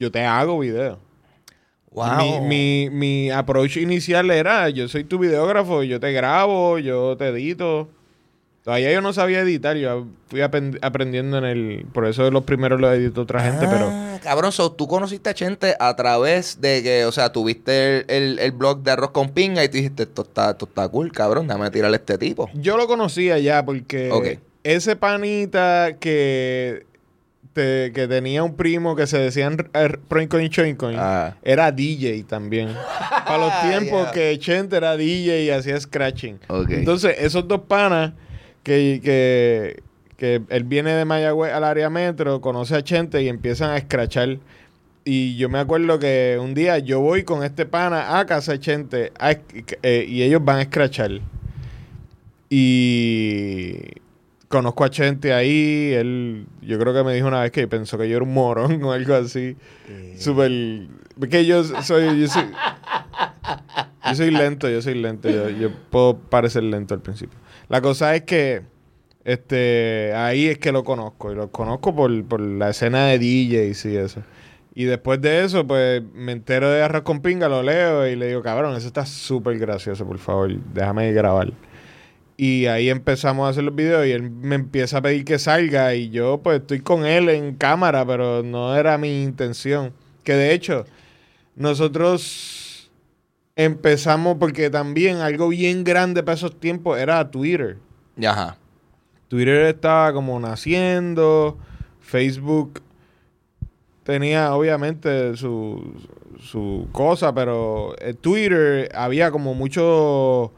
Yo 0.00 0.10
te 0.10 0.24
hago 0.24 0.58
video. 0.58 0.98
Wow. 1.90 2.16
Mi, 2.16 2.40
mi, 2.40 2.90
mi 2.90 3.30
approach 3.30 3.76
inicial 3.76 4.30
era, 4.30 4.68
yo 4.70 4.88
soy 4.88 5.04
tu 5.04 5.18
videógrafo, 5.18 5.82
yo 5.82 6.00
te 6.00 6.10
grabo, 6.12 6.78
yo 6.78 7.16
te 7.18 7.28
edito. 7.28 7.88
Todavía 8.64 8.90
yo 8.92 9.02
no 9.02 9.12
sabía 9.12 9.40
editar, 9.40 9.76
yo 9.76 10.06
fui 10.28 10.40
aprendiendo 10.40 11.36
en 11.36 11.44
el... 11.44 11.86
Por 11.92 12.06
eso 12.06 12.30
los 12.30 12.44
primeros 12.44 12.80
los 12.80 12.94
editó 12.94 13.20
otra 13.20 13.42
gente, 13.42 13.66
pero... 13.68 13.90
Ah, 13.92 14.18
cabrón, 14.22 14.52
tú 14.78 14.88
conociste 14.88 15.28
a 15.28 15.34
Chente 15.34 15.76
a 15.78 15.94
través 15.96 16.62
de 16.62 16.82
que, 16.82 17.04
o 17.04 17.12
sea, 17.12 17.30
tuviste 17.30 18.06
el, 18.08 18.52
blog 18.52 18.82
de 18.82 18.92
Arroz 18.92 19.10
con 19.10 19.28
Pinga 19.28 19.62
y 19.62 19.68
tú 19.68 19.76
dijiste, 19.76 20.04
esto 20.04 20.22
está, 20.22 20.52
esto 20.52 20.64
está 20.64 20.88
cool, 20.88 21.12
cabrón, 21.12 21.46
déjame 21.46 21.70
tirarle 21.70 21.96
a 21.96 21.98
este 21.98 22.16
tipo. 22.16 22.48
Yo 22.54 22.78
lo 22.78 22.86
conocía 22.86 23.38
ya 23.38 23.62
porque 23.62 24.40
ese 24.62 24.96
panita 24.96 25.98
que, 26.00 26.86
que 27.54 28.06
tenía 28.08 28.42
un 28.42 28.56
primo 28.56 28.96
que 28.96 29.06
se 29.06 29.18
decían 29.18 29.58
Proincoin 30.08 30.48
Choincoin 30.48 30.96
ah. 30.98 31.36
era 31.42 31.70
DJ 31.70 32.24
también. 32.24 32.74
Para 33.10 33.36
los 33.36 33.60
tiempos 33.60 34.08
que 34.12 34.38
Chente 34.38 34.78
era 34.78 34.96
DJ 34.96 35.42
y 35.44 35.50
hacía 35.50 35.78
scratching. 35.78 36.40
Entonces, 36.70 37.14
esos 37.18 37.46
dos 37.46 37.60
panas 37.68 38.14
que, 38.64 39.80
que, 40.16 40.42
él 40.48 40.64
viene 40.64 40.94
de 40.94 41.04
Mayagüez 41.04 41.52
al 41.52 41.64
área 41.64 41.90
metro, 41.90 42.40
conoce 42.40 42.74
a 42.74 42.82
Chente 42.82 43.22
y 43.22 43.28
empiezan 43.28 43.70
a 43.70 43.76
escrachar. 43.76 44.38
Y 45.04 45.36
yo 45.36 45.50
me 45.50 45.58
acuerdo 45.58 45.98
que 45.98 46.38
un 46.40 46.54
día 46.54 46.78
yo 46.78 47.00
voy 47.00 47.24
con 47.24 47.44
este 47.44 47.66
pana 47.66 48.18
a 48.18 48.24
casa 48.24 48.52
de 48.52 48.60
Chente 48.60 49.12
eh, 49.82 50.06
y 50.08 50.22
ellos 50.22 50.42
van 50.42 50.56
a 50.56 50.62
escrachar. 50.62 51.20
Y 52.48 53.76
conozco 54.48 54.84
a 54.84 54.90
Chente 54.90 55.34
ahí. 55.34 55.92
Él, 55.92 56.46
yo 56.62 56.78
creo 56.78 56.94
que 56.94 57.04
me 57.04 57.14
dijo 57.14 57.28
una 57.28 57.42
vez 57.42 57.50
que 57.52 57.68
pensó 57.68 57.98
que 57.98 58.08
yo 58.08 58.16
era 58.16 58.24
un 58.24 58.32
morón 58.32 58.82
o 58.82 58.92
algo 58.92 59.14
así. 59.14 59.56
Eh. 59.88 60.16
Súper. 60.18 60.50
Que 61.28 61.44
yo 61.44 61.64
soy, 61.82 62.20
yo 62.20 62.28
soy. 62.28 62.46
Yo 64.06 64.14
soy 64.14 64.30
lento, 64.30 64.68
yo 64.68 64.80
soy 64.80 64.94
lento. 64.94 65.28
yo 65.28 65.70
puedo 65.90 66.16
parecer 66.16 66.62
lento 66.62 66.94
al 66.94 67.00
principio. 67.00 67.38
La 67.68 67.80
cosa 67.80 68.14
es 68.14 68.22
que 68.22 68.62
este 69.24 70.12
ahí 70.14 70.46
es 70.48 70.58
que 70.58 70.72
lo 70.72 70.84
conozco. 70.84 71.32
Y 71.32 71.34
lo 71.34 71.50
conozco 71.50 71.94
por, 71.94 72.40
la 72.40 72.70
escena 72.70 73.06
de 73.06 73.18
DJs 73.18 73.84
y 73.86 73.96
eso. 73.96 74.22
Y 74.74 74.84
después 74.84 75.20
de 75.20 75.44
eso, 75.44 75.66
pues 75.66 76.02
me 76.14 76.32
entero 76.32 76.68
de 76.70 76.82
Arroz 76.82 77.02
con 77.02 77.20
Pinga, 77.20 77.48
lo 77.48 77.62
leo 77.62 78.06
y 78.08 78.16
le 78.16 78.26
digo, 78.28 78.42
cabrón, 78.42 78.76
eso 78.76 78.88
está 78.88 79.06
súper 79.06 79.56
gracioso, 79.58 80.04
por 80.04 80.18
favor, 80.18 80.52
déjame 80.72 81.12
grabar. 81.12 81.52
Y 82.36 82.66
ahí 82.66 82.90
empezamos 82.90 83.46
a 83.46 83.50
hacer 83.50 83.62
los 83.62 83.74
videos 83.74 84.04
y 84.06 84.10
él 84.10 84.28
me 84.28 84.56
empieza 84.56 84.98
a 84.98 85.02
pedir 85.02 85.24
que 85.24 85.38
salga 85.38 85.94
y 85.94 86.10
yo 86.10 86.40
pues 86.42 86.60
estoy 86.60 86.80
con 86.80 87.06
él 87.06 87.28
en 87.28 87.54
cámara, 87.54 88.04
pero 88.04 88.42
no 88.42 88.74
era 88.76 88.98
mi 88.98 89.22
intención. 89.22 89.92
Que 90.24 90.32
de 90.34 90.52
hecho, 90.52 90.84
nosotros 91.54 92.63
empezamos 93.56 94.36
porque 94.38 94.70
también 94.70 95.18
algo 95.18 95.48
bien 95.48 95.84
grande 95.84 96.22
para 96.22 96.36
esos 96.36 96.58
tiempos 96.58 96.98
era 96.98 97.30
Twitter. 97.30 97.78
Ajá. 98.24 98.56
Twitter 99.28 99.62
estaba 99.66 100.12
como 100.12 100.38
naciendo, 100.38 101.58
Facebook 102.00 102.82
tenía 104.04 104.54
obviamente 104.54 105.36
su, 105.36 105.94
su 106.40 106.88
cosa, 106.92 107.34
pero 107.34 107.94
en 108.00 108.16
Twitter 108.16 108.90
había 108.94 109.30
como 109.30 109.54
mucho 109.54 110.52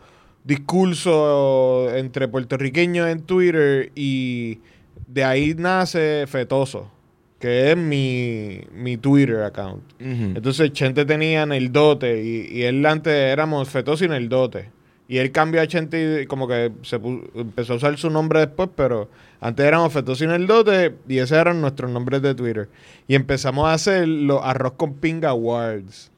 discurso 0.44 1.94
entre 1.94 2.28
puertorriqueños 2.28 3.08
en 3.08 3.22
Twitter 3.22 3.90
y 3.94 4.60
de 5.06 5.24
ahí 5.24 5.54
nace 5.56 6.26
Fetoso, 6.26 6.90
que 7.38 7.72
es 7.72 7.76
mi, 7.76 8.60
mi 8.72 8.96
Twitter 8.96 9.42
account. 9.42 9.82
Entonces 9.98 10.72
Chente 10.72 11.04
tenía 11.04 11.42
en 11.42 11.52
el 11.52 11.70
dote 11.70 12.22
y, 12.22 12.58
y 12.58 12.62
él 12.62 12.84
antes 12.86 13.12
éramos 13.12 13.68
Fetoso 13.68 14.04
y 14.04 14.06
en 14.06 14.14
el 14.14 14.28
dote. 14.28 14.70
Y 15.08 15.18
él 15.18 15.30
cambió 15.30 15.60
a 15.60 15.66
Chente 15.66 16.22
y 16.22 16.26
como 16.26 16.48
que 16.48 16.72
se 16.82 16.96
empezó 16.96 17.74
a 17.74 17.76
usar 17.76 17.96
su 17.96 18.10
nombre 18.10 18.40
después, 18.40 18.70
pero 18.74 19.08
antes 19.40 19.64
éramos 19.64 19.92
Fetoso 19.92 20.24
y 20.24 20.26
en 20.26 20.32
el 20.32 20.46
dote 20.46 20.96
y 21.06 21.18
esos 21.18 21.36
eran 21.38 21.60
nuestros 21.60 21.90
nombres 21.90 22.22
de 22.22 22.34
Twitter. 22.34 22.68
Y 23.06 23.14
empezamos 23.14 23.66
a 23.66 23.74
hacer 23.74 24.08
los 24.08 24.40
arroz 24.42 24.72
con 24.72 24.94
pinga 24.94 25.30
awards. 25.30 26.10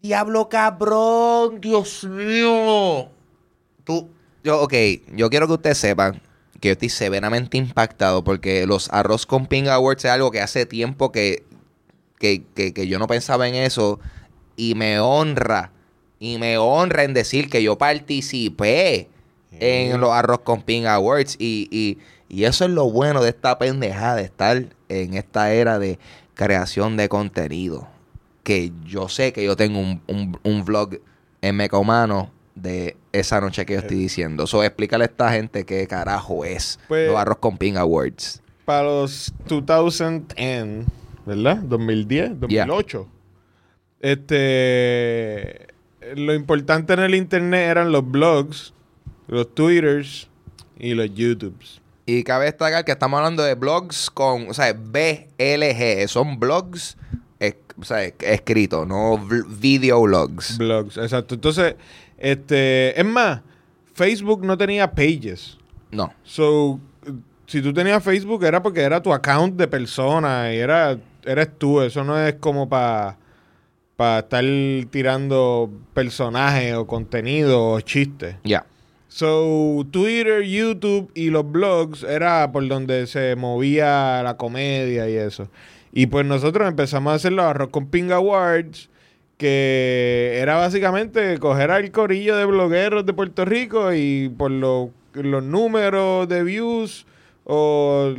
Diablo 0.00 0.48
cabrón, 0.48 1.60
Dios 1.60 2.04
mío. 2.04 3.08
Tú, 3.84 4.08
yo, 4.42 4.62
ok, 4.62 4.74
yo 5.14 5.30
quiero 5.30 5.46
que 5.46 5.52
ustedes 5.52 5.78
sepan 5.78 6.20
que 6.62 6.68
yo 6.68 6.72
estoy 6.74 6.90
severamente 6.90 7.58
impactado 7.58 8.22
porque 8.22 8.66
los 8.66 8.88
arroz 8.92 9.26
con 9.26 9.46
ping 9.46 9.66
awards 9.66 10.04
es 10.04 10.12
algo 10.12 10.30
que 10.30 10.40
hace 10.40 10.64
tiempo 10.64 11.10
que, 11.10 11.42
que, 12.20 12.44
que, 12.54 12.86
yo 12.86 13.00
no 13.00 13.08
pensaba 13.08 13.48
en 13.48 13.56
eso 13.56 13.98
y 14.54 14.76
me 14.76 15.00
honra, 15.00 15.72
y 16.20 16.38
me 16.38 16.58
honra 16.58 17.02
en 17.02 17.14
decir 17.14 17.50
que 17.50 17.64
yo 17.64 17.76
participé 17.78 19.08
en 19.58 20.00
los 20.00 20.12
arroz 20.12 20.38
con 20.44 20.62
ping 20.62 20.84
awards 20.84 21.34
y, 21.40 21.68
y, 21.72 21.98
y 22.28 22.44
eso 22.44 22.64
es 22.64 22.70
lo 22.70 22.88
bueno 22.88 23.22
de 23.22 23.30
esta 23.30 23.58
pendejada 23.58 24.14
de 24.14 24.22
estar 24.22 24.64
en 24.88 25.14
esta 25.14 25.52
era 25.52 25.80
de 25.80 25.98
creación 26.34 26.96
de 26.96 27.08
contenido. 27.08 27.88
Que 28.44 28.72
yo 28.86 29.08
sé 29.08 29.32
que 29.32 29.44
yo 29.44 29.56
tengo 29.56 29.80
un, 29.80 30.00
un, 30.06 30.38
un 30.44 30.64
vlog 30.64 31.00
en 31.40 31.56
Mecomano 31.56 32.30
de 32.54 32.96
esa 33.12 33.40
noche 33.40 33.64
que 33.64 33.74
yo 33.74 33.80
estoy 33.80 33.98
eh. 33.98 34.00
diciendo. 34.00 34.46
So, 34.46 34.62
explícale 34.62 35.04
a 35.04 35.06
esta 35.06 35.32
gente 35.32 35.64
qué 35.64 35.86
carajo 35.86 36.44
es 36.44 36.78
pues, 36.88 37.08
los 37.08 37.16
Arroz 37.16 37.38
con 37.38 37.56
Ping 37.58 37.76
Awards. 37.76 38.42
Para 38.64 38.84
los 38.84 39.32
2010, 39.48 40.86
¿verdad? 41.26 41.56
2010, 41.56 42.40
2008. 42.40 43.08
Este. 44.00 45.66
Lo 46.16 46.34
importante 46.34 46.92
en 46.94 47.00
el 47.00 47.14
internet 47.14 47.70
eran 47.70 47.92
los 47.92 48.08
blogs, 48.08 48.74
los 49.28 49.54
twitters 49.54 50.28
y 50.78 50.94
los 50.94 51.14
youtubes. 51.14 51.80
Y 52.06 52.24
cabe 52.24 52.46
destacar 52.46 52.84
que 52.84 52.90
estamos 52.90 53.18
hablando 53.18 53.44
de 53.44 53.54
blogs 53.54 54.10
con, 54.10 54.50
o 54.50 54.54
sea, 54.54 54.72
BLG, 54.72 56.08
son 56.08 56.40
blogs 56.40 56.96
o 57.78 57.84
sea, 57.84 58.04
escritos, 58.04 58.86
no 58.86 59.18
video 59.48 60.02
blogs. 60.02 60.58
Blogs, 60.58 60.96
exacto. 60.96 61.34
Entonces, 61.34 61.76
este, 62.22 62.98
es 62.98 63.04
más, 63.04 63.40
Facebook 63.94 64.44
no 64.44 64.56
tenía 64.56 64.92
pages. 64.92 65.58
No. 65.90 66.14
So, 66.22 66.78
si 67.46 67.60
tú 67.60 67.74
tenías 67.74 68.02
Facebook 68.02 68.44
era 68.44 68.62
porque 68.62 68.80
era 68.80 69.02
tu 69.02 69.12
account 69.12 69.56
de 69.56 69.66
persona 69.66 70.54
y 70.54 70.58
era 70.58 70.96
eres 71.24 71.58
tú, 71.58 71.82
eso 71.82 72.04
no 72.04 72.18
es 72.18 72.34
como 72.34 72.68
para 72.68 73.18
para 73.96 74.20
estar 74.20 74.44
tirando 74.90 75.70
personajes 75.92 76.74
o 76.74 76.86
contenido 76.86 77.72
o 77.72 77.80
chistes. 77.80 78.36
Ya. 78.44 78.64
So, 79.08 79.84
Twitter, 79.90 80.42
YouTube 80.42 81.10
y 81.14 81.28
los 81.30 81.50
blogs 81.50 82.04
era 82.04 82.50
por 82.52 82.66
donde 82.68 83.06
se 83.08 83.34
movía 83.36 84.22
la 84.22 84.36
comedia 84.36 85.10
y 85.10 85.16
eso. 85.16 85.48
Y 85.92 86.06
pues 86.06 86.24
nosotros 86.24 86.66
empezamos 86.68 87.12
a 87.12 87.16
hacer 87.16 87.32
los 87.32 87.44
arroz 87.44 87.68
con 87.70 87.88
Ping 87.88 88.12
Awards 88.12 88.88
que 89.42 90.38
era 90.40 90.54
básicamente 90.54 91.36
coger 91.40 91.72
al 91.72 91.90
corillo 91.90 92.36
de 92.36 92.44
blogueros 92.44 93.04
de 93.04 93.12
Puerto 93.12 93.44
Rico 93.44 93.92
y 93.92 94.28
por 94.28 94.52
los 94.52 94.92
números 95.42 96.28
de 96.28 96.44
views 96.44 97.06
o 97.42 98.14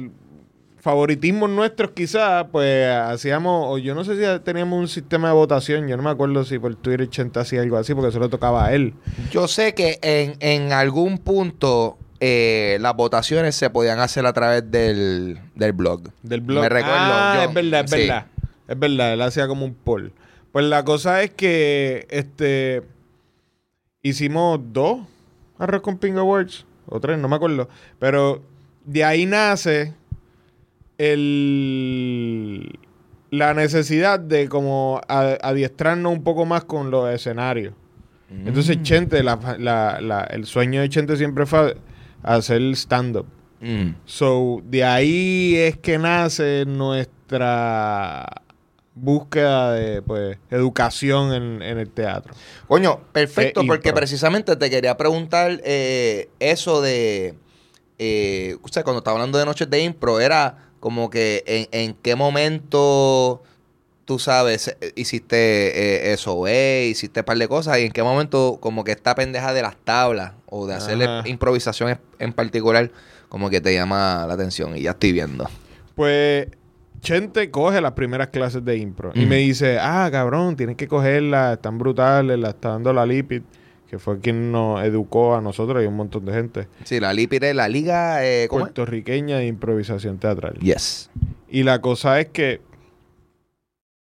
favoritismos 0.82 1.50
nuestros 1.50 1.92
quizás, 1.92 2.48
pues 2.52 2.90
hacíamos, 2.90 3.68
o 3.70 3.78
yo 3.78 3.96
no 3.96 4.04
sé 4.04 4.18
si 4.18 4.40
teníamos 4.42 4.78
un 4.78 4.90
sistema 4.90 5.30
de 5.30 5.34
votación, 5.34 5.88
yo 5.88 5.96
no 5.96 6.04
me 6.04 6.10
acuerdo 6.10 6.44
si 6.44 6.60
por 6.60 6.76
Twitter 6.76 7.04
80 7.04 7.40
hacía 7.40 7.62
algo 7.62 7.78
así, 7.78 7.96
porque 7.96 8.12
solo 8.12 8.28
tocaba 8.28 8.66
a 8.66 8.74
él. 8.74 8.94
Yo 9.32 9.48
sé 9.48 9.74
que 9.74 10.00
en, 10.02 10.36
en 10.42 10.74
algún 10.74 11.20
punto 11.20 11.98
eh, 12.20 12.78
las 12.82 12.98
votaciones 12.98 13.56
se 13.56 13.70
podían 13.70 14.02
hacer 14.02 14.26
a 14.26 14.34
través 14.34 14.70
del, 14.70 15.40
blog. 15.74 16.04
Del 16.22 16.42
blog. 16.42 16.64
Me 16.64 16.70
recuerdo. 16.70 16.98
Ah, 17.00 17.46
es 17.48 17.54
verdad, 17.54 17.86
es 17.86 17.92
verdad. 17.92 18.26
Es 18.68 18.80
verdad, 18.80 19.14
él 19.14 19.22
hacía 19.22 19.48
como 19.48 19.64
un 19.64 19.74
poll. 19.74 20.12
Pues 20.54 20.66
la 20.68 20.86
cosa 20.86 21.24
es 21.24 21.32
que 21.32 22.06
este 22.12 22.84
hicimos 24.04 24.60
dos 24.72 25.00
Arroz 25.58 25.82
con 25.82 25.98
Ping 25.98 26.14
Awards, 26.14 26.66
o 26.86 27.00
tres, 27.00 27.18
no 27.18 27.28
me 27.28 27.38
acuerdo. 27.38 27.68
Pero 27.98 28.44
de 28.86 29.04
ahí 29.04 29.26
nace 29.26 29.96
el, 31.00 32.80
la 33.32 33.56
necesidad 33.56 34.20
de 34.20 34.48
como 34.48 35.02
adiestrarnos 35.08 36.14
un 36.14 36.24
poco 36.24 36.46
más 36.46 36.66
con 36.66 36.92
los 36.92 37.10
escenarios. 37.10 37.74
Entonces, 38.30 38.78
mm. 38.78 38.84
Chente, 38.84 39.20
el 39.22 40.46
sueño 40.46 40.82
de 40.82 40.90
Chente 40.90 41.18
siempre 41.18 41.48
fue 41.48 41.78
hacer 42.22 42.62
stand-up. 42.76 43.26
Mm. 43.60 43.96
So, 44.06 44.62
de 44.66 44.84
ahí 44.84 45.56
es 45.56 45.78
que 45.78 45.98
nace 45.98 46.66
nuestra 46.68 48.43
búsqueda 48.96 49.74
de 49.74 50.02
pues, 50.02 50.38
educación 50.50 51.34
en, 51.34 51.62
el 51.62 51.90
teatro. 51.90 52.34
Coño, 52.68 53.02
perfecto, 53.12 53.64
porque 53.66 53.94
precisamente 53.94 54.56
te 54.56 54.70
quería 54.70 54.98
preguntar 54.98 55.62
eh, 55.64 56.30
eso 56.40 56.82
de, 56.82 57.36
eh, 57.98 58.58
o 58.62 58.68
sea, 58.68 58.84
cuando 58.84 59.00
estaba 59.00 59.18
hablando 59.18 59.38
de 59.38 59.46
noches 59.46 59.70
de 59.70 59.82
impro, 59.82 60.20
era 60.20 60.70
como 60.80 61.10
que 61.10 61.44
en, 61.48 61.68
en 61.72 61.94
qué 61.96 62.16
momento 62.16 63.42
tú 64.06 64.20
sabes, 64.20 64.76
hiciste 64.96 65.38
eh, 65.38 66.14
eso, 66.14 66.48
eh, 66.48 66.88
hiciste 66.90 67.22
un 67.22 67.26
par 67.26 67.38
de 67.38 67.48
cosas 67.48 67.80
y 67.80 67.86
en 67.86 67.92
qué 67.92 68.04
momento 68.04 68.58
como 68.60 68.84
que 68.84 68.92
esta 68.92 69.16
pendeja 69.16 69.54
de 69.54 69.62
las 69.62 69.76
tablas 69.78 70.34
o 70.48 70.68
de 70.68 70.76
hacerle 70.76 71.08
improvisación 71.26 72.00
en 72.20 72.34
particular 72.34 72.92
como 73.30 73.50
que 73.50 73.62
te 73.62 73.74
llama 73.74 74.26
la 74.28 74.34
atención 74.34 74.78
y 74.78 74.82
ya 74.82 74.92
estoy 74.92 75.12
viendo. 75.12 75.50
Pues 75.96 76.48
Chente 77.04 77.52
coge 77.52 77.82
las 77.82 77.92
primeras 77.92 78.30
clases 78.30 78.64
de 78.64 78.78
impro 78.78 79.12
y 79.14 79.26
me 79.26 79.36
dice, 79.38 79.78
ah, 79.80 80.08
cabrón, 80.10 80.56
tienes 80.56 80.78
que 80.78 80.88
cogerlas, 80.88 81.58
están 81.58 81.78
brutales, 81.78 82.40
la 82.40 82.52
está 82.52 82.70
dando 82.70 82.94
la 82.94 83.06
Lipid, 83.06 83.42
que 83.90 84.00
fue 84.00 84.20
quien 84.20 84.54
nos 84.54 84.82
educó 84.84 85.36
a 85.36 85.42
nosotros 85.42 85.84
y 85.84 85.86
un 85.86 85.98
montón 85.98 86.24
de 86.26 86.32
gente. 86.32 86.68
Sí, 86.86 87.02
la 87.02 87.14
Lipid 87.14 87.44
es 87.44 87.56
la 87.56 87.68
liga 87.68 88.26
eh, 88.26 88.48
puertorriqueña 88.50 89.38
de 89.38 89.48
improvisación 89.48 90.18
teatral. 90.18 90.54
Yes. 90.60 91.10
Y 91.50 91.64
la 91.64 91.82
cosa 91.82 92.22
es 92.22 92.28
que 92.30 92.62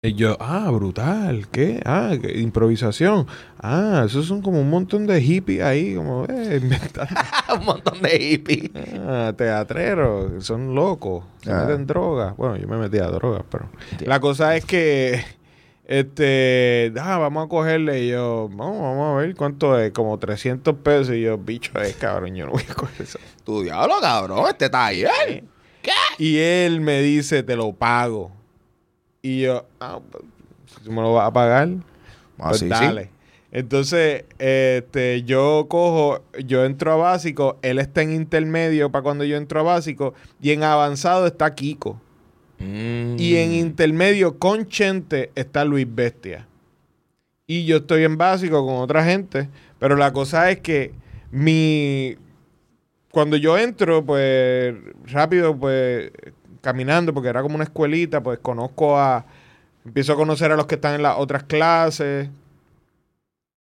y 0.03 0.15
yo, 0.15 0.35
ah, 0.39 0.71
brutal, 0.71 1.47
¿qué? 1.49 1.79
Ah, 1.85 2.15
improvisación. 2.33 3.27
Ah, 3.59 4.01
esos 4.07 4.25
son 4.25 4.41
como 4.41 4.59
un 4.59 4.67
montón 4.67 5.05
de 5.05 5.21
hippies 5.21 5.61
ahí, 5.61 5.93
como, 5.93 6.25
eh, 6.25 6.57
inventando. 6.59 7.13
un 7.59 7.65
montón 7.65 8.01
de 8.01 8.09
hippies. 8.17 8.71
Ah, 9.07 9.31
teatreros, 9.37 10.43
son 10.43 10.73
locos, 10.73 11.23
se 11.43 11.51
ah. 11.51 11.65
meten 11.65 11.85
drogas. 11.85 12.35
Bueno, 12.35 12.57
yo 12.57 12.67
me 12.67 12.77
metí 12.77 12.97
a 12.97 13.05
drogas, 13.05 13.43
pero. 13.47 13.69
La 13.99 14.19
cosa 14.19 14.55
es 14.55 14.65
que, 14.65 15.23
este, 15.85 16.91
ah, 16.99 17.19
vamos 17.19 17.45
a 17.45 17.47
cogerle. 17.47 18.03
Y 18.03 18.09
yo, 18.09 18.49
vamos, 18.49 18.81
vamos 18.81 19.13
a 19.13 19.21
ver 19.21 19.35
cuánto 19.35 19.79
es, 19.79 19.91
como 19.91 20.17
300 20.17 20.77
pesos. 20.77 21.13
Y 21.13 21.21
yo, 21.21 21.37
bicho, 21.37 21.79
es 21.79 21.95
cabrón, 21.97 22.33
yo 22.33 22.47
no 22.47 22.53
voy 22.53 22.63
a 22.67 22.73
coger 22.73 23.03
eso. 23.03 23.19
Tu 23.43 23.61
diablo, 23.61 23.93
cabrón, 24.01 24.45
este 24.49 24.67
taller. 24.67 25.43
¿Qué? 25.83 25.91
Y 26.17 26.39
él 26.39 26.81
me 26.81 27.03
dice, 27.03 27.43
te 27.43 27.55
lo 27.55 27.71
pago. 27.73 28.40
Y 29.21 29.41
yo, 29.41 29.65
ah, 29.79 29.99
pues, 30.11 30.23
si 30.65 30.83
tú 30.83 30.91
me 30.91 31.01
lo 31.01 31.13
vas 31.13 31.27
a 31.27 31.33
pagar, 31.33 31.69
ah, 32.39 32.49
pues 32.49 32.67
dale. 32.67 33.09
Entonces, 33.51 34.23
este, 34.39 35.23
yo 35.23 35.67
cojo, 35.67 36.23
yo 36.45 36.63
entro 36.63 36.93
a 36.93 36.95
básico, 36.95 37.59
él 37.61 37.79
está 37.79 38.01
en 38.01 38.13
intermedio 38.13 38.91
para 38.91 39.03
cuando 39.03 39.25
yo 39.25 39.35
entro 39.35 39.59
a 39.59 39.63
básico, 39.63 40.13
y 40.41 40.51
en 40.51 40.63
avanzado 40.63 41.27
está 41.27 41.53
Kiko. 41.53 41.99
Y 42.59 43.35
en 43.37 43.51
mm. 43.51 43.55
intermedio 43.55 44.37
con 44.37 44.67
Chente 44.67 45.31
está 45.33 45.65
Luis 45.65 45.87
Bestia. 45.89 46.47
Y 47.47 47.65
yo 47.65 47.77
estoy 47.77 48.03
en 48.03 48.17
básico 48.17 48.65
con 48.65 48.75
otra 48.75 49.03
gente, 49.03 49.49
pero 49.79 49.95
la 49.95 50.13
cosa 50.13 50.49
es 50.51 50.59
que 50.59 50.93
mi... 51.31 52.15
Cuando 53.11 53.35
yo 53.35 53.57
entro, 53.57 54.05
pues 54.05 54.75
rápido, 55.07 55.57
pues 55.57 56.11
caminando, 56.61 57.13
porque 57.13 57.29
era 57.29 57.41
como 57.41 57.55
una 57.55 57.65
escuelita, 57.65 58.21
pues 58.21 58.39
conozco 58.39 58.97
a. 58.97 59.25
Empiezo 59.83 60.13
a 60.13 60.15
conocer 60.15 60.51
a 60.51 60.55
los 60.55 60.67
que 60.67 60.75
están 60.75 60.95
en 60.95 61.03
las 61.03 61.17
otras 61.17 61.43
clases. 61.43 62.29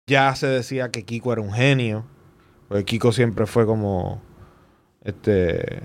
Ya 0.09 0.35
se 0.35 0.49
decía 0.49 0.91
que 0.91 1.05
Kiko 1.05 1.33
era 1.33 1.41
un 1.41 1.53
genio. 1.53 2.05
Porque 2.68 2.85
Kiko 2.85 3.12
siempre 3.12 3.47
fue 3.47 3.66
como. 3.66 4.20
Este. 5.05 5.83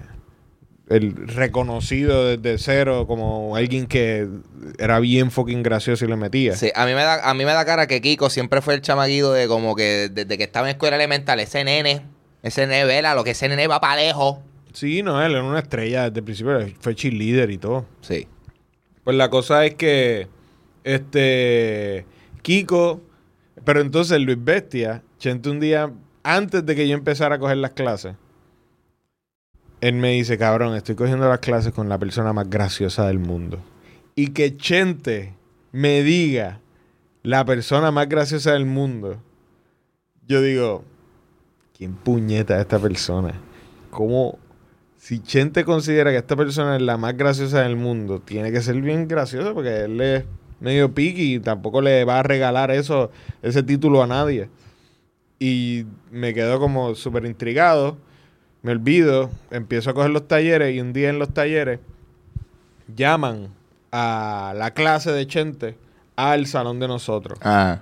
el 0.90 1.28
reconocido 1.28 2.38
desde 2.38 2.60
cero 2.60 3.06
como 3.08 3.56
alguien 3.56 3.88
que 3.88 4.28
era 4.78 5.00
bien 5.00 5.32
fucking 5.32 5.64
gracioso 5.64 6.06
y 6.06 6.08
le 6.08 6.16
metía. 6.16 6.56
Sí, 6.56 6.72
a 6.76 6.86
mí 6.86 6.94
me 6.94 7.04
da, 7.04 7.30
a 7.30 7.34
mí 7.34 7.46
me 7.46 7.54
da 7.54 7.66
cara 7.66 7.88
que 7.88 8.02
Kiko 8.02 8.30
siempre 8.30 8.62
fue 8.62 8.74
el 8.74 8.82
chamaguido 8.82 9.34
de 9.34 9.48
como 9.48 9.76
que 9.76 10.10
desde 10.12 10.38
que 10.38 10.44
estaba 10.44 10.68
en 10.68 10.72
escuela 10.72 10.96
elemental, 10.96 11.40
ese 11.40 11.64
nene, 11.64 12.06
ese 12.42 12.68
nene 12.68 12.86
vela, 12.86 13.16
lo 13.16 13.24
que 13.24 13.32
ese 13.32 13.50
nene 13.50 13.68
va 13.68 13.80
para 13.82 14.02
lejos. 14.02 14.40
Sí, 14.78 15.02
no, 15.02 15.20
él 15.24 15.32
era 15.32 15.44
una 15.44 15.58
estrella 15.58 16.04
desde 16.04 16.20
el 16.20 16.24
principio, 16.24 16.60
fue 16.80 16.94
cheerleader 16.94 17.50
y 17.50 17.58
todo. 17.58 17.88
Sí. 18.02 18.28
Pues 19.04 19.18
la 19.18 19.28
cosa 19.32 19.66
es 19.66 19.74
que 19.74 20.28
este 20.84 22.06
Kiko, 22.44 23.02
pero 23.66 23.82
entonces 23.82 24.22
Luis 24.22 24.38
Bestia, 24.40 25.02
Chente 25.18 25.50
un 25.50 25.60
día 25.60 25.92
antes 26.22 26.64
de 26.64 26.76
que 26.76 26.88
yo 26.88 26.94
empezara 26.94 27.38
a 27.38 27.40
coger 27.40 27.58
las 27.58 27.72
clases, 27.72 28.18
él 29.82 29.96
me 29.96 30.12
dice, 30.12 30.38
cabrón, 30.38 30.76
estoy 30.76 30.94
cogiendo 30.94 31.28
las 31.28 31.40
clases 31.40 31.74
con 31.74 31.90
la 31.90 31.98
persona 31.98 32.32
más 32.32 32.48
graciosa 32.48 33.08
del 33.08 33.18
mundo. 33.18 33.58
Y 34.14 34.28
que 34.28 34.58
Chente 34.58 35.34
me 35.72 36.04
diga 36.04 36.60
la 37.24 37.44
persona 37.46 37.90
más 37.90 38.08
graciosa 38.08 38.54
del 38.54 38.68
mundo. 38.68 39.18
Yo 40.28 40.40
digo, 40.44 40.84
¿quién 41.76 41.96
puñeta 41.96 42.58
es 42.58 42.62
esta 42.62 42.78
persona? 42.78 43.34
¿Cómo? 43.90 44.38
Si 45.08 45.22
Chente 45.22 45.64
considera 45.64 46.12
que 46.12 46.18
esta 46.18 46.36
persona 46.36 46.76
es 46.76 46.82
la 46.82 46.98
más 46.98 47.16
graciosa 47.16 47.62
del 47.62 47.78
mundo, 47.78 48.20
tiene 48.20 48.52
que 48.52 48.60
ser 48.60 48.82
bien 48.82 49.08
gracioso 49.08 49.54
porque 49.54 49.86
él 49.86 50.02
es 50.02 50.26
medio 50.60 50.94
piqui 50.94 51.36
y 51.36 51.40
tampoco 51.40 51.80
le 51.80 52.04
va 52.04 52.20
a 52.20 52.24
regalar 52.24 52.72
eso, 52.72 53.10
ese 53.42 53.64
título 53.64 54.04
a 54.04 54.08
nadie. 54.08 54.50
Y 55.40 55.86
me 56.12 56.34
quedo 56.34 56.60
como 56.60 56.94
súper 56.94 57.26
intrigado 57.26 57.96
me 58.68 58.74
olvido, 58.74 59.30
empiezo 59.50 59.92
a 59.92 59.94
coger 59.94 60.10
los 60.10 60.28
talleres 60.28 60.76
y 60.76 60.82
un 60.82 60.92
día 60.92 61.10
en 61.10 61.20
los 61.20 61.34
talleres 61.34 61.80
llaman 62.94 63.48
a 63.94 64.54
la 64.58 64.72
clase 64.72 65.14
de 65.14 65.26
Chente 65.26 65.78
al 66.18 66.48
salón 66.48 66.80
de 66.80 66.90
nosotros. 66.90 67.40
Ah. 67.44 67.80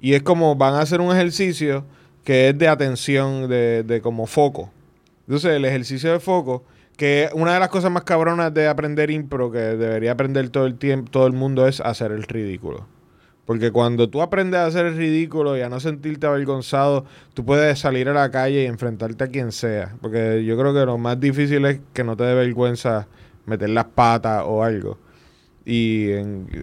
Y 0.00 0.14
es 0.14 0.22
como 0.22 0.56
van 0.56 0.74
a 0.74 0.80
hacer 0.80 1.00
un 1.00 1.14
ejercicio 1.14 1.84
que 2.24 2.48
es 2.48 2.58
de 2.58 2.66
atención, 2.66 3.48
de, 3.48 3.84
de 3.84 4.00
como 4.00 4.26
foco. 4.26 4.72
Entonces, 5.26 5.52
el 5.52 5.64
ejercicio 5.64 6.12
de 6.12 6.20
foco, 6.20 6.64
que 6.96 7.28
una 7.34 7.54
de 7.54 7.60
las 7.60 7.68
cosas 7.68 7.90
más 7.90 8.04
cabronas 8.04 8.54
de 8.54 8.68
aprender 8.68 9.10
impro, 9.10 9.50
que 9.50 9.58
debería 9.58 10.12
aprender 10.12 10.48
todo 10.50 10.66
el 10.66 10.78
tiempo, 10.78 11.10
todo 11.10 11.26
el 11.26 11.32
mundo, 11.32 11.66
es 11.66 11.80
hacer 11.80 12.12
el 12.12 12.22
ridículo. 12.22 12.86
Porque 13.44 13.70
cuando 13.70 14.08
tú 14.10 14.22
aprendes 14.22 14.58
a 14.58 14.66
hacer 14.66 14.86
el 14.86 14.96
ridículo 14.96 15.56
y 15.56 15.60
a 15.60 15.68
no 15.68 15.78
sentirte 15.78 16.26
avergonzado, 16.26 17.04
tú 17.32 17.44
puedes 17.44 17.78
salir 17.78 18.08
a 18.08 18.12
la 18.12 18.30
calle 18.30 18.64
y 18.64 18.66
enfrentarte 18.66 19.22
a 19.22 19.28
quien 19.28 19.52
sea. 19.52 19.94
Porque 20.00 20.44
yo 20.44 20.58
creo 20.58 20.74
que 20.74 20.84
lo 20.84 20.98
más 20.98 21.20
difícil 21.20 21.64
es 21.64 21.80
que 21.92 22.02
no 22.02 22.16
te 22.16 22.24
dé 22.24 22.34
vergüenza 22.34 23.06
meter 23.46 23.70
las 23.70 23.84
patas 23.84 24.42
o 24.44 24.64
algo. 24.64 24.98
Y 25.64 26.10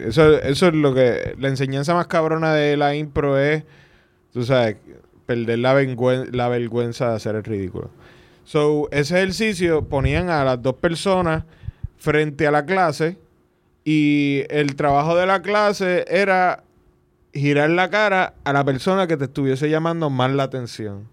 eso, 0.06 0.38
eso 0.40 0.68
es 0.68 0.74
lo 0.74 0.94
que... 0.94 1.34
La 1.38 1.48
enseñanza 1.48 1.94
más 1.94 2.06
cabrona 2.06 2.52
de 2.52 2.76
la 2.76 2.94
impro 2.94 3.38
es, 3.38 3.64
tú 4.32 4.42
sabes, 4.44 4.76
perder 5.24 5.60
la, 5.60 5.74
la 6.32 6.48
vergüenza 6.48 7.10
de 7.10 7.16
hacer 7.16 7.34
el 7.36 7.44
ridículo. 7.44 7.90
So, 8.44 8.88
ese 8.90 9.16
ejercicio 9.16 9.88
ponían 9.88 10.28
a 10.28 10.44
las 10.44 10.62
dos 10.62 10.74
personas 10.76 11.44
frente 11.96 12.46
a 12.46 12.50
la 12.50 12.66
clase 12.66 13.16
y 13.84 14.42
el 14.50 14.76
trabajo 14.76 15.16
de 15.16 15.26
la 15.26 15.42
clase 15.42 16.04
era 16.08 16.64
girar 17.32 17.70
la 17.70 17.90
cara 17.90 18.34
a 18.44 18.52
la 18.52 18.64
persona 18.64 19.06
que 19.06 19.16
te 19.16 19.24
estuviese 19.24 19.68
llamando 19.68 20.08
más 20.10 20.32
la 20.32 20.44
atención. 20.44 21.08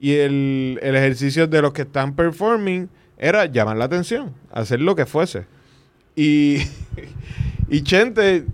Y 0.00 0.12
el, 0.14 0.78
ejercicio 0.82 1.46
de 1.46 1.62
los 1.62 1.72
que 1.72 1.82
están 1.82 2.14
performing 2.14 2.88
era 3.16 3.46
llamar 3.46 3.76
la 3.76 3.84
atención, 3.84 4.34
hacer 4.50 4.80
lo 4.80 4.96
que 4.96 5.06
fuese. 5.06 5.46
Y, 6.16 6.58
y 7.68 7.82
Chente, 7.82 8.44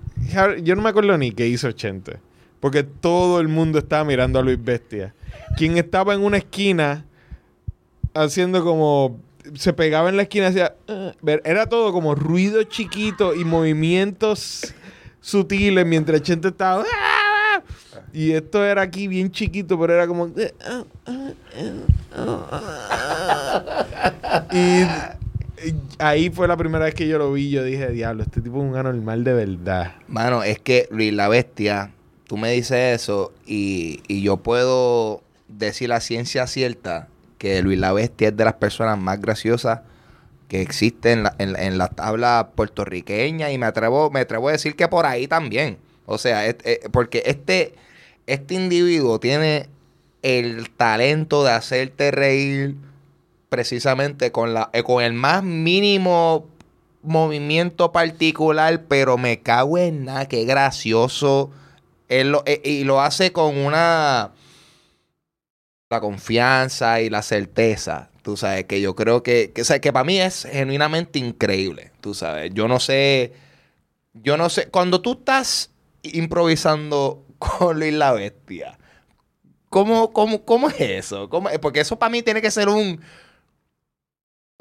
yo 0.63 0.77
no 0.77 0.83
me 0.83 0.91
acuerdo 0.91 1.17
ni 1.17 1.33
qué 1.33 1.49
hizo 1.49 1.73
Chente, 1.73 2.19
porque 2.61 2.83
todo 2.85 3.41
el 3.41 3.49
mundo 3.49 3.79
estaba 3.79 4.05
mirando 4.05 4.39
a 4.39 4.43
Luis 4.43 4.63
Bestia, 4.63 5.15
quien 5.57 5.77
estaba 5.79 6.15
en 6.15 6.23
una 6.23 6.37
esquina 6.37 7.05
haciendo 8.15 8.65
como 8.65 9.21
se 9.55 9.73
pegaba 9.73 10.09
en 10.09 10.17
la 10.17 10.23
esquina, 10.23 10.49
hacía, 10.49 10.75
uh, 10.89 11.13
era 11.45 11.67
todo 11.67 11.93
como 11.93 12.15
ruido 12.15 12.63
chiquito 12.65 13.35
y 13.35 13.45
movimientos 13.45 14.75
sutiles 15.21 15.85
mientras 15.87 16.23
Chente 16.23 16.49
estaba. 16.49 16.83
¡ah! 16.83 17.63
Y 18.13 18.33
esto 18.33 18.65
era 18.65 18.83
aquí 18.83 19.07
bien 19.09 19.31
chiquito, 19.31 19.79
pero 19.79 19.95
era 19.95 20.07
como. 20.07 20.27
y, 24.53 24.83
ahí 25.99 26.31
fue 26.31 26.49
la 26.49 26.57
primera 26.57 26.87
vez 26.87 26.95
que 26.95 27.07
yo 27.07 27.19
lo 27.19 27.33
vi. 27.33 27.51
Yo 27.51 27.63
dije, 27.63 27.91
diablo, 27.91 28.23
este 28.23 28.41
tipo 28.41 28.57
es 28.59 28.65
un 28.65 28.77
anormal 28.77 29.23
de 29.25 29.33
verdad. 29.33 29.95
Mano, 30.09 30.43
es 30.43 30.59
que 30.59 30.89
Luis 30.91 31.13
la 31.13 31.29
Bestia, 31.29 31.93
tú 32.27 32.37
me 32.37 32.51
dices 32.53 33.01
eso 33.01 33.33
y, 33.47 34.01
y 34.09 34.23
yo 34.23 34.39
puedo 34.39 35.23
decir 35.49 35.89
la 35.89 36.01
ciencia 36.01 36.47
cierta 36.47 37.09
que 37.41 37.62
Luis 37.62 37.78
la 37.78 37.95
Bestia 37.95 38.28
es 38.28 38.36
de 38.36 38.45
las 38.45 38.55
personas 38.55 38.99
más 38.99 39.18
graciosas 39.18 39.80
que 40.47 40.61
existe 40.61 41.12
en 41.12 41.22
la, 41.22 41.34
en, 41.38 41.78
la 41.78 41.88
tabla 41.88 42.51
puertorriqueña 42.55 43.51
y 43.51 43.57
me 43.57 43.64
atrevo, 43.64 44.11
me 44.11 44.20
atrevo 44.20 44.51
a 44.51 44.53
decir 44.53 44.76
que 44.76 44.88
por 44.88 45.07
ahí 45.07 45.26
también. 45.26 45.78
O 46.05 46.18
sea, 46.18 46.55
porque 46.93 47.22
este, 47.24 47.74
este 48.26 48.55
individuo 48.55 49.18
tiene 49.20 49.70
el 50.20 50.68
talento 50.68 51.43
de 51.43 51.53
hacerte 51.53 52.11
reír 52.11 52.76
precisamente 53.49 54.32
con, 54.32 54.53
la, 54.53 54.68
eh, 54.74 54.82
con 54.82 55.03
el 55.03 55.14
más 55.14 55.43
mínimo 55.43 56.47
movimiento 57.03 57.91
particular, 57.91 58.82
pero 58.86 59.16
me 59.16 59.41
cago 59.41 59.78
en 59.78 60.05
nada, 60.05 60.28
qué 60.28 60.45
gracioso. 60.45 61.51
Él 62.11 62.32
lo, 62.32 62.43
eh, 62.45 62.61
y 62.62 62.84
lo 62.84 63.01
hace 63.01 63.32
con 63.32 63.57
una 63.57 64.32
la 65.91 66.01
confianza 66.01 67.01
y 67.01 67.11
la 67.11 67.22
certeza 67.22 68.11
Tú 68.22 68.36
sabes, 68.36 68.66
que 68.66 68.80
yo 68.80 68.95
creo 68.95 69.22
que, 69.22 69.53
que, 69.53 69.80
que 69.80 69.93
para 69.93 70.05
mí 70.05 70.20
es 70.20 70.47
genuinamente 70.51 71.18
increíble. 71.18 71.91
Tú 72.01 72.12
sabes, 72.14 72.53
yo 72.53 72.68
no 72.68 72.78
sé, 72.78 73.32
yo 74.12 74.36
no 74.36 74.51
sé, 74.51 74.68
cuando 74.68 75.01
tú 75.01 75.12
estás 75.12 75.70
improvisando 76.03 77.24
con 77.38 77.78
Luis 77.78 77.95
la 77.95 78.12
Bestia, 78.12 78.78
¿cómo, 79.70 80.12
cómo, 80.12 80.45
cómo 80.45 80.68
es 80.68 80.80
eso? 80.80 81.30
¿Cómo? 81.30 81.49
Porque 81.62 81.80
eso 81.80 81.99
para 81.99 82.11
mí 82.11 82.22
tiene 82.22 82.43
que 82.43 82.51
ser 82.51 82.68
un, 82.68 83.01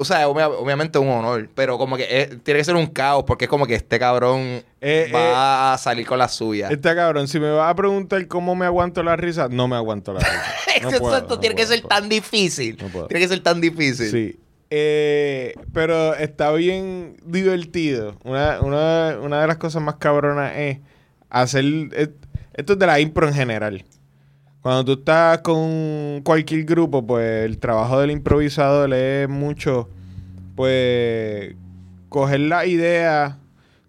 o 0.00 0.04
sea, 0.06 0.26
obviamente 0.28 0.98
un 0.98 1.10
honor, 1.10 1.50
pero 1.54 1.76
como 1.76 1.98
que 1.98 2.40
tiene 2.42 2.60
que 2.60 2.64
ser 2.64 2.74
un 2.74 2.86
caos 2.86 3.24
porque 3.26 3.44
es 3.44 3.50
como 3.50 3.66
que 3.66 3.74
este 3.74 3.98
cabrón 3.98 4.62
eh, 4.80 5.10
va 5.14 5.20
eh, 5.20 5.74
a 5.74 5.78
salir 5.78 6.06
con 6.06 6.18
la 6.18 6.26
suya. 6.26 6.70
Este 6.70 6.94
cabrón, 6.94 7.28
si 7.28 7.38
me 7.38 7.50
va 7.50 7.68
a 7.68 7.74
preguntar 7.74 8.26
cómo 8.26 8.54
me 8.54 8.64
aguanto 8.64 9.02
la 9.02 9.14
risa, 9.16 9.48
no 9.50 9.68
me 9.68 9.76
aguanto 9.76 10.14
la 10.14 10.20
risa. 10.20 10.44
No 11.28 11.38
tiene 11.38 11.54
que 11.54 11.66
ser 11.66 11.82
tan 11.82 12.08
difícil. 12.08 12.76
tiene 12.76 13.20
que 13.20 13.28
ser 13.28 13.40
tan 13.40 13.60
difícil. 13.60 14.10
Sí. 14.10 14.40
Eh, 14.70 15.52
pero 15.74 16.14
está 16.14 16.50
bien 16.52 17.18
divertido. 17.22 18.16
Una, 18.24 18.60
una, 18.62 19.18
una 19.20 19.42
de 19.42 19.46
las 19.46 19.58
cosas 19.58 19.82
más 19.82 19.96
cabronas 19.96 20.56
es 20.56 20.78
hacer... 21.28 21.64
Esto 22.54 22.72
es 22.72 22.78
de 22.78 22.86
la 22.86 22.98
impro 23.00 23.28
en 23.28 23.34
general. 23.34 23.84
Cuando 24.62 24.84
tú 24.84 24.92
estás 25.00 25.38
con 25.40 26.20
cualquier 26.22 26.64
grupo, 26.64 27.06
pues 27.06 27.46
el 27.46 27.58
trabajo 27.58 27.98
del 28.00 28.10
improvisador 28.10 28.92
es 28.92 29.28
mucho, 29.28 29.88
pues, 30.54 31.54
coger 32.10 32.40
la 32.40 32.66
idea. 32.66 33.38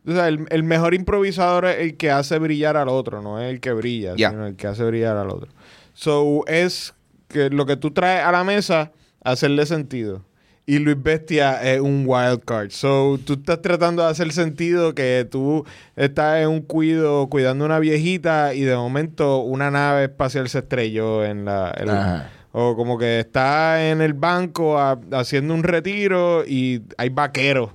O 0.07 0.11
sea, 0.11 0.29
el, 0.29 0.63
mejor 0.63 0.93
improvisador 0.93 1.65
es 1.65 1.79
el 1.79 1.97
que 1.97 2.09
hace 2.09 2.39
brillar 2.39 2.77
al 2.77 2.87
otro, 2.87 3.21
no 3.21 3.39
es 3.39 3.51
el 3.51 3.59
que 3.59 3.73
brilla, 3.73 4.15
sino 4.15 4.47
el 4.47 4.55
que 4.55 4.67
hace 4.67 4.83
brillar 4.85 5.17
al 5.17 5.29
otro. 5.29 5.49
So, 5.93 6.45
es 6.47 6.93
que 7.27 7.49
lo 7.49 7.65
que 7.65 7.75
tú 7.75 7.91
traes 7.91 8.23
a 8.23 8.31
la 8.31 8.43
mesa, 8.43 8.91
hacerle 9.23 9.65
sentido. 9.65 10.23
Y 10.71 10.79
Luis 10.79 10.95
Bestia 11.03 11.61
es 11.61 11.81
un 11.81 12.05
wild 12.07 12.45
card. 12.45 12.69
So, 12.69 13.19
tú 13.25 13.33
estás 13.33 13.61
tratando 13.61 14.03
de 14.03 14.09
hacer 14.09 14.31
sentido 14.31 14.95
que 14.95 15.27
tú 15.29 15.65
estás 15.97 16.41
en 16.41 16.47
un 16.47 16.61
cuido 16.61 17.27
cuidando 17.27 17.65
una 17.65 17.77
viejita 17.77 18.53
y 18.53 18.61
de 18.61 18.73
momento 18.77 19.39
una 19.39 19.69
nave 19.69 20.05
espacial 20.05 20.47
se 20.47 20.59
estrelló 20.59 21.25
en 21.25 21.43
la... 21.43 22.29
o 22.53 22.77
como 22.77 22.97
que 22.97 23.19
está 23.19 23.89
en 23.89 23.99
el 23.99 24.13
banco 24.13 24.79
haciendo 25.11 25.53
un 25.53 25.63
retiro 25.63 26.45
y 26.47 26.81
hay 26.97 27.09
vaqueros. 27.09 27.71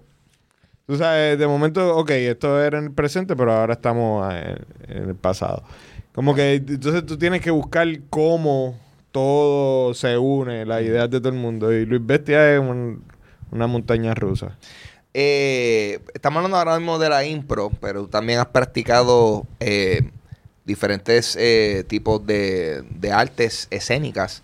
Tú 0.86 0.96
sabes, 0.96 1.38
de 1.38 1.46
momento, 1.46 1.98
ok, 1.98 2.12
esto 2.12 2.64
era 2.64 2.78
en 2.78 2.84
el 2.84 2.92
presente, 2.92 3.36
pero 3.36 3.52
ahora 3.52 3.74
estamos 3.74 4.26
en, 4.32 4.56
en 4.88 5.08
el 5.10 5.16
pasado. 5.16 5.64
Como 6.14 6.34
que 6.34 6.54
entonces 6.54 7.04
tú 7.04 7.18
tienes 7.18 7.42
que 7.42 7.50
buscar 7.50 7.86
cómo 8.08 8.85
todo 9.16 9.94
se 9.94 10.18
une, 10.18 10.66
las 10.66 10.82
ideas 10.82 11.08
de 11.08 11.20
todo 11.20 11.30
el 11.30 11.36
mundo. 11.36 11.72
Y 11.72 11.86
Luis 11.86 12.04
Bestia 12.04 12.54
es 12.54 12.60
una 12.60 13.66
montaña 13.66 14.12
rusa. 14.12 14.58
Eh, 15.14 16.00
estamos 16.12 16.36
hablando 16.36 16.58
ahora 16.58 16.78
mismo 16.78 16.98
de 16.98 17.08
la 17.08 17.24
impro, 17.24 17.70
pero 17.80 18.08
también 18.08 18.40
has 18.40 18.48
practicado 18.48 19.46
eh, 19.58 20.10
diferentes 20.66 21.34
eh, 21.40 21.82
tipos 21.88 22.26
de, 22.26 22.84
artes 23.10 23.68
escénicas. 23.70 24.42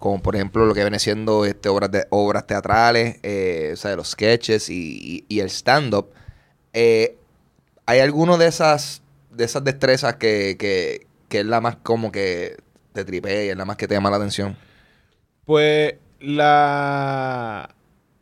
como 0.00 0.20
por 0.20 0.34
ejemplo 0.34 0.66
lo 0.66 0.74
que 0.74 0.80
viene 0.80 0.98
siendo 0.98 1.44
este, 1.44 1.68
obras, 1.68 1.92
de, 1.92 2.08
obras 2.10 2.48
teatrales, 2.48 3.18
o 3.72 3.76
sea, 3.76 3.94
los 3.94 4.08
sketches 4.10 4.70
y, 4.70 5.24
y, 5.28 5.38
el 5.38 5.50
stand-up. 5.50 6.08
¿Hay 6.74 8.00
alguno 8.00 8.38
de 8.38 8.48
esas, 8.48 9.02
de 9.30 9.44
esas 9.44 9.62
destrezas 9.62 10.16
que, 10.16 10.56
que, 10.58 11.06
que 11.28 11.40
es 11.40 11.46
la 11.46 11.60
más 11.60 11.76
como 11.76 12.10
que 12.10 12.56
te 12.92 13.04
tripea 13.04 13.44
y 13.46 13.48
es 13.48 13.56
la 13.56 13.64
más 13.64 13.76
que 13.76 13.86
te 13.88 13.94
llama 13.94 14.10
la 14.10 14.16
atención? 14.16 14.56
Pues 15.44 15.94
la, 16.20 17.74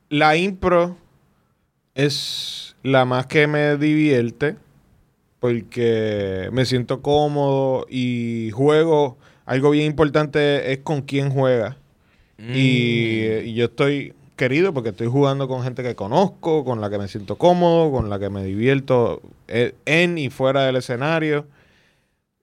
la 0.09 0.37
impro 0.37 0.97
es 1.95 2.77
la 2.83 3.05
más 3.05 3.27
que 3.27 3.47
me 3.47 3.77
divierte 3.77 4.57
porque 5.41 6.49
me 6.53 6.65
siento 6.65 7.03
cómodo 7.03 7.87
y 7.89 8.51
juego. 8.53 9.19
Algo 9.47 9.71
bien 9.71 9.87
importante 9.87 10.73
es 10.73 10.79
con 10.79 11.03
quién 11.03 11.31
juega. 11.31 11.77
Y, 12.39 13.25
mm. 13.43 13.49
yo 13.55 13.65
estoy 13.65 14.15
querido 14.37 14.73
porque 14.73 14.91
estoy 14.91 15.09
jugando 15.09 15.49
con 15.49 15.65
gente 15.65 15.83
que 15.83 15.97
conozco, 15.97 16.65
con 16.65 16.81
la 16.81 16.89
que 16.91 16.99
me 16.99 17.09
siento 17.09 17.37
cómodo, 17.37 17.91
con 17.91 18.09
la 18.09 18.19
que 18.19 18.31
me 18.31 18.45
divierto 18.45 19.21
eh, 19.49 19.75
en 19.85 20.19
y 20.19 20.31
fuera 20.31 20.65
del 20.65 20.77
escenario. 20.77 21.47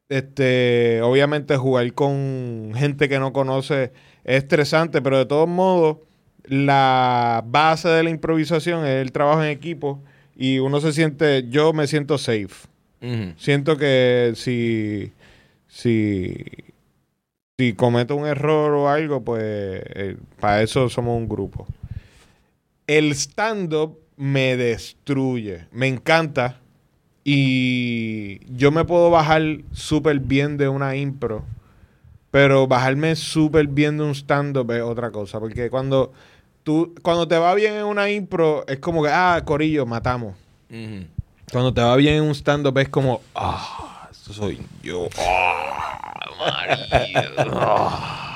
Este, 0.08 1.02
obviamente 1.02 1.58
jugar 1.58 1.92
con 1.94 2.74
gente 2.76 3.10
que 3.10 3.20
no 3.20 3.34
conoce 3.34 3.92
es 4.24 4.44
estresante, 4.44 5.02
pero 5.02 5.18
de 5.18 5.26
todos 5.26 5.48
modos, 5.50 5.98
la 6.44 7.44
base 7.48 7.90
de 7.90 8.04
la 8.04 8.10
improvisación 8.12 8.86
es 8.86 9.02
el 9.02 9.12
trabajo 9.12 9.44
en 9.44 9.50
equipo 9.50 10.04
y 10.36 10.60
uno 10.60 10.80
se 10.80 10.94
siente, 10.94 11.46
yo 11.50 11.74
me 11.74 11.88
siento 11.88 12.18
safe. 12.18 12.68
Siento 13.38 13.78
que 13.78 14.34
si, 14.36 15.12
si, 15.68 16.36
si 17.56 17.74
cometo 17.74 18.16
un 18.16 18.26
error 18.26 18.74
o 18.74 18.90
algo, 18.90 19.24
pues 19.24 19.44
eh, 19.44 20.18
para 20.40 20.64
eso 20.64 20.90
somos 20.90 21.16
un 21.16 21.30
grupo. 21.30 21.68
El 22.88 23.12
stand-up 23.12 24.00
me 24.18 24.58
destruye, 24.58 25.68
me 25.72 25.88
encanta 25.88 26.62
y 27.26 28.40
yo 28.56 28.72
me 28.72 28.86
puedo 28.86 29.10
bajar 29.10 29.42
súper 29.74 30.20
bien 30.20 30.56
de 30.56 30.70
una 30.70 30.96
impro 30.96 31.44
pero 32.36 32.68
bajarme 32.68 33.16
súper 33.16 33.66
bien 33.66 33.98
de 33.98 34.04
un 34.04 34.14
stand-up 34.14 34.70
es 34.72 34.82
otra 34.82 35.10
cosa. 35.10 35.40
Porque 35.40 35.70
cuando 35.70 36.12
tú, 36.64 36.94
cuando 37.02 37.26
te 37.26 37.38
va 37.38 37.56
bien 37.56 37.76
en 37.76 37.86
una 37.86 38.12
impro, 38.12 38.68
es 38.68 38.78
como 38.80 39.02
que, 39.02 39.10
ah, 39.10 39.42
Corillo, 39.46 39.86
matamos. 39.86 40.36
Cuando 41.50 41.74
te 41.74 41.80
va 41.80 41.96
bien 41.96 42.16
en 42.16 42.24
un 42.24 42.36
stand-up 42.36 42.78
es 42.80 42.90
como, 42.90 43.22
ah, 43.36 43.85
eso 44.26 44.34
soy 44.34 44.60
yo. 44.82 45.08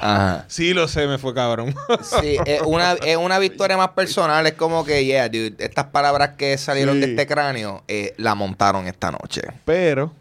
Ah, 0.02 0.44
Sí, 0.48 0.74
lo 0.76 0.88
sé, 0.88 1.08
me 1.08 1.18
fue 1.18 1.34
cabrón. 1.34 1.74
sí, 2.04 2.38
es 2.46 2.62
una, 2.62 2.94
es 2.94 3.18
una 3.18 3.40
victoria 3.40 3.76
más 3.76 3.90
personal. 3.90 4.46
Es 4.46 4.54
como 4.54 4.86
que, 4.86 5.04
yeah, 5.04 5.28
dude, 5.28 5.56
estas 5.58 5.86
palabras 5.86 6.36
que 6.38 6.56
salieron 6.60 7.02
de 7.02 7.08
este 7.08 7.26
cráneo, 7.26 7.84
eh, 7.88 8.14
la 8.18 8.36
montaron 8.36 8.86
esta 8.88 9.12
noche. 9.12 9.42
Pero, 9.66 10.14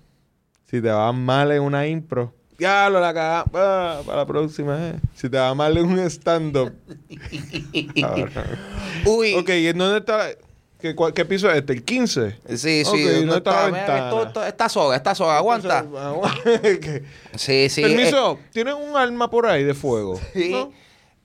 si 0.70 0.80
te 0.80 0.88
va 0.88 1.12
mal 1.12 1.52
en 1.52 1.60
una 1.62 1.86
impro, 1.86 2.32
ya 2.58 2.88
lo 2.88 2.98
la 2.98 3.12
cagamos 3.12 3.50
ah, 3.54 4.00
para 4.06 4.18
la 4.18 4.26
próxima. 4.26 4.88
Eh. 4.88 4.94
Si 5.14 5.28
te 5.28 5.36
va 5.36 5.54
mal 5.54 5.76
en 5.76 5.84
un 5.84 5.98
stand-up. 5.98 6.72
Uy. 9.04 9.34
Ok, 9.34 9.50
¿y 9.50 9.68
en 9.68 9.76
dónde 9.78 9.98
está? 9.98 10.30
¿Qué, 10.78 10.94
¿Qué, 11.14 11.24
piso 11.24 11.50
es 11.50 11.58
este? 11.58 11.72
¿El 11.72 11.84
15? 11.84 12.38
Sí, 12.56 12.84
sí. 12.84 13.02
¿Dónde 13.02 13.36
está, 13.38 13.68
la 13.68 13.70
ventana? 13.70 14.46
esta 14.46 14.68
soga, 14.68 14.96
esta 14.96 15.14
soga, 15.14 15.38
aguanta. 15.38 15.84
sí, 17.34 17.68
sí. 17.68 17.82
Permiso, 17.82 18.34
eh. 18.34 18.46
¿tienen 18.52 18.74
un 18.74 18.96
arma 18.96 19.28
por 19.28 19.46
ahí 19.46 19.64
de 19.64 19.74
fuego? 19.74 20.20
Sí. 20.32 20.54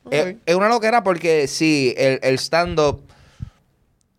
Es, 0.10 0.36
es, 0.46 0.56
una 0.56 0.68
loquera 0.70 1.04
porque 1.04 1.48
sí, 1.48 1.94
el, 1.98 2.20
el 2.24 2.40
stand-up 2.40 3.04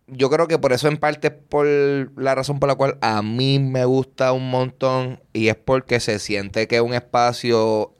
yo 0.07 0.29
creo 0.29 0.47
que 0.47 0.59
por 0.59 0.71
eso 0.71 0.87
en 0.87 0.97
parte 0.97 1.27
es 1.27 1.33
por 1.33 1.65
la 1.65 2.35
razón 2.35 2.59
por 2.59 2.69
la 2.69 2.75
cual 2.75 2.97
a 3.01 3.21
mí 3.21 3.59
me 3.59 3.85
gusta 3.85 4.33
un 4.33 4.49
montón 4.49 5.21
y 5.33 5.47
es 5.49 5.55
porque 5.55 5.99
se 5.99 6.19
siente 6.19 6.67
que 6.67 6.77
es 6.77 6.81
un 6.81 6.93
espacio 6.93 7.93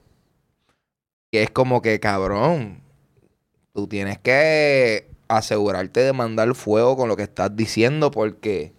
que 1.30 1.42
es 1.42 1.50
como 1.50 1.82
que 1.82 1.98
cabrón, 1.98 2.82
tú 3.72 3.88
tienes 3.88 4.18
que 4.18 5.08
asegurarte 5.28 6.00
de 6.00 6.12
mandar 6.12 6.54
fuego 6.54 6.96
con 6.96 7.08
lo 7.08 7.16
que 7.16 7.24
estás 7.24 7.54
diciendo 7.54 8.10
porque 8.10 8.72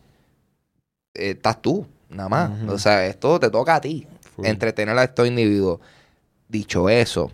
estás 1.13 1.61
tú, 1.61 1.87
nada 2.09 2.29
más. 2.29 2.51
O 2.69 2.77
sea, 2.77 3.05
esto 3.05 3.39
te 3.39 3.49
toca 3.49 3.75
a 3.75 3.81
ti, 3.81 4.07
entretener 4.43 4.97
a 4.97 5.03
estos 5.03 5.27
individuos. 5.27 5.79
Dicho 6.47 6.89
eso, 6.89 7.31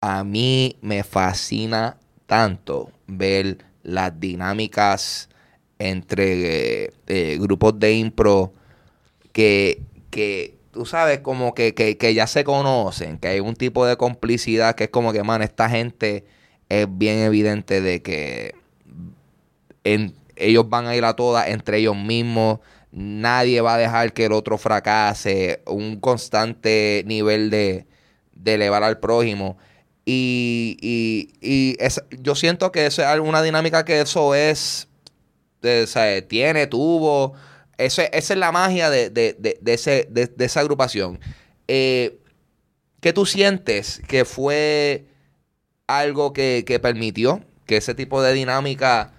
a 0.00 0.24
mí 0.24 0.76
me 0.82 1.04
fascina 1.04 1.98
tanto 2.26 2.90
ver 3.06 3.58
las 3.82 4.18
dinámicas 4.18 5.28
entre 5.78 6.92
eh, 7.06 7.38
grupos 7.38 7.78
de 7.78 7.94
impro 7.94 8.52
que, 9.32 9.82
que 10.10 10.56
tú 10.74 10.86
sabes, 10.86 11.20
como 11.20 11.54
que, 11.54 11.74
que, 11.74 12.14
ya 12.14 12.26
se 12.26 12.44
conocen, 12.44 13.18
que 13.18 13.28
hay 13.28 13.40
un 13.40 13.54
tipo 13.54 13.86
de 13.86 13.96
complicidad 13.96 14.74
que 14.74 14.84
es 14.84 14.90
como 14.90 15.12
que, 15.12 15.22
man, 15.22 15.40
esta 15.40 15.68
gente 15.70 16.24
es 16.82 16.88
bien 16.90 17.18
evidente 17.20 17.80
de 17.80 18.02
que 18.02 18.54
ellos 20.36 20.68
van 20.68 20.86
a 20.86 20.96
ir 20.96 21.04
a 21.04 21.14
todas 21.14 21.48
entre 21.48 21.78
ellos 21.78 21.96
mismos, 21.96 22.60
nadie 22.90 23.60
va 23.60 23.74
a 23.74 23.78
dejar 23.78 24.12
que 24.12 24.26
el 24.26 24.32
otro 24.32 24.58
fracase, 24.58 25.62
un 25.66 26.00
constante 26.00 27.02
nivel 27.06 27.50
de, 27.50 27.86
de 28.32 28.54
elevar 28.54 28.82
al 28.82 28.98
prójimo. 28.98 29.58
Y, 30.06 30.76
y, 30.80 31.32
y 31.40 31.76
yo 32.20 32.34
siento 32.34 32.70
que 32.72 32.86
es 32.86 32.98
una 32.98 33.42
dinámica 33.42 33.84
que 33.84 34.00
eso 34.00 34.34
es, 34.34 34.88
sea, 35.86 36.26
tiene, 36.28 36.66
tuvo. 36.66 37.34
Eso, 37.78 38.02
esa 38.02 38.34
es 38.34 38.38
la 38.38 38.52
magia 38.52 38.90
de, 38.90 39.10
de, 39.10 39.34
de, 39.38 39.72
ese, 39.72 40.06
de, 40.10 40.30
esa 40.38 40.60
agrupación. 40.60 41.18
Eh, 41.66 42.18
¿Qué 43.00 43.12
tú 43.12 43.26
sientes 43.26 44.00
que 44.06 44.24
fue 44.24 45.06
algo 45.86 46.32
que, 46.32 46.64
que, 46.66 46.78
permitió 46.78 47.42
que 47.66 47.76
ese 47.76 47.94
tipo 47.94 48.22
de 48.22 48.32
dinámica 48.32 49.12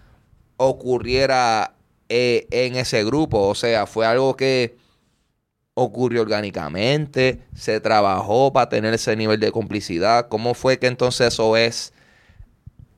ocurriera 0.57 1.75
eh, 2.09 2.47
en 2.51 2.75
ese 2.75 3.03
grupo? 3.03 3.47
O 3.47 3.55
sea, 3.55 3.85
fue 3.85 4.05
algo 4.05 4.35
que 4.35 4.77
ocurrió 5.75 6.21
orgánicamente, 6.21 7.41
se 7.53 7.79
trabajó 7.81 8.51
para 8.53 8.69
tener 8.69 8.93
ese 8.93 9.15
nivel 9.15 9.39
de 9.39 9.51
complicidad. 9.51 10.29
¿Cómo 10.29 10.53
fue 10.53 10.79
que 10.79 10.87
entonces 10.87 11.33
eso 11.33 11.57
es 11.57 11.93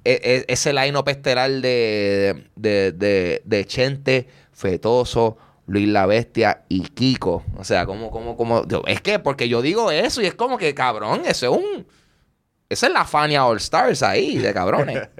e, 0.05 0.21
e, 0.23 0.45
ese 0.47 0.71
line 0.73 1.03
pesteral 1.03 1.61
de, 1.61 2.45
de, 2.55 3.41
de, 3.43 3.65
Chente, 3.65 4.27
Fetoso, 4.53 5.37
Luis 5.65 5.87
la 5.87 6.05
Bestia 6.05 6.65
y 6.69 6.81
Kiko? 6.81 7.43
O 7.57 7.63
sea, 7.63 7.87
¿cómo, 7.87 8.11
cómo, 8.11 8.37
cómo? 8.37 8.63
Es 8.85 9.01
que 9.01 9.17
porque 9.17 9.49
yo 9.49 9.63
digo 9.63 9.89
eso 9.91 10.21
y 10.21 10.27
es 10.27 10.35
como 10.35 10.57
que 10.57 10.73
cabrón, 10.75 11.23
eso 11.25 11.51
es 11.51 11.59
un. 11.59 11.87
Esa 12.69 12.87
es 12.87 12.93
la 12.93 13.05
Fania 13.05 13.45
All 13.45 13.57
Stars 13.57 14.03
ahí, 14.03 14.37
de 14.37 14.53
cabrones. 14.53 15.09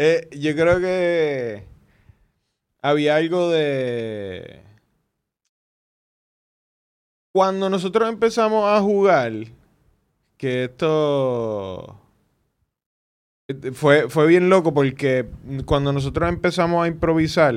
Eh, 0.00 0.28
yo 0.30 0.54
creo 0.54 0.78
que 0.78 1.64
había 2.80 3.16
algo 3.16 3.50
de 3.50 4.62
cuando 7.32 7.68
nosotros 7.68 8.08
empezamos 8.08 8.64
a 8.64 8.80
jugar, 8.80 9.32
que 10.36 10.64
esto 10.64 12.00
fue, 13.72 14.08
fue 14.08 14.26
bien 14.26 14.48
loco 14.48 14.72
porque 14.72 15.26
cuando 15.64 15.92
nosotros 15.92 16.28
empezamos 16.28 16.84
a 16.84 16.88
improvisar, 16.88 17.54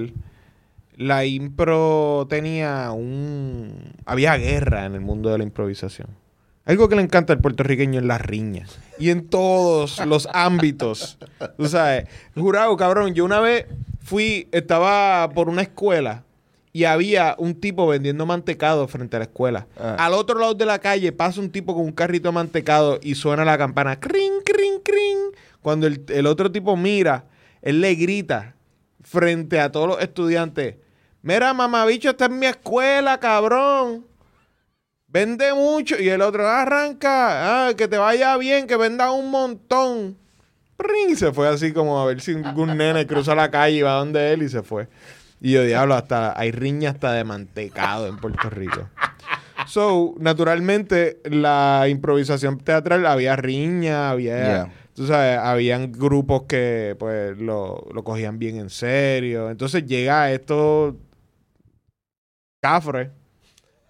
la 0.96 1.26
impro 1.26 2.28
tenía 2.30 2.92
un... 2.92 3.94
Había 4.06 4.36
guerra 4.38 4.86
en 4.86 4.96
el 4.96 5.02
mundo 5.02 5.30
de 5.30 5.38
la 5.38 5.44
improvisación. 5.44 6.21
Algo 6.66 6.88
que 6.90 6.96
le 6.96 7.02
encanta 7.02 7.34
al 7.34 7.40
puertorriqueño 7.40 8.00
es 8.00 8.06
las 8.06 8.22
riñas. 8.22 8.78
Y 9.00 9.10
en 9.10 9.28
todos 9.28 10.06
los 10.06 10.28
ámbitos. 10.32 11.18
Tú 11.58 11.68
sabes, 11.68 12.06
jurado, 12.36 12.78
cabrón, 12.78 13.14
yo 13.14 13.26
una 13.26 13.40
vez 13.40 13.66
fui, 14.04 14.48
estaba 14.52 15.30
por 15.34 15.50
una 15.50 15.64
escuela 15.64 16.24
y 16.74 16.86
había 16.86 17.36
un 17.38 17.56
tipo 17.56 17.88
vendiendo 17.88 18.26
mantecado 18.26 18.88
frente 18.88 19.16
a 19.16 19.20
la 19.20 19.26
escuela. 19.26 19.68
Ah. 19.78 19.96
Al 20.00 20.14
otro 20.14 20.40
lado 20.40 20.54
de 20.54 20.66
la 20.66 20.80
calle 20.80 21.12
pasa 21.12 21.42
un 21.42 21.50
tipo 21.50 21.74
con 21.74 21.84
un 21.84 21.92
carrito 21.92 22.30
de 22.30 22.34
mantecado 22.34 23.00
y 23.02 23.16
suena 23.16 23.44
la 23.44 23.58
campana. 23.58 24.00
Cring, 24.00 24.42
cring, 24.46 24.80
cring. 24.84 25.18
Cuando 25.62 25.88
el, 25.88 26.28
otro 26.28 26.52
tipo 26.52 26.78
mira, 26.78 27.26
él 27.62 27.82
le 27.82 27.96
grita 27.96 28.56
frente 29.02 29.60
a 29.60 29.72
todos 29.72 29.88
los 29.88 30.02
estudiantes. 30.02 30.76
Mira, 31.22 31.54
mamabicho, 31.54 32.12
está 32.12 32.26
en 32.26 32.40
mi 32.40 32.46
escuela, 32.46 33.20
cabrón. 33.20 34.06
Vende 35.12 35.54
mucho. 35.54 36.00
Y 36.00 36.10
el 36.10 36.22
otro 36.22 36.48
arranca. 36.48 37.68
Ah, 37.68 37.74
que 37.76 37.88
te 37.88 37.98
vaya 37.98 38.38
bien, 38.38 38.68
que 38.68 38.78
venda 38.78 39.12
un 39.12 39.30
montón. 39.30 40.18
Y 41.10 41.16
se 41.16 41.32
fue 41.32 41.48
así 41.48 41.74
como 41.74 42.00
a 42.00 42.06
ver 42.06 42.22
si 42.22 42.34
algún 42.34 42.78
nene 42.78 43.06
cruza 43.06 43.36
la 43.36 43.52
calle 43.52 43.78
y 43.78 43.82
va 43.82 43.94
donde 43.94 44.34
él 44.34 44.44
y 44.44 44.50
se 44.50 44.64
fue. 44.64 44.88
Y 45.40 45.52
yo, 45.52 45.64
diablo, 45.64 45.96
hasta 45.96 46.40
hay 46.40 46.52
riña 46.52 46.92
hasta 46.92 47.12
de 47.12 47.24
mantecado 47.24 48.08
en 48.08 48.18
Puerto 48.18 48.50
Rico. 48.50 48.90
So, 49.68 50.16
naturalmente, 50.18 51.20
la 51.26 51.88
improvisación 51.90 52.58
teatral 52.60 53.06
había 53.06 53.36
riña, 53.36 54.10
había. 54.10 54.72
Tú 54.94 55.08
sabes, 55.08 55.38
habían 55.38 55.92
grupos 55.92 56.44
que 56.44 56.96
pues 57.00 57.38
lo, 57.38 57.88
lo 57.94 58.04
cogían 58.04 58.40
bien 58.40 58.58
en 58.58 58.70
serio. 58.70 59.50
Entonces 59.50 59.86
llega 59.86 60.32
esto 60.32 60.98
cafre 62.62 63.12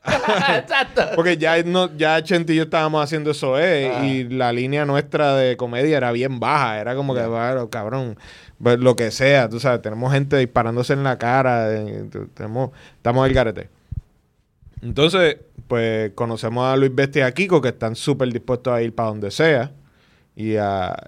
Exacto. 0.58 1.04
Porque 1.16 1.38
ya, 1.38 1.62
no, 1.64 1.95
ya 1.95 2.24
Chente 2.24 2.54
y 2.54 2.56
yo 2.58 2.64
estábamos 2.64 3.04
haciendo 3.04 3.32
eso, 3.32 3.60
eh, 3.60 4.06
y 4.06 4.24
la 4.24 4.52
línea 4.52 4.86
nuestra 4.86 5.36
de 5.36 5.58
comedia 5.58 5.97
era 5.97 6.12
bien 6.12 6.39
baja. 6.39 6.80
Era 6.80 6.95
como 6.95 7.14
que, 7.14 7.26
bueno, 7.26 7.70
cabrón, 7.70 8.18
pues, 8.62 8.80
lo 8.80 8.95
que 8.95 9.12
sea, 9.12 9.47
tú 9.47 9.60
sabes, 9.60 9.82
tenemos 9.82 10.12
gente 10.12 10.38
disparándose 10.38 10.93
en 10.93 11.04
la 11.04 11.18
cara, 11.18 11.70
tenemos, 12.34 12.72
estamos 12.95 13.26
al 13.26 13.34
garete. 13.34 13.70
Entonces, 14.82 15.38
pues 15.68 16.12
conocemos 16.16 16.66
a 16.66 16.76
Luis 16.76 16.93
Bestia 16.93 17.26
y 17.26 17.28
a 17.28 17.32
Kiko, 17.34 17.62
que 17.62 17.70
están 17.70 17.95
súper 17.95 18.32
dispuestos 18.34 18.74
a 18.74 18.82
ir 18.82 18.95
para 18.95 19.10
donde 19.10 19.30
sea. 19.30 19.72
Y, 20.36 20.54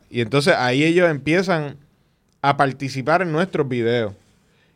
y 0.09 0.21
entonces 0.21 0.53
ahí 0.55 0.83
ellos 0.83 1.09
empiezan 1.09 1.77
a 2.41 2.55
participar 2.55 3.23
en 3.23 3.31
nuestros 3.31 3.67
videos. 3.67 4.13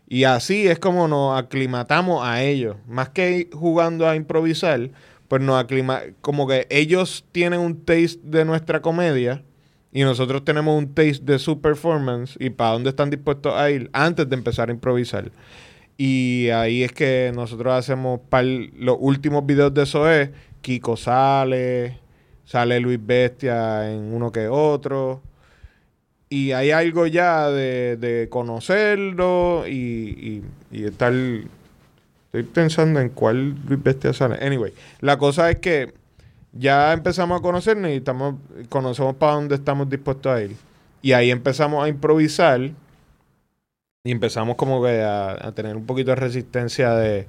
Y 0.08 0.24
así 0.24 0.68
es 0.68 0.80
como 0.80 1.08
nos 1.08 1.38
aclimatamos 1.38 2.26
a 2.26 2.42
ellos. 2.42 2.78
Más 2.88 3.10
que 3.10 3.50
jugando 3.54 4.08
a 4.08 4.16
improvisar, 4.16 4.90
pues 5.28 5.42
nos 5.42 5.62
aclimatamos. 5.62 6.14
Como 6.22 6.48
que 6.48 6.66
ellos 6.70 7.26
tienen 7.32 7.60
un 7.60 7.84
taste 7.84 8.20
de 8.24 8.46
nuestra 8.46 8.82
comedia 8.82 9.44
y 9.92 10.04
nosotros 10.04 10.46
tenemos 10.46 10.78
un 10.78 10.94
taste 10.94 11.24
de 11.24 11.40
su 11.40 11.60
performance 11.60 12.38
y 12.40 12.50
para 12.50 12.72
dónde 12.72 12.90
están 12.90 13.10
dispuestos 13.10 13.54
a 13.54 13.70
ir 13.70 13.90
antes 13.94 14.30
de 14.30 14.36
empezar 14.36 14.70
a 14.70 14.72
improvisar. 14.72 15.32
Y 15.98 16.50
ahí 16.50 16.84
es 16.84 16.92
que 16.94 17.32
nosotros 17.34 17.74
hacemos 17.74 18.22
los 18.78 18.98
últimos 19.00 19.46
videos 19.46 19.74
de 19.74 19.84
eso 19.84 20.10
es 20.10 20.30
Kiko 20.62 20.96
sale, 20.96 22.00
sale 22.46 22.80
Luis 22.80 23.00
Bestia 23.04 23.92
en 23.92 24.14
uno 24.14 24.32
que 24.32 24.48
otro 24.48 25.22
y 26.30 26.52
hay 26.52 26.72
algo 26.72 27.08
ya 27.08 27.50
de, 27.50 28.28
conocerlo 28.30 29.68
y, 29.68 30.44
y, 30.72 30.84
estar... 30.84 31.14
Estoy 31.14 32.44
pensando 32.44 33.00
en 33.00 33.10
cuál 33.10 33.54
bestia 33.54 34.12
sale. 34.12 34.38
Anyway, 34.46 34.74
la 35.00 35.18
cosa 35.18 35.50
es 35.50 35.60
que 35.60 35.94
ya 36.52 36.92
empezamos 36.92 37.40
a 37.40 37.42
conocernos 37.42 37.90
y 37.90 37.96
estamos, 37.96 38.36
conocemos 38.68 39.16
para 39.16 39.34
dónde 39.34 39.56
estamos 39.56 39.90
dispuestos 39.90 40.34
a 40.34 40.44
ir. 40.44 40.56
Y 41.02 41.14
ahí 41.14 41.32
empezamos 41.32 41.84
a 41.84 41.88
improvisar 41.88 42.60
y 44.04 44.12
empezamos 44.12 44.58
como 44.58 44.84
que 44.84 45.02
a, 45.02 45.52
tener 45.56 45.78
un 45.78 45.86
poquito 45.86 46.12
de 46.12 46.16
resistencia 46.16 46.92
de 46.96 47.28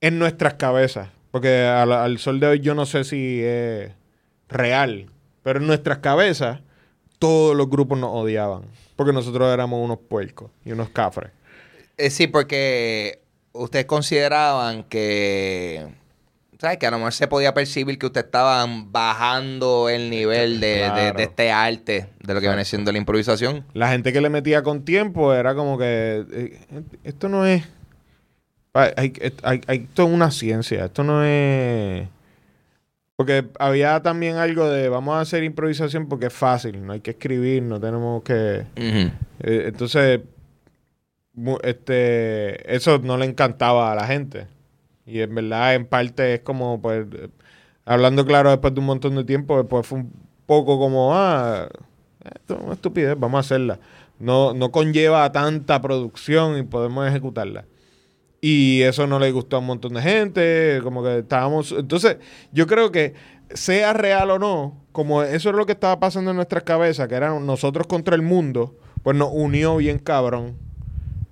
en 0.00 0.18
nuestras 0.20 0.54
cabezas. 0.54 1.08
Porque 1.32 1.64
al, 1.64 1.92
al 1.92 2.18
sol 2.18 2.38
de 2.38 2.46
hoy 2.46 2.60
yo 2.60 2.74
no 2.74 2.86
sé 2.86 3.02
si 3.02 3.42
es 3.42 3.90
real, 4.48 5.06
pero 5.42 5.58
en 5.58 5.66
nuestras 5.66 5.98
cabezas 5.98 6.60
todos 7.18 7.56
los 7.56 7.68
grupos 7.68 7.98
nos 7.98 8.10
odiaban. 8.12 8.62
Porque 8.96 9.12
nosotros 9.12 9.52
éramos 9.52 9.84
unos 9.84 9.98
puercos 9.98 10.50
y 10.64 10.72
unos 10.72 10.88
cafres. 10.90 11.30
Eh, 11.96 12.10
sí, 12.10 12.26
porque 12.26 13.20
ustedes 13.52 13.86
consideraban 13.86 14.84
que. 14.84 15.86
¿Sabes? 16.58 16.78
Que 16.78 16.88
a 16.88 16.90
lo 16.90 16.98
mejor 16.98 17.12
se 17.12 17.28
podía 17.28 17.54
percibir 17.54 17.98
que 17.98 18.06
ustedes 18.06 18.26
estaban 18.26 18.90
bajando 18.90 19.88
el 19.88 20.10
nivel 20.10 20.58
de, 20.58 21.12
este 21.16 21.52
arte, 21.52 22.08
de 22.20 22.34
lo 22.34 22.40
que 22.40 22.48
viene 22.48 22.64
siendo 22.64 22.90
la 22.90 22.98
improvisación. 22.98 23.64
La 23.74 23.90
gente 23.90 24.12
que 24.12 24.20
le 24.20 24.28
metía 24.28 24.64
con 24.64 24.84
tiempo 24.84 25.32
era 25.32 25.54
como 25.54 25.78
que. 25.78 26.24
Eh, 26.32 26.88
esto 27.04 27.28
no 27.28 27.46
es. 27.46 27.64
Hay, 28.74 28.92
hay, 28.96 29.60
hay, 29.66 29.82
esto 29.84 30.04
es 30.04 30.08
una 30.10 30.32
ciencia. 30.32 30.86
Esto 30.86 31.04
no 31.04 31.24
es. 31.24 32.08
Porque 33.18 33.48
había 33.58 34.00
también 34.00 34.36
algo 34.36 34.70
de 34.70 34.88
vamos 34.88 35.16
a 35.16 35.22
hacer 35.22 35.42
improvisación 35.42 36.06
porque 36.06 36.26
es 36.26 36.32
fácil, 36.32 36.86
no 36.86 36.92
hay 36.92 37.00
que 37.00 37.10
escribir, 37.10 37.64
no 37.64 37.80
tenemos 37.80 38.22
que. 38.22 38.64
Eh, 38.76 39.64
entonces, 39.66 40.20
este, 41.64 42.76
eso 42.76 43.00
no 43.00 43.16
le 43.16 43.26
encantaba 43.26 43.90
a 43.90 43.96
la 43.96 44.06
gente. 44.06 44.46
Y 45.04 45.20
en 45.20 45.34
verdad, 45.34 45.74
en 45.74 45.86
parte 45.86 46.34
es 46.34 46.40
como, 46.42 46.80
pues, 46.80 47.06
hablando 47.84 48.24
claro 48.24 48.50
después 48.50 48.72
de 48.72 48.78
un 48.78 48.86
montón 48.86 49.16
de 49.16 49.24
tiempo, 49.24 49.58
después 49.58 49.84
fue 49.84 49.98
un 49.98 50.12
poco 50.46 50.78
como, 50.78 51.12
ah, 51.12 51.68
esto 52.36 52.54
es 52.54 52.60
una 52.62 52.74
estupidez, 52.74 53.18
vamos 53.18 53.38
a 53.38 53.40
hacerla. 53.40 53.80
No, 54.20 54.54
no 54.54 54.70
conlleva 54.70 55.32
tanta 55.32 55.82
producción 55.82 56.56
y 56.56 56.62
podemos 56.62 57.08
ejecutarla. 57.08 57.64
Y 58.40 58.82
eso 58.82 59.06
no 59.06 59.18
le 59.18 59.32
gustó 59.32 59.56
a 59.56 59.58
un 59.58 59.66
montón 59.66 59.94
de 59.94 60.02
gente, 60.02 60.80
como 60.82 61.02
que 61.02 61.18
estábamos... 61.18 61.72
Entonces, 61.72 62.18
yo 62.52 62.66
creo 62.66 62.92
que 62.92 63.14
sea 63.52 63.92
real 63.92 64.30
o 64.30 64.38
no, 64.38 64.76
como 64.92 65.22
eso 65.22 65.50
es 65.50 65.56
lo 65.56 65.66
que 65.66 65.72
estaba 65.72 65.98
pasando 65.98 66.30
en 66.30 66.36
nuestras 66.36 66.62
cabezas, 66.62 67.08
que 67.08 67.14
eran 67.14 67.44
nosotros 67.46 67.86
contra 67.86 68.14
el 68.14 68.22
mundo, 68.22 68.76
pues 69.02 69.16
nos 69.16 69.30
unió 69.32 69.76
bien 69.76 69.98
cabrón. 69.98 70.56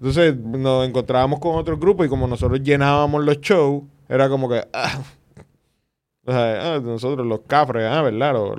Entonces 0.00 0.36
nos 0.36 0.86
encontrábamos 0.86 1.40
con 1.40 1.56
otro 1.56 1.78
grupo 1.78 2.04
y 2.04 2.08
como 2.08 2.26
nosotros 2.26 2.62
llenábamos 2.62 3.24
los 3.24 3.40
shows, 3.40 3.84
era 4.08 4.28
como 4.28 4.48
que... 4.48 4.66
Ah, 4.72 5.02
ah 6.28 6.80
nosotros 6.82 7.26
los 7.26 7.40
cafres, 7.46 7.84
ah, 7.90 8.02
¿verdad? 8.02 8.32
Los, 8.32 8.58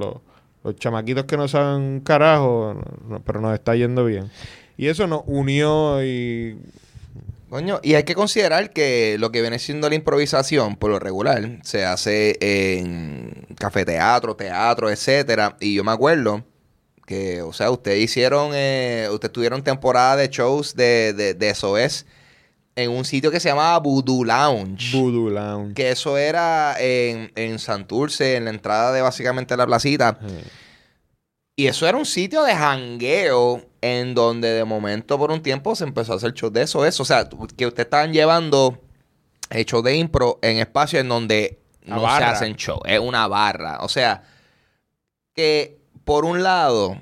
los, 0.64 0.76
chamaquitos 0.76 1.24
que 1.26 1.38
no 1.38 1.48
saben 1.48 2.02
carajo, 2.02 2.76
pero 3.26 3.40
nos 3.40 3.54
está 3.54 3.76
yendo 3.76 4.04
bien. 4.04 4.30
Y 4.78 4.88
eso 4.88 5.08
nos 5.08 5.22
unió 5.26 6.04
y 6.04 6.58
Coño, 7.50 7.80
y 7.82 7.94
hay 7.96 8.04
que 8.04 8.14
considerar 8.14 8.72
que 8.72 9.16
lo 9.20 9.32
que 9.32 9.42
viene 9.42 9.58
siendo 9.60 9.88
la 9.88 9.96
improvisación, 9.96 10.76
por 10.76 10.92
lo 10.92 11.00
regular, 11.00 11.60
se 11.64 11.86
hace 11.86 12.38
en 12.42 13.48
cafeteatro, 13.58 14.36
teatro, 14.36 14.90
etcétera. 14.90 15.56
Y 15.62 15.76
yo 15.76 15.84
me 15.86 15.92
acuerdo 15.92 16.44
que, 17.06 17.42
o 17.42 17.54
sea, 17.54 17.72
ustedes 17.72 18.04
hicieron, 18.04 18.52
eh, 18.54 19.08
ustedes 19.12 19.32
tuvieron 19.32 19.64
temporada 19.64 20.18
de 20.18 20.28
shows 20.28 20.76
de, 20.76 21.14
de, 21.14 21.34
de 21.34 21.56
SOS 21.56 22.06
en 22.78 22.92
un 22.92 23.06
sitio 23.06 23.32
que 23.32 23.40
se 23.40 23.50
llamaba 23.50 23.80
Voodoo 23.80 24.24
Lounge. 24.24 24.96
Voodoo 24.96 25.30
Lounge. 25.32 25.74
Que 25.74 25.90
eso 25.90 26.18
era 26.18 26.76
en, 26.80 27.32
en 27.36 27.60
Santurce, 27.60 28.36
en 28.36 28.46
la 28.46 28.52
entrada 28.52 28.92
de 28.92 29.02
básicamente 29.02 29.58
la 29.58 29.66
placita. 29.66 30.20
Y 31.56 31.66
eso 31.66 31.88
era 31.88 31.98
un 31.98 32.06
sitio 32.06 32.44
de 32.44 32.54
jangueo 32.54 33.66
en 33.82 34.14
donde 34.16 34.50
de 34.50 34.64
momento 34.64 35.18
por 35.18 35.32
un 35.32 35.42
tiempo 35.42 35.76
se 35.76 35.84
empezó 35.84 36.14
a 36.14 36.16
hacer 36.18 36.34
show 36.34 36.50
de 36.50 36.64
eso, 36.64 36.86
eso. 36.86 37.04
O 37.04 37.06
sea, 37.06 37.28
que 37.56 37.66
ustedes 37.66 37.86
estaban 37.86 38.14
llevando 38.14 38.82
hechos 39.50 39.84
de 39.84 39.96
impro 39.96 40.40
en 40.42 40.58
espacios 40.58 41.02
en 41.02 41.10
donde 41.10 41.60
no 41.86 42.02
se 42.18 42.24
hacen 42.24 42.56
show. 42.56 42.80
Es 42.86 43.00
una 43.00 43.28
barra. 43.28 43.80
O 43.82 43.90
sea, 43.90 44.24
que 45.34 45.78
por 46.04 46.26
un 46.26 46.44
lado 46.44 47.00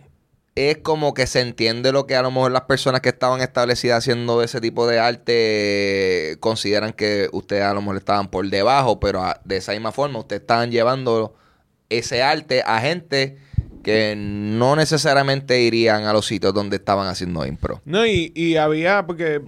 es 0.55 0.77
como 0.77 1.13
que 1.13 1.27
se 1.27 1.41
entiende 1.41 1.91
lo 1.91 2.07
que 2.07 2.15
a 2.15 2.21
lo 2.21 2.31
mejor 2.31 2.51
las 2.51 2.61
personas 2.61 3.01
que 3.01 3.09
estaban 3.09 3.41
establecidas 3.41 3.97
haciendo 3.99 4.41
ese 4.41 4.61
tipo 4.61 4.87
de 4.87 4.99
arte 4.99 6.37
consideran 6.39 6.93
que 6.93 7.29
ustedes 7.33 7.63
a 7.63 7.73
lo 7.73 7.81
mejor 7.81 7.97
estaban 7.97 8.29
por 8.29 8.49
debajo, 8.49 8.99
pero 8.99 9.23
de 9.43 9.57
esa 9.57 9.73
misma 9.73 9.91
forma 9.91 10.19
ustedes 10.19 10.41
estaban 10.41 10.71
llevando 10.71 11.35
ese 11.89 12.23
arte 12.23 12.63
a 12.65 12.79
gente 12.79 13.37
que 13.85 14.15
no 14.17 14.75
necesariamente 14.75 15.61
irían 15.61 16.05
a 16.05 16.13
los 16.13 16.25
sitios 16.25 16.55
donde 16.55 16.77
estaban 16.77 17.07
haciendo 17.07 17.45
impro. 17.45 17.83
No, 17.85 18.03
y, 18.03 18.57
había, 18.57 19.05
porque 19.05 19.43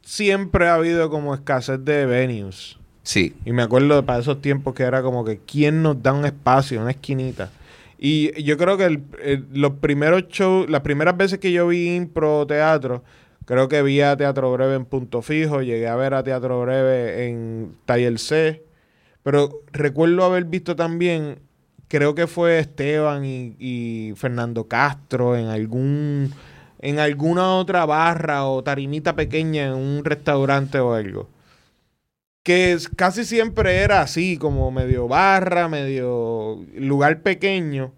siempre 0.00 0.68
ha 0.68 0.74
habido 0.74 1.10
como 1.10 1.34
escasez 1.34 1.84
de 1.84 2.06
venues. 2.06 2.78
Sí. 3.02 3.34
Y 3.44 3.50
me 3.50 3.62
acuerdo 3.62 3.96
de 3.96 4.04
para 4.04 4.20
esos 4.20 4.40
tiempos 4.40 4.74
que 4.74 4.84
era 4.84 5.02
como 5.02 5.24
que, 5.24 5.40
¿quién 5.44 5.82
nos 5.82 6.00
da 6.00 6.12
un 6.12 6.24
espacio, 6.24 6.80
una 6.80 6.92
esquinita? 6.92 7.50
Y 7.98 8.40
yo 8.44 8.56
creo 8.56 8.78
que 8.78 9.00
los 9.52 9.72
primeros 9.80 10.28
shows, 10.28 10.70
las 10.70 10.82
primeras 10.82 11.16
veces 11.16 11.40
que 11.40 11.50
yo 11.50 11.66
vi 11.66 11.96
impro 11.96 12.46
teatro, 12.46 13.02
creo 13.44 13.68
que 13.68 13.82
vi 13.82 14.02
a 14.02 14.16
Teatro 14.16 14.52
Breve 14.52 14.76
en 14.76 14.84
Punto 14.84 15.20
Fijo, 15.20 15.62
llegué 15.62 15.88
a 15.88 15.96
ver 15.96 16.14
a 16.14 16.22
Teatro 16.22 16.60
Breve 16.60 17.26
en 17.26 17.74
Taller 17.86 18.20
C, 18.20 18.62
pero 19.24 19.62
recuerdo 19.72 20.24
haber 20.24 20.44
visto 20.44 20.76
también 20.76 21.40
creo 21.88 22.14
que 22.14 22.26
fue 22.26 22.58
Esteban 22.58 23.22
y, 23.24 24.12
Fernando 24.16 24.68
Castro 24.68 25.36
en 25.36 25.46
algún 25.46 26.32
en 26.80 27.00
alguna 27.00 27.56
otra 27.56 27.86
barra 27.86 28.46
o 28.46 28.62
tarimita 28.62 29.16
pequeña 29.16 29.66
en 29.66 29.74
un 29.74 30.04
restaurante 30.04 30.78
o 30.78 30.94
algo. 30.94 31.28
Que 32.44 32.78
casi 32.96 33.24
siempre 33.24 33.78
era 33.78 34.00
así, 34.00 34.38
como 34.38 34.70
medio 34.70 35.08
barra, 35.08 35.68
medio 35.68 36.64
lugar 36.76 37.22
pequeño. 37.22 37.92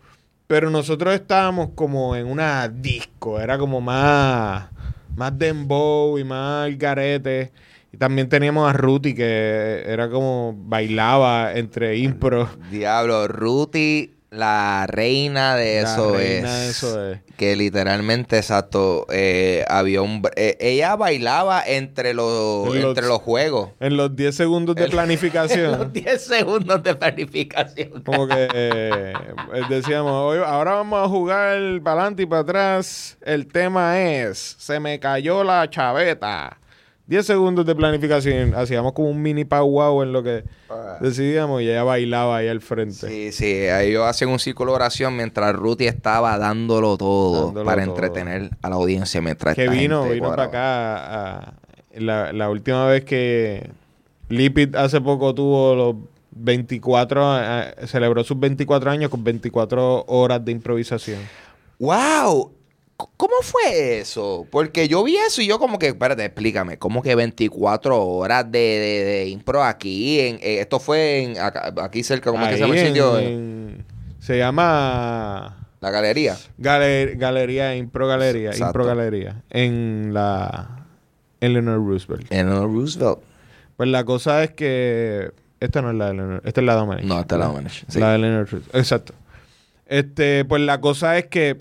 Pero 0.47 0.71
nosotros 0.71 1.15
estábamos 1.15 1.71
como 1.75 2.17
en 2.17 2.27
una 2.27 2.69
disco, 2.69 3.39
era 3.39 3.59
como 3.59 3.81
más, 3.81 4.71
más 5.15 5.39
dembow 5.39 6.19
y 6.19 6.25
más 6.25 6.77
garete. 6.79 7.53
Y 7.93 7.97
también 7.97 8.29
teníamos 8.29 8.69
a 8.69 8.73
Ruti, 8.73 9.15
que 9.15 9.83
era 9.87 10.09
como 10.09 10.55
bailaba 10.57 11.53
entre 11.55 11.97
impro. 11.97 12.49
Diablo, 12.71 13.27
Ruti 13.29 14.15
La 14.31 14.87
reina 14.89 15.57
de 15.57 15.81
eso 15.81 16.13
reina 16.17 16.49
es. 16.49 16.61
de 16.65 16.71
eso 16.71 17.11
es. 17.11 17.19
Que 17.37 17.57
literalmente, 17.57 18.37
exacto, 18.37 19.07
eh, 19.11 19.65
había 19.67 20.03
un... 20.03 20.23
eh, 20.37 20.57
ella 20.61 20.95
bailaba 20.95 21.65
entre 21.67 22.15
los, 22.15 22.73
En 22.77 22.83
entre 22.83 23.07
los 23.09 23.19
juegos. 23.23 23.71
En 23.81 23.97
los 23.97 24.15
10 24.15 24.37
segundos 24.37 24.77
de 24.77 24.85
En 24.85 24.91
planificación. 24.93 25.73
los 25.79 25.93
10 25.93 26.23
segundos 26.25 26.81
de 26.85 26.95
planificación. 26.95 28.03
Como 28.05 28.29
que 28.29 28.47
eh, 28.55 29.13
decíamos, 29.69 30.13
"Hoy- 30.13 30.45
ahora 30.47 30.75
vamos 30.75 31.05
a 31.05 31.09
jugar 31.09 31.59
para 31.83 32.03
adelante 32.03 32.23
y 32.23 32.27
para 32.27 32.43
atrás. 32.43 33.19
El 33.23 33.49
tema 33.49 34.01
es, 34.01 34.55
se 34.59 34.79
me 34.79 35.01
cayó 35.01 35.43
la 35.43 35.69
chaveta. 35.69 36.57
10 37.11 37.27
segundos 37.27 37.67
de 37.67 37.75
planificación. 37.75 38.55
Hacíamos 38.55 38.93
como 38.93 39.09
un 39.11 39.21
mini 39.21 39.45
powwow 39.45 40.03
en 40.03 40.13
lo 40.13 40.23
que 40.23 40.45
decidíamos 41.01 41.61
y 41.61 41.69
ella 41.69 41.83
bailaba 41.83 42.37
ahí 42.37 42.47
al 42.47 42.61
frente. 42.61 43.09
Sí, 43.09 43.33
sí, 43.33 43.47
ellos 43.69 44.07
hacían 44.07 44.31
un 44.31 44.39
círculo 44.39 44.71
de 44.73 44.77
oración 44.77 45.17
mientras 45.17 45.53
Ruthie 45.57 45.89
estaba 45.89 46.39
dándolo 46.39 46.97
todo 46.97 47.47
Dándolo 47.47 47.67
para 47.67 47.85
todo. 47.85 47.95
entretener 47.97 48.51
a 48.63 48.69
la 48.71 48.77
audiencia 48.77 49.21
mientras 49.21 49.57
que 49.57 49.69
vino, 49.69 50.09
vino 50.09 50.29
para 50.31 50.45
acá. 50.45 51.41
a- 51.49 51.55
la, 51.97 52.33
la 52.33 52.49
última 52.49 52.87
vez 52.87 53.05
que 53.05 53.69
Lipid 54.29 54.77
hace 54.77 55.01
poco 55.01 55.35
tuvo 55.35 55.75
los 55.75 55.97
24, 56.31 57.25
a- 57.25 57.65
celebró 57.89 58.23
sus 58.23 58.39
24 58.39 58.89
años 58.89 59.11
con 59.11 59.25
24 59.25 60.05
horas 60.07 60.45
de 60.45 60.53
improvisación. 60.53 61.19
¡Wow! 61.81 62.53
¿Cómo 63.17 63.35
fue 63.43 63.99
eso? 64.01 64.47
Porque 64.51 64.89
yo 64.89 65.03
vi 65.05 65.17
eso 65.17 65.41
y 65.43 65.47
yo 65.47 65.59
como 65.59 65.79
que, 65.79 65.89
espérate, 65.89 66.25
explícame, 66.25 66.79
¿cómo 66.79 67.03
que 67.03 67.15
24 67.15 68.01
horas 68.01 68.51
de, 68.51 68.59
de, 68.59 69.05
de 69.05 69.29
impro 69.29 69.63
aquí? 69.63 70.21
En, 70.21 70.37
eh, 70.37 70.61
esto 70.61 70.79
fue 70.81 71.23
en, 71.23 71.39
acá- 71.39 71.73
aquí 71.83 72.03
cerca, 72.03 72.31
¿cómo 72.31 72.45
es 72.45 72.51
que 72.51 72.55
se 72.57 72.61
llama 72.63 72.75
el 72.75 72.81
Ahí 72.81 72.87
sitio? 72.89 73.19
en- 73.19 73.27
en- 73.27 73.85
se 74.21 74.37
llama 74.39 75.57
La 75.81 75.91
galería. 75.91 76.37
Galer- 76.59 77.17
Galería, 77.17 77.75
Impro 77.77 78.07
Galería, 78.07 78.51
Exacto. 78.51 78.67
Impro 78.81 78.85
Galería, 78.87 79.43
en 79.51 80.11
la 80.13 80.85
Eleanor 81.41 81.77
Roosevelt. 81.87 82.31
En 82.31 82.51
Roosevelt. 82.51 83.19
Pues 83.77 83.89
la 83.89 84.05
cosa 84.05 84.45
es 84.45 84.51
que 84.51 85.31
esta 85.59 85.81
no 85.81 85.91
es 85.91 85.97
la 85.97 86.07
de 86.07 86.11
Eleanor, 86.13 86.43
esta 86.45 86.61
es 86.61 86.67
la 86.67 86.73
de 86.75 86.79
Dominic. 86.81 87.05
No, 87.07 87.19
esta 87.21 87.35
es 87.35 87.39
la 87.39 87.47
de 87.47 87.53
Dominic, 87.53 87.73
sí. 87.89 87.99
La 87.99 88.11
de 88.11 88.17
Eleanor 88.17 88.41
Roosevelt, 88.51 88.75
exacto. 88.75 89.15
Este, 89.87 90.45
pues 90.45 90.63
la 90.63 90.81
cosa 90.81 91.17
es 91.19 91.27
que, 91.27 91.57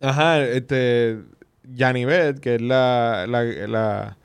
ajá, 0.00 0.42
este, 0.44 1.18
Janivet, 1.76 2.40
que 2.40 2.56
es 2.56 2.62
la, 2.62 3.26
la, 3.28 4.16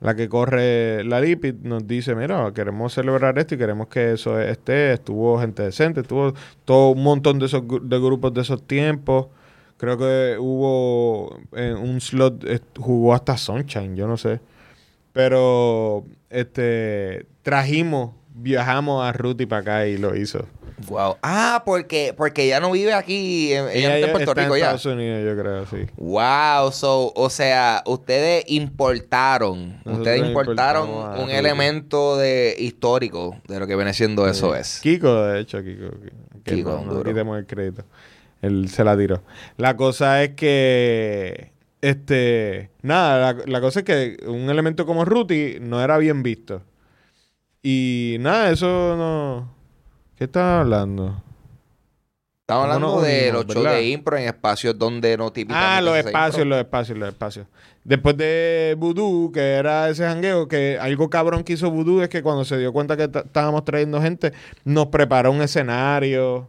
la, 0.00 0.14
que 0.16 0.28
corre 0.28 1.04
la 1.04 1.20
Lipid, 1.20 1.54
nos 1.62 1.86
dice, 1.86 2.14
mira, 2.14 2.52
queremos 2.54 2.92
celebrar 2.94 3.38
esto 3.38 3.54
y 3.54 3.58
queremos 3.58 3.88
que 3.88 4.12
eso 4.12 4.38
esté. 4.40 4.92
Estuvo 4.94 5.38
gente 5.40 5.62
decente, 5.62 6.00
estuvo 6.02 6.34
todo 6.64 6.90
un 6.90 7.02
montón 7.02 7.38
de 7.38 7.46
esos 7.46 7.62
de 7.66 7.98
grupos 7.98 8.34
de 8.34 8.42
esos 8.42 8.62
tiempos. 8.66 9.28
Creo 9.78 9.98
que 9.98 10.36
hubo 10.38 11.38
en 11.52 11.76
un 11.76 12.00
slot, 12.00 12.44
eh, 12.44 12.60
jugó 12.78 13.14
hasta 13.14 13.36
Sunshine, 13.36 13.96
yo 13.96 14.06
no 14.06 14.16
sé. 14.16 14.40
Pero, 15.12 16.04
este, 16.30 17.26
trajimos, 17.42 18.14
viajamos 18.34 19.04
a 19.04 19.12
Ruti 19.12 19.46
para 19.46 19.60
acá 19.62 19.86
y 19.86 19.96
lo 19.96 20.14
hizo. 20.16 20.46
Wow. 20.88 21.16
Ah, 21.22 21.62
porque, 21.64 22.12
porque 22.16 22.44
ella 22.44 22.58
no 22.60 22.72
vive 22.72 22.92
aquí, 22.92 23.52
en- 23.52 23.68
ella, 23.72 23.94
está 23.94 24.06
en 24.08 24.12
Puerto 24.12 24.30
está 24.32 24.42
Rico 24.42 24.54
en 24.56 24.60
ya. 24.60 24.66
Estados 24.74 24.86
Unidos, 24.86 25.24
yo 25.24 25.40
creo, 25.40 25.66
sí. 25.66 25.90
Wow, 25.96 26.72
so, 26.72 27.12
o 27.14 27.30
sea, 27.30 27.82
ustedes 27.86 28.44
importaron, 28.48 29.68
Nosotros 29.84 29.98
ustedes 29.98 30.26
importaron 30.26 30.90
un 31.22 31.30
elemento 31.30 32.16
de 32.18 32.56
histórico 32.58 33.36
de 33.46 33.60
lo 33.60 33.66
que 33.68 33.76
viene 33.76 33.94
siendo 33.94 34.28
eso 34.28 34.54
es. 34.56 34.80
Kiko, 34.80 35.22
de 35.26 35.40
hecho, 35.40 35.62
Kiko. 35.62 35.90
Que 36.42 36.56
Kiko, 36.56 36.82
no, 36.84 36.92
no 36.92 37.02
quitemos 37.04 37.38
el 37.38 37.46
crédito. 37.46 37.84
Él 38.42 38.68
se 38.68 38.82
la 38.84 38.96
tiró. 38.98 39.22
La 39.56 39.76
cosa 39.76 40.22
es 40.24 40.30
que, 40.30 41.52
este, 41.80 42.68
nada, 42.82 43.32
la, 43.32 43.42
la 43.46 43.60
cosa 43.60 43.80
es 43.80 43.84
que 43.86 44.16
un 44.26 44.50
elemento 44.50 44.84
como 44.86 45.04
Ruti 45.04 45.56
no 45.60 45.82
era 45.82 45.96
bien 45.98 46.22
visto. 46.22 46.62
Y 47.66 48.18
nada, 48.20 48.50
eso 48.50 48.66
no... 48.94 49.48
¿Qué 50.16 50.24
estás 50.24 50.60
hablando? 50.60 51.22
Estamos 52.42 52.64
¿Cómo 52.66 52.74
hablando 52.74 53.00
de 53.00 53.32
los 53.32 53.46
shows 53.46 53.64
de 53.64 53.88
impro 53.88 54.18
en 54.18 54.24
espacios 54.24 54.78
donde 54.78 55.16
no 55.16 55.32
típicamente 55.32 55.66
Ah, 55.78 55.80
los 55.80 55.96
espacios, 55.96 56.46
los 56.46 56.58
espacios, 56.58 56.98
los 56.98 57.08
espacios, 57.08 57.46
Después 57.82 58.18
de 58.18 58.74
Voodoo, 58.78 59.32
que 59.32 59.40
era 59.40 59.88
ese 59.88 60.04
jangueo, 60.04 60.46
que 60.46 60.78
algo 60.78 61.08
cabrón 61.08 61.42
que 61.42 61.54
hizo 61.54 61.70
Voodoo 61.70 62.02
es 62.02 62.10
que 62.10 62.22
cuando 62.22 62.44
se 62.44 62.58
dio 62.58 62.70
cuenta 62.70 62.98
que 62.98 63.04
estábamos 63.04 63.64
trayendo 63.64 64.00
gente, 64.02 64.34
nos 64.64 64.88
preparó 64.88 65.32
un 65.32 65.40
escenario 65.40 66.48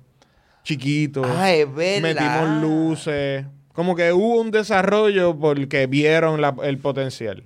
chiquito. 0.63 1.21
Ah, 1.25 1.53
es 1.53 1.73
verdad. 1.73 2.01
metimos 2.01 2.61
luces. 2.61 3.45
Como 3.71 3.95
que 3.95 4.11
hubo 4.11 4.41
un 4.41 4.51
desarrollo 4.51 5.37
porque 5.39 5.87
vieron 5.87 6.41
la- 6.41 6.55
el 6.63 6.77
potencial. 6.77 7.43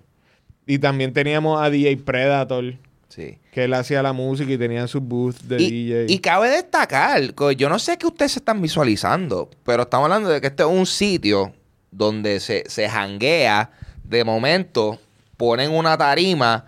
Y 0.65 0.79
también 0.79 1.13
teníamos 1.13 1.61
a 1.61 1.69
DJ 1.69 1.97
Predator, 1.97 2.75
Sí. 3.09 3.39
que 3.51 3.63
él 3.63 3.73
hacía 3.73 4.03
la 4.03 4.13
música 4.13 4.51
y 4.51 4.57
tenía 4.57 4.87
su 4.87 5.01
booth 5.01 5.39
de 5.41 5.61
Y, 5.61 5.87
DJ. 5.87 6.05
y 6.13 6.19
cabe 6.19 6.49
destacar, 6.49 7.33
que 7.33 7.55
yo 7.55 7.67
no 7.67 7.79
sé 7.79 7.97
qué 7.97 8.05
ustedes 8.05 8.33
se 8.33 8.39
están 8.39 8.61
visualizando, 8.61 9.49
pero 9.65 9.83
estamos 9.83 10.05
hablando 10.05 10.29
de 10.29 10.39
que 10.39 10.47
este 10.47 10.61
es 10.63 10.69
un 10.69 10.85
sitio 10.85 11.51
donde 11.91 12.39
se, 12.39 12.63
se 12.69 12.87
janguea, 12.87 13.71
de 14.03 14.23
momento 14.23 14.99
ponen 15.37 15.71
una 15.71 15.97
tarima, 15.97 16.65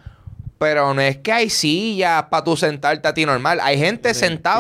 pero 0.58 0.94
no 0.94 1.02
es 1.02 1.18
que 1.18 1.32
hay 1.32 1.50
sillas 1.50 2.24
para 2.24 2.44
tú 2.44 2.56
sentarte 2.58 3.08
a 3.08 3.14
ti 3.14 3.26
normal. 3.26 3.60
Hay 3.62 3.78
gente 3.78 4.10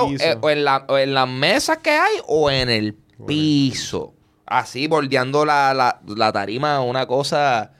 piso. 0.10 0.24
eh, 0.24 0.38
o, 0.40 0.50
en 0.50 0.64
la, 0.64 0.86
o 0.88 0.98
en 0.98 1.14
las 1.14 1.28
mesas 1.28 1.78
que 1.80 1.92
hay 1.92 2.16
o 2.28 2.50
en 2.52 2.70
el 2.70 2.96
piso. 3.28 4.14
Así, 4.46 4.88
bordeando 4.88 5.46
la, 5.46 5.74
la, 5.74 6.00
la 6.16 6.32
tarima, 6.32 6.82
una 6.82 7.06
cosa 7.08 7.72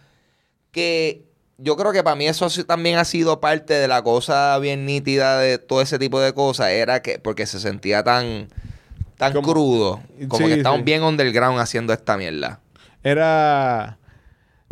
que 0.72 1.26
yo 1.62 1.76
creo 1.78 1.92
que 1.94 2.04
para 2.04 2.16
mí 2.16 2.28
eso 2.28 2.48
también 2.66 2.98
ha 2.98 3.06
sido 3.06 3.40
parte 3.40 3.74
de 3.74 3.88
la 3.88 4.02
cosa 4.04 4.58
bien 4.60 4.86
nítida 4.86 5.40
de 5.40 5.58
todo 5.58 5.82
ese 5.82 6.00
tipo 6.00 6.20
de 6.20 6.34
cosas. 6.34 6.70
Era 6.70 7.02
que, 7.02 7.20
porque 7.20 7.46
se 7.46 7.60
sentía 7.60 8.04
tan, 8.04 8.48
tan 9.18 9.34
Como- 9.34 9.52
crudo. 9.52 10.02
Como 10.28 10.46
Sí, 10.48 10.52
que 10.54 10.58
estamos 10.58 10.80
sí. 10.80 10.84
bien 10.86 11.04
underground 11.04 11.60
haciendo 11.60 11.94
esta 11.94 12.18
mierda. 12.18 12.60
Era. 13.04 13.98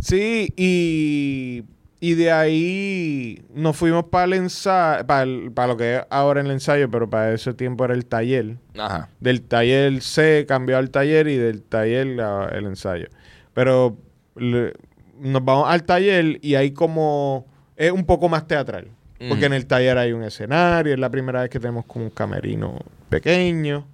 Sí, 0.02 0.54
y. 0.56 1.64
Y 2.02 2.14
de 2.14 2.32
ahí 2.32 3.44
nos 3.54 3.76
fuimos 3.76 4.06
para 4.06 4.24
el 4.24 4.32
ensayo, 4.32 5.06
para, 5.06 5.26
lo 5.68 5.76
que 5.76 5.98
es 5.98 6.04
ahora 6.10 6.40
el 6.40 6.50
ensayo, 6.50 6.90
pero 6.90 7.10
para 7.10 7.34
ese 7.34 7.54
tiempo 7.54 7.84
era 7.84 7.94
el 7.94 8.06
taller. 8.06 8.56
Ajá. 8.78 9.10
Del 9.20 9.42
taller 9.42 10.02
C 10.02 10.46
cambió 10.48 10.78
al 10.78 10.92
taller 10.92 11.28
y 11.28 11.36
del 11.36 11.62
taller 11.62 12.08
el 12.54 12.66
ensayo. 12.68 13.10
Pero 13.54 13.98
le- 14.38 14.72
nos 15.20 15.44
vamos 15.44 15.70
al 15.70 15.84
taller 15.84 16.40
y 16.42 16.56
hay 16.56 16.72
como... 16.72 17.46
Es 17.76 17.92
un 17.92 18.06
poco 18.06 18.28
más 18.30 18.48
teatral. 18.48 18.88
Porque 19.28 19.46
en 19.46 19.54
el 19.54 19.66
taller 19.66 19.98
hay 19.98 20.14
un 20.14 20.24
escenario, 20.24 20.94
es 20.94 21.00
la 21.00 21.10
primera 21.10 21.42
vez 21.42 21.50
que 21.50 21.60
tenemos 21.60 21.86
como 21.86 22.06
un 22.06 22.12
camerino 22.12 22.80
pequeño. 23.10 23.86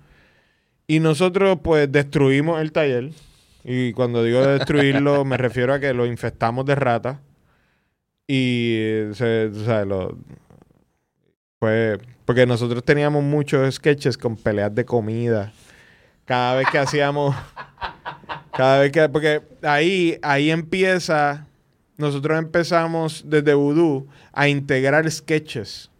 Y 0.85 0.99
nosotros 0.99 1.59
pues 1.63 1.91
destruimos 1.91 2.61
el 2.61 2.71
taller. 2.71 3.09
Y 3.63 3.91
cuando 3.93 4.23
digo 4.23 4.45
destruirlo 4.45 5.25
me 5.25 5.37
refiero 5.37 5.73
a 5.73 5.79
que 5.79 5.93
lo 5.93 6.05
infestamos 6.05 6.65
de 6.65 6.75
ratas. 6.75 7.17
Y 8.27 8.75
eh, 8.77 9.11
se, 9.13 9.45
o 9.47 9.65
sea, 9.65 9.83
lo, 9.85 10.15
pues, 11.59 11.99
porque 12.25 12.45
nosotros 12.45 12.83
teníamos 12.83 13.23
muchos 13.23 13.73
sketches 13.75 14.17
con 14.17 14.35
peleas 14.35 14.73
de 14.73 14.85
comida. 14.85 15.51
Cada 16.25 16.55
vez 16.55 16.67
que 16.71 16.77
hacíamos. 16.77 17.35
Cada 18.55 18.79
vez 18.79 18.91
que. 18.91 19.09
Porque 19.09 19.41
ahí, 19.61 20.17
ahí 20.21 20.49
empieza. 20.49 21.47
Nosotros 21.97 22.37
empezamos 22.37 23.23
desde 23.27 23.53
Voodoo 23.53 24.07
a 24.33 24.47
integrar 24.47 25.09
sketches. 25.11 25.91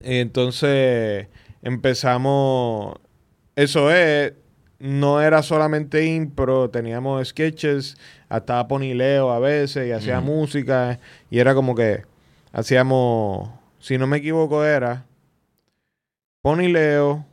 Entonces 0.00 1.28
empezamos. 1.62 2.96
Eso 3.56 3.90
es. 3.90 4.32
No 4.78 5.20
era 5.22 5.44
solamente 5.44 6.04
impro, 6.04 6.68
teníamos 6.68 7.28
sketches, 7.28 7.96
hasta 8.28 8.66
ponileo 8.66 9.30
a 9.30 9.38
veces 9.38 9.86
y 9.86 9.92
hacía 9.92 10.20
música. 10.20 10.98
Y 11.30 11.38
era 11.38 11.54
como 11.54 11.74
que 11.76 12.02
hacíamos. 12.52 13.50
Si 13.78 13.96
no 13.96 14.08
me 14.08 14.16
equivoco, 14.16 14.64
era. 14.64 15.06
Ponileo, 16.42 17.24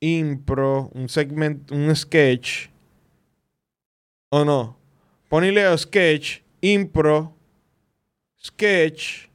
impro, 0.00 0.90
un 0.94 1.08
segmento, 1.08 1.74
un 1.74 1.94
sketch. 1.94 2.69
¿O 4.30 4.44
no? 4.44 4.76
Ponileo, 5.28 5.76
sketch, 5.76 6.40
impro, 6.60 7.34
sketch, 8.42 9.28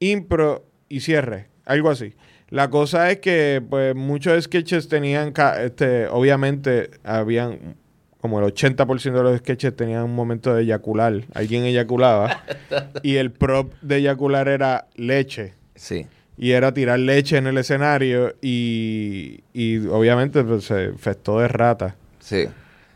impro 0.00 0.66
y 0.88 1.00
cierre. 1.00 1.48
Algo 1.64 1.90
así. 1.90 2.14
La 2.48 2.68
cosa 2.70 3.10
es 3.10 3.20
que, 3.20 3.62
pues, 3.68 3.94
muchos 3.94 4.44
sketches 4.44 4.88
tenían, 4.88 5.32
este, 5.60 6.08
obviamente, 6.08 6.90
habían 7.04 7.76
como 8.20 8.40
el 8.40 8.52
80% 8.52 9.12
de 9.12 9.22
los 9.22 9.38
sketches 9.38 9.74
tenían 9.74 10.02
un 10.02 10.14
momento 10.14 10.54
de 10.54 10.64
eyacular. 10.64 11.24
Alguien 11.32 11.64
eyaculaba. 11.64 12.42
y 13.02 13.16
el 13.16 13.30
prop 13.30 13.72
de 13.80 13.96
eyacular 13.96 14.48
era 14.48 14.88
leche. 14.96 15.54
Sí. 15.76 16.06
y 16.36 16.50
era 16.50 16.74
tirar 16.74 16.98
leche 16.98 17.38
en 17.38 17.46
el 17.46 17.56
escenario 17.56 18.34
y, 18.42 19.40
y 19.54 19.78
obviamente 19.86 20.44
pues, 20.44 20.64
se 20.64 20.92
festó 20.98 21.38
de 21.38 21.48
rata. 21.48 21.96
Sí. 22.18 22.48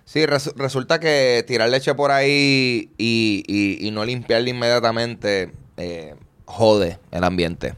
Sí, 0.05 0.27
resulta 0.27 1.01
que 1.01 1.45
tirar 1.47 1.69
leche 1.71 1.95
por 1.95 2.11
ahí 2.11 2.91
y, 2.99 3.43
y, 3.81 3.91
no 3.91 4.05
limpiarla 4.05 4.51
inmediatamente 4.51 5.53
eh, 5.79 6.15
jode 6.45 6.99
el 7.11 7.25
ambiente. 7.25 7.75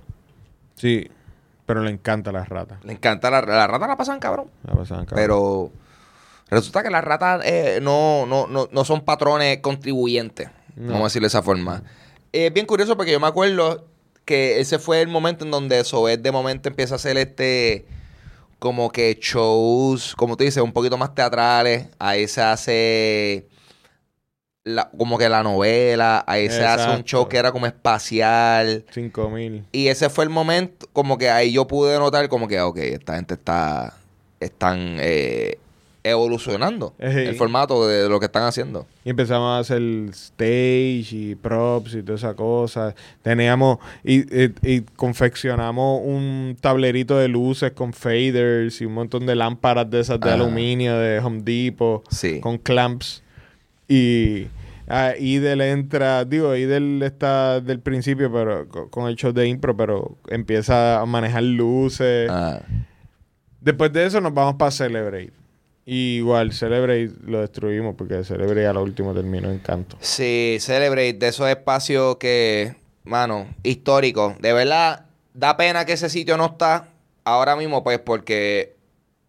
Sí, 0.74 1.08
pero 1.66 1.82
le 1.82 1.90
encanta 1.90 2.32
las 2.32 2.48
ratas. 2.48 2.84
Le 2.84 2.92
encanta 2.92 3.30
la, 3.30 3.42
la 3.42 3.66
rata 3.66 3.86
la 3.86 3.96
pasan 3.96 4.18
cabrón. 4.18 4.50
La 4.64 4.74
pasan 4.74 5.04
cabrón. 5.04 5.16
Pero 5.16 5.70
resulta 6.50 6.82
que 6.82 6.90
las 6.90 7.04
ratas 7.04 7.42
eh, 7.44 7.78
no, 7.80 8.26
no, 8.26 8.48
no, 8.48 8.68
no, 8.70 8.84
son 8.84 9.04
patrones 9.04 9.58
contribuyentes. 9.58 10.50
Vamos 10.74 11.00
a 11.00 11.04
decirlo 11.04 11.26
de 11.26 11.28
esa 11.28 11.42
forma. 11.42 11.82
Es 12.32 12.52
bien 12.52 12.66
curioso 12.66 12.96
porque 12.96 13.12
yo 13.12 13.20
me 13.20 13.28
acuerdo 13.28 13.86
que 14.24 14.60
ese 14.60 14.78
fue 14.78 15.00
el 15.00 15.08
momento 15.08 15.44
en 15.44 15.52
donde 15.52 15.82
Soet 15.84 16.20
de 16.20 16.32
momento 16.32 16.68
empieza 16.68 16.94
a 16.94 16.96
hacer 16.96 17.16
este 17.16 17.86
como 18.58 18.90
que 18.90 19.18
shows, 19.20 20.14
como 20.16 20.36
tú 20.36 20.44
dices, 20.44 20.62
un 20.62 20.72
poquito 20.72 20.96
más 20.96 21.14
teatrales. 21.14 21.88
Ahí 21.98 22.26
se 22.28 22.42
hace 22.42 23.48
como 24.98 25.16
que 25.16 25.28
la 25.28 25.42
novela, 25.44 26.24
ahí 26.26 26.50
se 26.50 26.64
hace 26.64 26.90
un 26.90 27.04
show 27.04 27.28
que 27.28 27.36
era 27.36 27.52
como 27.52 27.66
espacial. 27.66 28.84
5000. 28.90 29.66
Y 29.70 29.88
ese 29.88 30.10
fue 30.10 30.24
el 30.24 30.30
momento, 30.30 30.88
como 30.92 31.18
que 31.18 31.30
ahí 31.30 31.52
yo 31.52 31.66
pude 31.66 31.96
notar 31.98 32.28
como 32.28 32.48
que, 32.48 32.60
ok, 32.60 32.78
esta 32.78 33.14
gente 33.14 33.34
está, 33.34 33.94
están 34.40 34.96
eh, 35.00 35.58
evolucionando 36.10 36.94
el 36.98 37.34
formato 37.34 37.86
de 37.86 38.08
lo 38.08 38.20
que 38.20 38.26
están 38.26 38.44
haciendo. 38.44 38.86
Y 39.04 39.10
empezamos 39.10 39.56
a 39.56 39.58
hacer 39.58 39.82
stage 40.12 41.08
y 41.12 41.34
props 41.34 41.94
y 41.94 42.02
toda 42.02 42.16
esa 42.16 42.34
cosa. 42.34 42.94
Teníamos 43.22 43.78
y, 44.04 44.24
y, 44.62 44.82
confeccionamos 44.96 46.00
un 46.04 46.56
tablerito 46.60 47.18
de 47.18 47.28
luces 47.28 47.72
con 47.72 47.92
faders 47.92 48.80
y 48.80 48.86
un 48.86 48.94
montón 48.94 49.26
de 49.26 49.34
lámparas 49.34 49.90
de 49.90 50.00
esas 50.00 50.20
de 50.20 50.30
aluminio 50.30 50.96
de 50.98 51.18
Home 51.18 51.42
Depot 51.42 52.04
con 52.40 52.58
clamps. 52.58 53.22
Y 53.88 54.46
ah, 54.88 55.12
Idel 55.18 55.60
entra, 55.60 56.24
digo, 56.24 56.54
Idel 56.54 57.02
está 57.02 57.60
del 57.60 57.80
principio 57.80 58.32
pero 58.32 58.90
con 58.90 59.08
el 59.08 59.16
show 59.16 59.32
de 59.32 59.46
impro, 59.48 59.76
pero 59.76 60.16
empieza 60.28 61.00
a 61.00 61.06
manejar 61.06 61.42
luces. 61.42 62.28
Ah. 62.30 62.60
Después 63.60 63.92
de 63.92 64.06
eso 64.06 64.20
nos 64.20 64.32
vamos 64.32 64.54
para 64.54 64.70
Celebrate 64.70 65.45
igual, 65.86 66.52
Celebrate 66.52 67.12
lo 67.24 67.40
destruimos 67.40 67.94
porque 67.96 68.22
Celebrate 68.24 68.66
a 68.66 68.72
lo 68.72 68.82
último 68.82 69.14
terminó 69.14 69.50
en 69.50 69.60
canto. 69.60 69.96
Sí, 70.00 70.58
Celebrate, 70.60 71.14
de 71.14 71.28
esos 71.28 71.48
espacios 71.48 72.16
que, 72.16 72.74
mano, 73.04 73.46
históricos. 73.62 74.38
De 74.40 74.52
verdad, 74.52 75.06
da 75.32 75.56
pena 75.56 75.84
que 75.84 75.92
ese 75.92 76.10
sitio 76.10 76.36
no 76.36 76.46
está 76.46 76.88
ahora 77.24 77.56
mismo, 77.56 77.82
pues, 77.84 77.98
porque, 77.98 78.74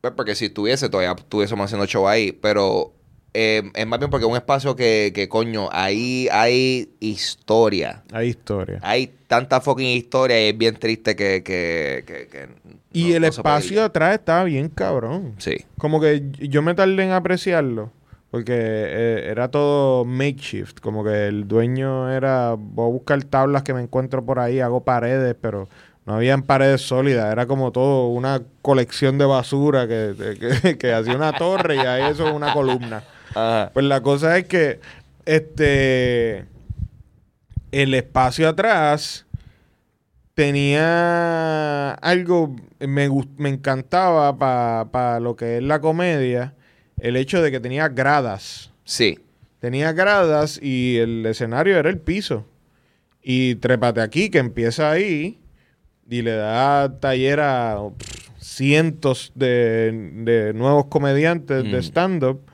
pues, 0.01 0.13
porque 0.15 0.35
si 0.35 0.45
estuviese, 0.45 0.89
todavía 0.89 1.15
estuviésemos 1.17 1.65
haciendo 1.65 1.85
show 1.85 2.07
ahí. 2.07 2.31
Pero 2.31 2.93
eh, 3.33 3.63
es 3.73 3.87
más 3.87 3.99
bien 3.99 4.09
porque 4.09 4.25
es 4.25 4.31
un 4.31 4.37
espacio 4.37 4.75
que, 4.75 5.11
que, 5.13 5.29
coño, 5.29 5.69
ahí 5.71 6.27
hay 6.31 6.89
historia. 6.99 8.03
Hay 8.11 8.29
historia. 8.29 8.79
Hay 8.81 9.11
tanta 9.27 9.61
fucking 9.61 9.87
historia 9.87 10.45
y 10.45 10.49
es 10.49 10.57
bien 10.57 10.75
triste 10.75 11.15
que... 11.15 11.43
que, 11.43 12.03
que, 12.05 12.49
y 12.93 13.13
el 13.13 13.23
espacio 13.25 13.83
atrás 13.83 14.15
estaba 14.15 14.43
bien 14.43 14.69
cabrón. 14.69 15.35
Sí. 15.37 15.65
Como 15.77 16.01
que 16.01 16.23
yo 16.39 16.61
me 16.61 16.73
tardé 16.73 17.03
en 17.03 17.11
apreciarlo. 17.11 17.91
Porque 18.31 18.53
eh, 18.55 19.27
era 19.29 19.49
todo 19.49 20.03
makeshift. 20.03 20.79
Como 20.79 21.03
que 21.03 21.27
el 21.27 21.47
dueño 21.47 22.11
era... 22.11 22.55
Voy 22.57 22.87
a 22.87 22.91
buscar 22.91 23.23
tablas 23.23 23.63
que 23.63 23.73
me 23.73 23.81
encuentro 23.81 24.25
por 24.25 24.39
ahí, 24.39 24.59
hago 24.59 24.83
paredes, 24.83 25.35
pero... 25.39 25.67
No 26.05 26.15
habían 26.15 26.43
paredes 26.43 26.83
sólidas, 26.83 27.29
era 27.29 27.47
como 27.47 27.73
todo 27.73 28.07
una 28.07 28.41
colección 28.61 29.17
de 29.17 29.25
basura 29.25 29.89
que, 29.89 30.13
que, 30.61 30.77
que 30.77 30.93
hacía 30.93 31.13
una 31.13 31.33
torre 31.33 31.75
y 31.75 31.79
ahí 31.79 32.09
eso 32.09 32.25
es 32.29 32.33
una 32.33 32.53
columna. 32.53 33.03
Pues 33.73 33.85
la 33.85 34.01
cosa 34.01 34.37
es 34.37 34.45
que 34.47 34.79
este 35.25 36.45
el 37.71 37.93
espacio 37.93 38.47
atrás 38.47 39.25
tenía 40.33 41.93
algo, 41.93 42.55
me, 42.79 43.09
me 43.37 43.49
encantaba 43.49 44.37
para 44.37 45.19
lo 45.19 45.35
que 45.35 45.57
es 45.57 45.63
la 45.63 45.81
comedia, 45.81 46.53
el 46.99 47.15
hecho 47.15 47.41
de 47.41 47.51
que 47.51 47.59
tenía 47.59 47.89
gradas. 47.89 48.71
Sí. 48.83 49.19
Tenía 49.59 49.91
gradas 49.93 50.59
y 50.61 50.97
el 50.97 51.25
escenario 51.25 51.77
era 51.77 51.89
el 51.89 51.97
piso. 51.97 52.45
Y 53.21 53.55
trépate 53.55 53.99
aquí, 54.01 54.29
que 54.29 54.37
empieza 54.37 54.91
ahí, 54.91 55.39
y 56.09 56.21
le 56.21 56.31
da 56.31 56.99
taller 56.99 57.39
a 57.41 57.79
cientos 58.39 59.31
de, 59.35 60.53
nuevos 60.55 60.85
comediantes 60.85 61.63
de 61.63 61.79
stand-up 61.79 62.46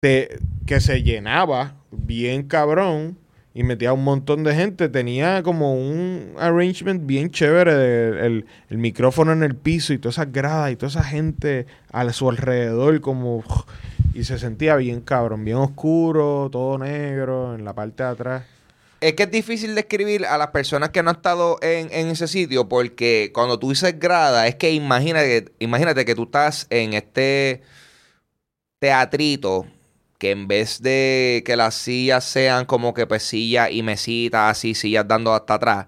que 0.00 0.80
se 0.80 1.02
llenaba 1.02 1.74
bien 1.90 2.44
cabrón 2.44 3.18
y 3.54 3.62
metía 3.62 3.94
un 3.94 4.04
montón 4.04 4.44
de 4.44 4.54
gente. 4.54 4.88
Tenía 4.88 5.42
como 5.42 5.74
un 5.74 6.34
arrangement 6.38 7.06
bien 7.06 7.30
chévere, 7.30 8.26
el, 8.26 8.44
micrófono 8.68 9.32
en 9.32 9.42
el 9.42 9.56
piso 9.56 9.94
y 9.94 9.98
todas 9.98 10.16
esas 10.16 10.30
gradas 10.30 10.72
y 10.72 10.76
toda 10.76 10.90
esa 10.90 11.04
gente 11.04 11.66
a 11.90 12.12
su 12.12 12.28
alrededor 12.28 13.00
como... 13.00 13.42
Y 14.12 14.24
se 14.24 14.38
sentía 14.38 14.76
bien 14.76 15.02
cabrón, 15.02 15.44
bien 15.44 15.58
oscuro, 15.58 16.48
todo 16.50 16.78
negro 16.78 17.54
en 17.54 17.64
la 17.64 17.74
parte 17.74 18.02
de 18.02 18.08
atrás. 18.08 18.44
Es 19.00 19.12
que 19.12 19.24
es 19.24 19.30
difícil 19.30 19.74
describir 19.74 20.24
a 20.24 20.38
las 20.38 20.48
personas 20.48 20.88
que 20.88 21.02
no 21.02 21.10
han 21.10 21.16
estado 21.16 21.58
en, 21.60 21.90
ese 21.92 22.26
sitio 22.26 22.66
porque 22.66 23.30
cuando 23.34 23.58
tú 23.58 23.70
dices 23.70 23.98
grada, 23.98 24.46
es 24.46 24.54
que 24.54 24.72
imagínate, 24.72 25.52
imagínate 25.58 26.06
que 26.06 26.14
tú 26.14 26.24
estás 26.24 26.66
en 26.70 26.94
este 26.94 27.62
teatrito 28.78 29.66
que 30.18 30.30
en 30.30 30.48
vez 30.48 30.80
de 30.82 31.42
que 31.44 31.56
las 31.56 31.74
sillas 31.74 32.24
sean 32.24 32.64
como 32.64 32.94
que 32.94 33.06
pues 33.06 33.22
sillas 33.22 33.70
y 33.70 33.82
mesitas 33.82 34.50
así, 34.50 34.74
sillas 34.74 35.06
dando 35.06 35.34
hasta 35.34 35.54
atrás, 35.54 35.86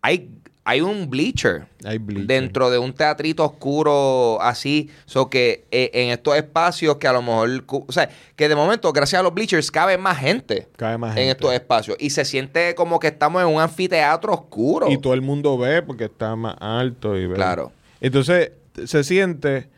hay, 0.00 0.30
hay 0.64 0.80
un 0.80 1.10
bleacher, 1.10 1.66
dentro 1.80 2.70
de 2.70 2.78
un 2.78 2.92
teatrito 2.94 3.44
oscuro 3.44 4.40
así, 4.40 4.90
so 5.04 5.28
que 5.28 5.66
eh, 5.70 5.90
en 5.92 6.08
estos 6.10 6.36
espacios 6.36 6.96
que 6.96 7.06
a 7.06 7.12
lo 7.12 7.22
mejor, 7.22 7.64
o 7.68 7.92
sea, 7.92 8.08
que 8.34 8.48
de 8.48 8.56
momento 8.56 8.92
gracias 8.92 9.20
a 9.20 9.22
los 9.22 9.34
bleachers 9.34 9.70
cabe 9.70 9.98
más 9.98 10.18
gente, 10.18 10.68
cabe 10.76 10.96
más 10.96 11.16
en 11.16 11.28
estos 11.28 11.52
espacios 11.52 11.96
y 12.00 12.10
se 12.10 12.24
siente 12.24 12.74
como 12.74 12.98
que 12.98 13.08
estamos 13.08 13.42
en 13.42 13.48
un 13.48 13.60
anfiteatro 13.60 14.32
oscuro. 14.32 14.90
Y 14.90 14.98
todo 14.98 15.12
el 15.12 15.22
mundo 15.22 15.58
ve 15.58 15.82
porque 15.82 16.04
está 16.04 16.34
más 16.34 16.56
alto 16.60 17.16
y 17.16 17.26
ve. 17.26 17.34
Claro. 17.34 17.72
Entonces 18.00 18.52
se 18.84 19.04
siente 19.04 19.68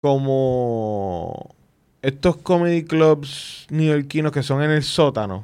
como 0.00 1.54
estos 2.04 2.36
comedy 2.36 2.84
clubs 2.84 3.66
neoyorquinos 3.70 4.30
que 4.30 4.42
son 4.42 4.62
en 4.62 4.70
el 4.70 4.82
sótano, 4.82 5.40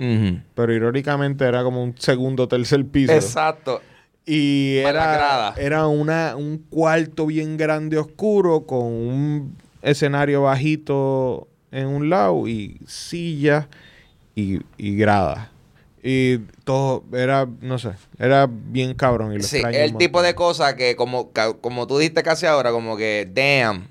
pero 0.54 0.74
irónicamente 0.74 1.46
era 1.46 1.62
como 1.62 1.82
un 1.82 1.94
segundo 1.98 2.42
o 2.42 2.48
tercer 2.48 2.84
piso. 2.84 3.12
Exacto. 3.12 3.80
Y 4.26 4.76
era, 4.76 5.54
era 5.56 5.86
una, 5.86 6.36
un 6.36 6.58
cuarto 6.58 7.26
bien 7.26 7.56
grande 7.56 7.96
oscuro 7.96 8.66
con 8.66 8.82
un 8.82 9.56
escenario 9.80 10.42
bajito 10.42 11.48
en 11.72 11.86
un 11.86 12.10
lado 12.10 12.46
y 12.46 12.78
sillas 12.86 13.66
y, 14.34 14.60
y 14.76 14.96
gradas. 14.96 15.48
Y 16.02 16.38
todo 16.64 17.04
era, 17.12 17.48
no 17.60 17.78
sé, 17.78 17.92
era 18.18 18.46
bien 18.50 18.94
cabrón. 18.94 19.32
Y 19.32 19.38
lo 19.38 19.42
sí, 19.42 19.62
el 19.64 19.96
tipo 19.96 20.20
de 20.20 20.34
cosa 20.34 20.76
que 20.76 20.94
como, 20.94 21.30
como 21.60 21.86
tú 21.86 21.98
dijiste 21.98 22.22
casi 22.22 22.44
ahora, 22.46 22.70
como 22.70 22.96
que, 22.96 23.28
damn, 23.32 23.88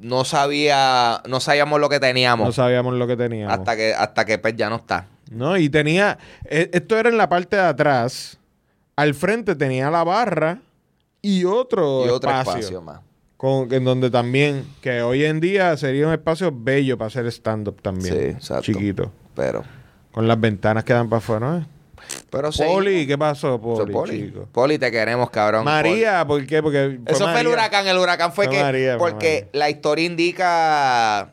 no 0.00 0.24
sabía, 0.24 1.22
no 1.28 1.40
sabíamos 1.40 1.80
lo 1.80 1.88
que 1.88 2.00
teníamos. 2.00 2.46
No 2.46 2.52
sabíamos 2.52 2.94
lo 2.94 3.06
que 3.06 3.16
teníamos. 3.16 3.52
Hasta 3.52 3.76
que, 3.76 3.94
hasta 3.94 4.24
que 4.24 4.38
pues, 4.38 4.56
ya 4.56 4.68
no 4.68 4.76
está. 4.76 5.06
No, 5.30 5.56
y 5.56 5.68
tenía, 5.68 6.18
e, 6.44 6.70
esto 6.72 6.98
era 6.98 7.08
en 7.08 7.16
la 7.16 7.28
parte 7.28 7.56
de 7.56 7.62
atrás. 7.62 8.38
Al 8.96 9.14
frente 9.14 9.54
tenía 9.56 9.90
la 9.90 10.04
barra 10.04 10.60
y 11.22 11.44
otro, 11.44 12.06
y 12.06 12.08
otro 12.10 12.30
espacio, 12.30 12.80
más. 12.82 13.00
Con, 13.36 13.72
en 13.72 13.84
donde 13.84 14.10
también, 14.10 14.66
que 14.80 15.02
hoy 15.02 15.24
en 15.24 15.40
día 15.40 15.76
sería 15.76 16.06
un 16.06 16.12
espacio 16.12 16.52
bello 16.54 16.96
para 16.96 17.08
hacer 17.08 17.26
stand-up 17.26 17.80
también. 17.82 18.14
Sí, 18.14 18.20
exacto. 18.20 18.62
Chiquito. 18.62 19.12
Pero. 19.34 19.64
Con 20.12 20.28
las 20.28 20.38
ventanas 20.38 20.84
que 20.84 20.92
dan 20.92 21.08
para 21.08 21.18
afuera, 21.18 21.50
¿no? 21.50 21.66
Pero 22.34 22.50
Poli, 22.50 23.06
¿qué 23.06 23.16
pasó, 23.16 23.60
Poli, 23.60 24.32
Poli, 24.50 24.78
te 24.78 24.90
queremos, 24.90 25.30
cabrón. 25.30 25.64
María, 25.64 26.26
¿por 26.26 26.44
qué? 26.46 26.60
Porque 26.62 26.98
Eso 27.06 27.28
fue 27.30 27.40
el 27.40 27.46
huracán. 27.46 27.86
El 27.86 27.96
huracán 27.96 28.32
fue, 28.32 28.48
que... 28.48 28.96
porque 28.98 29.48
la 29.52 29.70
historia 29.70 30.04
indica... 30.04 31.32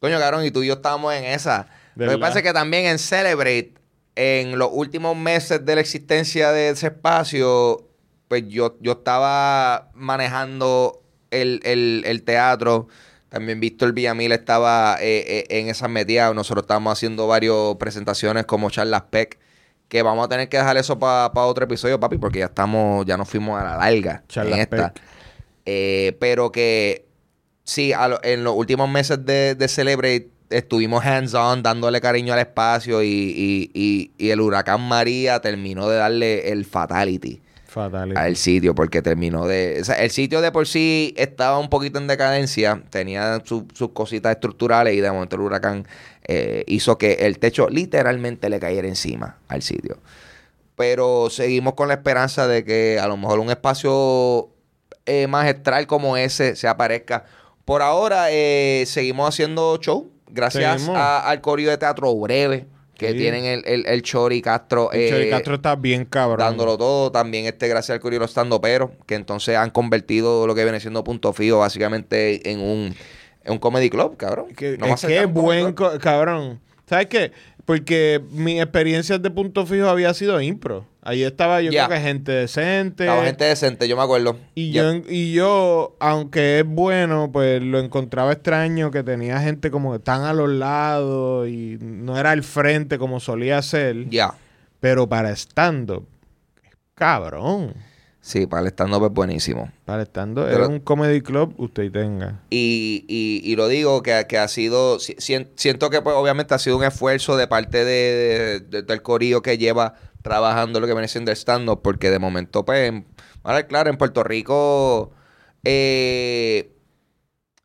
Coño, 0.00 0.18
cabrón, 0.18 0.44
y 0.44 0.50
tú 0.50 0.62
y 0.62 0.68
yo 0.68 0.74
estábamos 0.74 1.12
en 1.14 1.24
esa. 1.24 1.68
Lo 1.96 2.12
que 2.12 2.18
pasa 2.18 2.38
es 2.38 2.44
que 2.44 2.52
también 2.54 2.86
en 2.86 2.98
Celebrate, 2.98 3.74
en 4.14 4.58
los 4.58 4.70
últimos 4.72 5.16
meses 5.16 5.64
de 5.64 5.74
la 5.74 5.80
existencia 5.82 6.50
de 6.50 6.70
ese 6.70 6.86
espacio, 6.86 7.86
pues 8.28 8.48
yo, 8.48 8.76
yo 8.80 8.92
estaba 8.92 9.90
manejando 9.94 11.02
el, 11.30 12.22
teatro. 12.24 12.88
También 13.28 13.60
Víctor 13.60 13.92
Villamil 13.92 14.32
estaba 14.32 14.96
eh, 15.00 15.24
eh, 15.26 15.58
en 15.58 15.68
esas 15.68 15.90
medidas. 15.90 16.34
Nosotros 16.34 16.62
estábamos 16.62 16.94
haciendo 16.94 17.26
varias 17.26 17.54
presentaciones 17.78 18.46
como 18.46 18.70
Charlas 18.70 19.02
Peck 19.10 19.38
que 19.88 20.02
vamos 20.02 20.24
a 20.26 20.28
tener 20.28 20.48
que 20.48 20.56
dejar 20.56 20.76
eso 20.76 20.98
para 20.98 21.30
otro 21.32 21.64
episodio, 21.64 22.00
papi, 22.00 22.18
porque 22.18 22.40
ya 22.40 22.46
estamos, 22.46 23.06
ya 23.06 23.16
nos 23.16 23.28
fuimos 23.28 23.60
a 23.60 23.64
la 23.64 23.76
larga 23.76 24.22
en 24.34 24.54
esta. 24.54 24.92
Eh, 25.64 26.16
pero 26.20 26.52
que 26.52 27.06
sí, 27.64 27.92
en 28.22 28.44
los 28.44 28.54
últimos 28.54 28.88
meses 28.88 29.24
de, 29.24 29.54
de 29.54 29.68
Celebrate 29.68 30.30
estuvimos 30.50 31.04
hands-on, 31.04 31.62
dándole 31.62 32.00
cariño 32.00 32.32
al 32.32 32.40
espacio 32.40 33.02
y, 33.02 33.70
y, 33.74 34.30
el 34.30 34.40
huracán 34.40 34.80
María 34.80 35.40
terminó 35.40 35.88
de 35.88 35.96
darle 35.96 36.50
el 36.50 36.64
fatality. 36.64 37.40
Al 38.16 38.36
sitio, 38.36 38.74
porque 38.74 39.02
terminó 39.02 39.46
de. 39.46 39.78
O 39.80 39.84
sea, 39.84 39.96
el 39.96 40.10
sitio 40.10 40.40
de 40.40 40.50
por 40.50 40.66
sí 40.66 41.12
estaba 41.16 41.58
un 41.58 41.68
poquito 41.68 41.98
en 41.98 42.06
decadencia, 42.06 42.82
tenía 42.90 43.42
sus 43.44 43.64
cositas 43.92 44.32
estructurales 44.32 44.94
y 44.94 45.00
de 45.00 45.10
momento 45.10 45.36
el 45.36 45.42
huracán 45.42 45.86
eh, 46.24 46.64
hizo 46.66 46.96
que 46.96 47.12
el 47.20 47.38
techo 47.38 47.68
literalmente 47.68 48.48
le 48.48 48.58
cayera 48.58 48.88
encima 48.88 49.36
al 49.48 49.62
sitio. 49.62 49.98
Pero 50.74 51.28
seguimos 51.30 51.74
con 51.74 51.88
la 51.88 51.94
esperanza 51.94 52.46
de 52.46 52.64
que 52.64 52.98
a 53.00 53.08
lo 53.08 53.16
mejor 53.16 53.40
un 53.40 53.50
espacio 53.50 54.48
eh, 55.04 55.26
magistral 55.26 55.86
como 55.86 56.16
ese 56.16 56.56
se 56.56 56.68
aparezca. 56.68 57.24
Por 57.64 57.82
ahora 57.82 58.30
eh, 58.30 58.84
seguimos 58.86 59.28
haciendo 59.28 59.78
show, 59.82 60.10
gracias 60.30 60.88
al 60.88 61.40
coreo 61.40 61.70
de 61.70 61.78
teatro 61.78 62.14
breve 62.16 62.66
que 62.96 63.14
tienen 63.14 63.44
el, 63.44 63.62
el, 63.66 63.86
el, 63.86 64.02
Chori 64.02 64.40
Castro. 64.40 64.90
El 64.92 65.10
Chori 65.10 65.30
Castro 65.30 65.56
está 65.56 65.76
bien 65.76 66.04
cabrón. 66.04 66.38
Dándolo 66.38 66.78
todo. 66.78 67.12
También 67.12 67.46
este, 67.46 67.68
gracias 67.68 67.94
al 67.94 68.00
Corrido 68.00 68.24
Estando 68.24 68.60
Pero, 68.60 68.92
que 69.06 69.14
entonces 69.14 69.56
han 69.56 69.70
convertido 69.70 70.46
lo 70.46 70.54
que 70.54 70.64
viene 70.64 70.80
siendo 70.80 71.04
Punto 71.04 71.32
Fijo 71.32 71.58
básicamente 71.58 72.50
en 72.50 72.60
un 72.60 72.94
es 73.46 73.52
un 73.52 73.58
comedy 73.58 73.88
club, 73.88 74.16
cabrón. 74.16 74.48
Que, 74.56 74.76
no 74.76 74.86
es 74.86 75.00
que 75.00 75.20
es 75.20 75.32
buen, 75.32 75.72
cabrón. 75.72 76.60
¿Sabes 76.86 77.06
qué? 77.06 77.32
Porque 77.66 78.22
mi 78.30 78.60
experiencia 78.60 79.18
de 79.18 79.30
punto 79.30 79.66
fijo 79.66 79.88
había 79.88 80.14
sido 80.14 80.40
impro. 80.40 80.86
Ahí 81.02 81.24
estaba 81.24 81.60
yo 81.60 81.70
creo 81.70 81.88
que 81.88 82.00
gente 82.00 82.32
decente. 82.32 83.04
Estaba 83.04 83.24
gente 83.24 83.44
decente, 83.44 83.88
yo 83.88 83.96
me 83.96 84.02
acuerdo. 84.02 84.36
Y, 84.54 84.70
yo, 84.70 84.92
y 85.08 85.32
yo, 85.32 85.96
aunque 85.98 86.60
es 86.60 86.66
bueno, 86.66 87.30
pues 87.32 87.60
lo 87.60 87.80
encontraba 87.80 88.32
extraño 88.32 88.92
que 88.92 89.02
tenía 89.02 89.40
gente 89.40 89.72
como 89.72 89.98
tan 89.98 90.22
a 90.22 90.32
los 90.32 90.48
lados 90.48 91.48
y 91.48 91.76
no 91.80 92.18
era 92.18 92.30
al 92.30 92.44
frente 92.44 92.98
como 92.98 93.18
solía 93.18 93.60
ser. 93.62 94.08
Ya. 94.10 94.34
Pero 94.78 95.08
para 95.08 95.32
estando, 95.32 96.06
cabrón. 96.94 97.74
Sí, 98.26 98.44
para 98.48 98.62
el 98.62 98.68
stand-up 98.72 99.04
es 99.06 99.12
buenísimo. 99.12 99.70
Para 99.84 100.02
el 100.02 100.08
stand-up 100.08 100.48
es 100.48 100.58
un 100.66 100.80
comedy 100.80 101.20
club, 101.20 101.54
usted 101.58 101.92
tenga. 101.92 102.40
Y, 102.50 103.04
y, 103.06 103.40
y 103.44 103.54
lo 103.54 103.68
digo 103.68 104.02
que, 104.02 104.14
ha 104.14 104.48
sido, 104.48 104.98
siento 104.98 105.90
que 105.90 106.02
pues 106.02 106.16
obviamente 106.16 106.52
ha 106.52 106.58
sido 106.58 106.76
un 106.76 106.82
esfuerzo 106.82 107.36
de 107.36 107.46
parte 107.46 107.84
de, 107.84 108.58
del 108.82 109.02
corillo 109.02 109.42
que 109.42 109.58
lleva 109.58 109.94
trabajando 110.22 110.80
lo 110.80 110.88
que 110.88 110.94
viene 110.94 111.06
siendo 111.06 111.30
el 111.30 111.36
stand-up, 111.36 111.82
porque 111.82 112.10
de 112.10 112.18
momento, 112.18 112.64
pues, 112.64 112.92
claro, 113.68 113.90
en 113.90 113.96
Puerto 113.96 114.24
Rico 114.24 115.12
eh, 115.62 116.72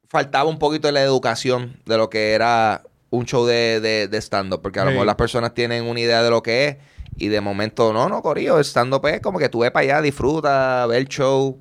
faltaba 0.10 0.48
un 0.48 0.60
poquito 0.60 0.90
de 0.90 0.92
la 0.92 1.02
educación 1.02 1.82
de 1.88 1.98
lo 1.98 2.12
que 2.12 2.34
era 2.34 2.84
un 3.10 3.26
show 3.26 3.48
de, 3.48 3.80
de, 3.82 4.18
stand-up, 4.22 4.62
porque 4.62 4.80
a 4.80 4.86
lo 4.86 4.92
mejor 4.92 5.08
las 5.08 5.16
personas 5.16 5.56
tienen 5.56 5.86
una 5.86 6.00
idea 6.00 6.22
de 6.22 6.30
lo 6.30 6.44
que 6.44 6.68
es 6.68 6.78
y 7.16 7.28
de 7.28 7.42
momento, 7.42 7.94
no, 7.94 8.10
no, 8.10 8.22
Corillo, 8.22 8.60
estando 8.60 9.02
pues 9.02 9.20
como 9.22 9.40
que 9.40 9.50
tú 9.50 9.60
ves 9.60 9.72
para 9.72 9.84
allá, 9.84 10.02
disfruta, 10.02 10.86
ve 10.88 10.98
el 10.98 11.08
show. 11.08 11.60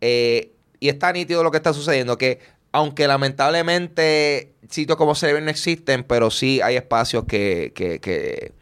Eh, 0.00 0.52
y 0.78 0.88
está 0.88 1.12
nítido 1.12 1.42
lo 1.42 1.50
que 1.50 1.58
está 1.58 1.72
sucediendo, 1.72 2.16
que 2.16 2.40
aunque 2.72 3.06
lamentablemente 3.06 4.54
sitios 4.68 4.96
como 4.96 5.14
Cerebro 5.14 5.42
no 5.42 5.50
existen, 5.50 6.04
pero 6.04 6.30
sí 6.30 6.60
hay 6.60 6.76
espacios 6.76 7.24
que, 7.24 7.72
que, 7.74 8.00
que 8.00 8.52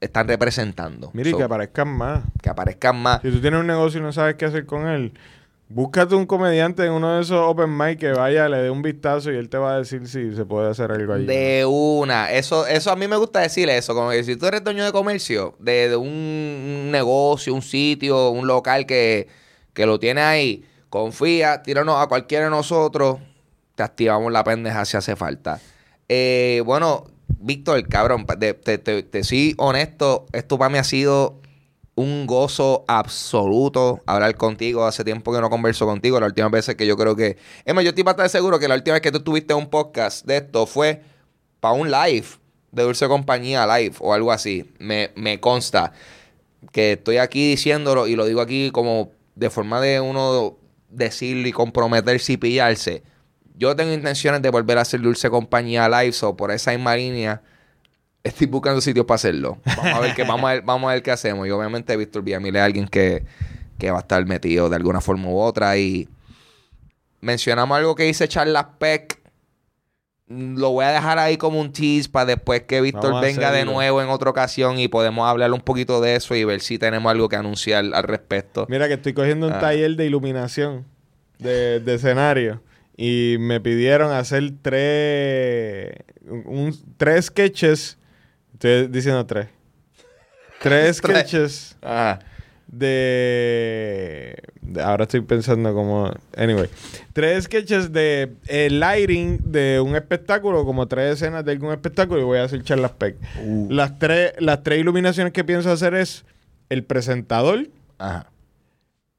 están 0.00 0.28
representando. 0.28 1.10
Mire, 1.14 1.32
que 1.32 1.42
aparezcan 1.42 1.88
más. 1.88 2.24
Que 2.42 2.50
aparezcan 2.50 3.00
más. 3.00 3.22
Si 3.22 3.30
tú 3.30 3.40
tienes 3.40 3.60
un 3.60 3.66
negocio 3.66 4.00
y 4.00 4.02
no 4.02 4.12
sabes 4.12 4.34
qué 4.34 4.46
hacer 4.46 4.66
con 4.66 4.86
él, 4.86 5.12
Búscate 5.68 6.14
un 6.14 6.26
comediante 6.26 6.84
en 6.84 6.92
uno 6.92 7.16
de 7.16 7.22
esos 7.22 7.38
open 7.38 7.76
mic 7.76 7.98
que 7.98 8.12
vaya, 8.12 8.48
le 8.48 8.58
dé 8.58 8.70
un 8.70 8.82
vistazo 8.82 9.32
y 9.32 9.36
él 9.36 9.48
te 9.48 9.58
va 9.58 9.74
a 9.74 9.78
decir 9.78 10.06
si 10.06 10.32
se 10.34 10.44
puede 10.44 10.70
hacer 10.70 10.92
algo 10.92 11.12
allí. 11.12 11.26
De 11.26 11.66
una. 11.66 12.30
Eso, 12.30 12.68
eso 12.68 12.92
a 12.92 12.96
mí 12.96 13.08
me 13.08 13.16
gusta 13.16 13.40
decir 13.40 13.68
eso. 13.68 13.92
Como 13.92 14.10
que 14.10 14.22
si 14.22 14.36
tú 14.36 14.46
eres 14.46 14.62
dueño 14.62 14.84
de 14.84 14.92
comercio, 14.92 15.56
de, 15.58 15.96
un, 15.96 16.90
negocio, 16.92 17.52
un 17.52 17.62
sitio, 17.62 18.30
un 18.30 18.46
local 18.46 18.86
que, 18.86 19.26
que 19.72 19.86
lo 19.86 19.98
tiene 19.98 20.20
ahí, 20.20 20.64
confía, 20.88 21.62
tíranos 21.62 22.00
a 22.00 22.06
cualquiera 22.06 22.44
de 22.44 22.50
nosotros, 22.52 23.18
te 23.74 23.82
activamos 23.82 24.30
la 24.30 24.44
pendeja 24.44 24.84
si 24.84 24.96
hace 24.96 25.16
falta. 25.16 25.60
Eh, 26.08 26.62
bueno, 26.64 27.06
Víctor, 27.40 27.88
cabrón, 27.88 28.24
te, 28.24 28.54
te, 28.54 28.78
te, 28.78 29.02
te 29.02 29.24
soy 29.24 29.54
honesto, 29.58 30.26
esto 30.32 30.58
para 30.58 30.70
mí 30.70 30.78
ha 30.78 30.84
sido 30.84 31.40
un 31.96 32.26
gozo 32.26 32.84
absoluto 32.86 34.02
hablar 34.06 34.36
contigo. 34.36 34.84
Hace 34.86 35.02
tiempo 35.02 35.32
que 35.32 35.40
no 35.40 35.50
converso 35.50 35.86
contigo. 35.86 36.20
La 36.20 36.26
última 36.26 36.48
vez 36.48 36.72
que 36.76 36.86
yo 36.86 36.96
creo 36.96 37.16
que. 37.16 37.36
Es 37.64 37.74
más, 37.74 37.82
yo 37.82 37.90
estoy 37.90 38.04
bastante 38.04 38.28
seguro 38.28 38.58
que 38.58 38.68
la 38.68 38.76
última 38.76 38.94
vez 38.94 39.02
que 39.02 39.10
tú 39.10 39.20
tuviste 39.20 39.54
un 39.54 39.68
podcast 39.68 40.24
de 40.24 40.36
esto 40.36 40.66
fue 40.66 41.02
para 41.58 41.74
un 41.74 41.90
live 41.90 42.26
de 42.70 42.82
Dulce 42.82 43.08
Compañía 43.08 43.66
Live 43.66 43.96
o 43.98 44.14
algo 44.14 44.30
así. 44.30 44.70
Me, 44.78 45.10
me 45.16 45.40
consta 45.40 45.92
que 46.70 46.92
estoy 46.92 47.16
aquí 47.16 47.50
diciéndolo 47.50 48.06
y 48.06 48.14
lo 48.14 48.26
digo 48.26 48.40
aquí 48.40 48.70
como 48.70 49.10
de 49.34 49.50
forma 49.50 49.80
de 49.80 50.00
uno 50.00 50.56
decirlo 50.90 51.48
y 51.48 51.52
comprometerse 51.52 52.34
y 52.34 52.36
pillarse. 52.36 53.02
Yo 53.54 53.74
tengo 53.74 53.92
intenciones 53.92 54.42
de 54.42 54.50
volver 54.50 54.76
a 54.76 54.82
hacer 54.82 55.00
Dulce 55.00 55.30
Compañía 55.30 55.88
Live, 55.88 56.16
o 56.22 56.36
por 56.36 56.50
esa 56.50 56.72
misma 56.72 56.94
línea 56.94 57.42
estoy 58.26 58.46
buscando 58.46 58.80
sitios 58.80 59.06
para 59.06 59.16
hacerlo. 59.16 59.58
Vamos 59.76 59.92
a 59.92 60.00
ver 60.00 60.14
qué, 60.14 60.24
vamos 60.24 60.50
a 60.50 60.54
ver, 60.54 60.62
vamos 60.62 60.90
a 60.90 60.94
ver 60.94 61.02
qué 61.02 61.10
hacemos. 61.10 61.46
Y 61.46 61.50
obviamente 61.50 61.96
Víctor 61.96 62.22
Villamil 62.22 62.56
es 62.56 62.62
alguien 62.62 62.88
que, 62.88 63.24
que 63.78 63.90
va 63.90 63.98
a 63.98 64.00
estar 64.00 64.24
metido 64.26 64.68
de 64.68 64.76
alguna 64.76 65.00
forma 65.00 65.28
u 65.28 65.38
otra. 65.38 65.76
Y 65.78 66.08
mencionamos 67.20 67.76
algo 67.76 67.94
que 67.94 68.04
dice 68.04 68.28
Charlas 68.28 68.66
Peck. 68.78 69.20
Lo 70.28 70.70
voy 70.70 70.84
a 70.84 70.88
dejar 70.88 71.20
ahí 71.20 71.36
como 71.36 71.60
un 71.60 71.72
tease 71.72 72.08
para 72.08 72.26
después 72.26 72.62
que 72.62 72.80
Víctor 72.80 73.20
venga 73.20 73.52
de 73.52 73.64
nuevo 73.64 74.02
en 74.02 74.08
otra 74.08 74.28
ocasión 74.28 74.76
y 74.80 74.88
podemos 74.88 75.28
hablar 75.28 75.52
un 75.52 75.60
poquito 75.60 76.00
de 76.00 76.16
eso 76.16 76.34
y 76.34 76.42
ver 76.42 76.60
si 76.60 76.78
tenemos 76.78 77.08
algo 77.08 77.28
que 77.28 77.36
anunciar 77.36 77.84
al 77.94 78.02
respecto. 78.02 78.66
Mira 78.68 78.88
que 78.88 78.94
estoy 78.94 79.12
cogiendo 79.12 79.46
un 79.46 79.52
ah. 79.52 79.60
taller 79.60 79.94
de 79.94 80.04
iluminación 80.04 80.84
de, 81.38 81.78
de 81.78 81.94
escenario 81.94 82.60
y 82.96 83.36
me 83.38 83.60
pidieron 83.60 84.10
hacer 84.10 84.52
tres, 84.62 85.94
un, 86.28 86.76
tres 86.96 87.26
sketches 87.26 87.98
Estoy 88.66 88.88
diciendo 88.88 89.24
tres. 89.26 89.46
Tres 90.60 90.96
sketches 90.96 91.76
de, 92.66 94.42
Ahora 94.82 95.04
estoy 95.04 95.20
pensando 95.20 95.72
como... 95.72 96.12
Anyway. 96.36 96.68
Tres 97.12 97.44
sketches 97.44 97.92
de 97.92 98.32
el 98.48 98.80
lighting 98.80 99.38
de 99.44 99.80
un 99.80 99.94
espectáculo, 99.94 100.64
como 100.64 100.88
tres 100.88 101.14
escenas 101.14 101.44
de 101.44 101.52
algún 101.52 101.72
espectáculo 101.72 102.20
y 102.20 102.24
voy 102.24 102.38
a 102.38 102.44
hacer 102.44 102.62
charlas 102.64 102.90
pec. 102.92 103.16
Uh. 103.44 103.68
Las, 103.70 103.98
tres, 103.98 104.32
las 104.40 104.62
tres 104.64 104.80
iluminaciones 104.80 105.32
que 105.32 105.44
pienso 105.44 105.70
hacer 105.70 105.94
es 105.94 106.24
el 106.68 106.82
presentador. 106.82 107.68
Ajá. 107.98 108.30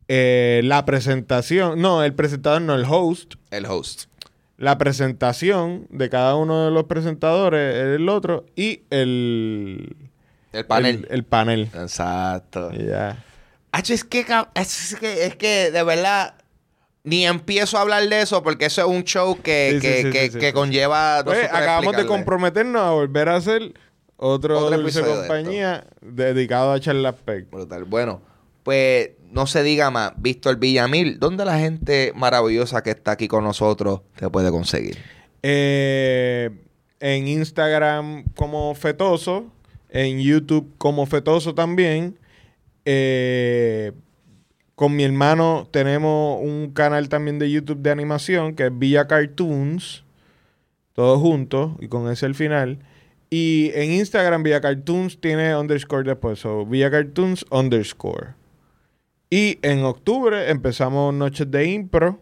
Eh, 0.09 0.61
la 0.63 0.85
presentación... 0.85 1.81
No, 1.81 2.03
el 2.03 2.13
presentador 2.13 2.61
no, 2.61 2.75
el 2.75 2.85
host. 2.85 3.35
El 3.51 3.65
host 3.65 4.09
la 4.57 4.77
presentación 4.77 5.88
de 5.89 6.09
cada 6.09 6.35
uno 6.35 6.65
de 6.65 6.71
los 6.71 6.85
presentadores, 6.85 7.75
el 7.95 8.09
otro, 8.09 8.45
y 8.55 8.81
el... 8.89 9.95
El 10.51 10.65
panel. 10.65 11.07
El, 11.11 11.23
panel. 11.23 11.69
Exacto. 11.75 12.71
Ya. 12.71 13.23
Es 13.71 14.03
que, 14.03 14.25
es 14.55 14.95
que, 14.95 15.25
es 15.25 15.35
que 15.35 15.71
de 15.71 15.84
verdad 15.84 16.34
ni 17.03 17.27
empiezo 17.27 17.77
a 17.77 17.81
hablar 17.81 18.07
de 18.09 18.21
eso 18.21 18.41
porque 18.41 18.65
eso 18.65 18.81
es 18.81 18.88
un 18.88 19.03
show 19.03 19.39
que, 19.41 19.79
que, 20.39 20.53
conlleva... 20.53 21.21
Pues, 21.23 21.45
acabamos 21.45 21.95
de 21.95 22.05
comprometernos 22.05 22.81
a 22.81 22.91
volver 22.91 23.29
a 23.29 23.35
hacer 23.35 23.73
otro, 24.15 24.59
otro 24.59 24.81
episodio 24.81 25.13
de 25.13 25.19
compañía 25.19 25.88
dedicado 26.01 26.73
a 26.73 26.79
charlas 26.79 27.15
Brutal. 27.51 27.84
Bueno, 27.84 28.21
pues 28.68 29.11
no 29.31 29.48
se 29.48 29.64
diga 29.64 29.91
más, 29.91 30.11
Víctor 30.18 30.57
Villamil, 30.57 31.19
¿dónde 31.22 31.45
la 31.45 31.57
gente 31.57 32.11
maravillosa 32.14 32.84
que 32.84 32.89
está 32.89 33.11
aquí 33.11 33.30
con 33.30 33.45
nosotros 33.45 34.02
te 34.19 34.30
puede 34.30 34.52
conseguir? 34.52 34.98
Eh, 35.41 36.49
en 36.99 37.30
Instagram 37.30 38.26
como 38.35 38.76
Fetoso, 38.76 39.45
en 39.88 40.19
YouTube 40.19 40.73
como 40.77 41.06
Fetoso 41.06 41.56
también. 41.56 42.19
Eh, 42.84 43.94
con 44.76 44.98
mi 44.98 45.06
hermano 45.06 45.69
tenemos 45.72 46.41
un 46.44 46.72
canal 46.73 47.07
también 47.07 47.39
de 47.39 47.49
YouTube 47.49 47.77
de 47.77 47.91
animación 47.91 48.53
que 48.53 48.65
es 48.65 48.77
Villa 48.77 49.07
Cartoons, 49.07 50.03
todos 50.91 51.22
juntos 51.22 51.72
y 51.80 51.88
con 51.88 52.11
ese 52.11 52.26
el 52.26 52.35
final. 52.35 52.80
Y 53.30 53.72
en 53.76 53.94
Instagram 53.94 54.44
Villa 54.44 54.60
Cartoons 54.60 55.22
tiene 55.22 55.56
underscore 55.56 56.03
después, 56.03 56.39
so 56.39 56.65
Villa 56.65 56.91
Cartoons 56.91 57.45
underscore. 57.49 58.35
Y 59.29 59.59
en 59.61 59.83
octubre 59.83 60.49
empezamos 60.49 61.13
Noches 61.13 61.51
de 61.51 61.65
Impro. 61.65 62.21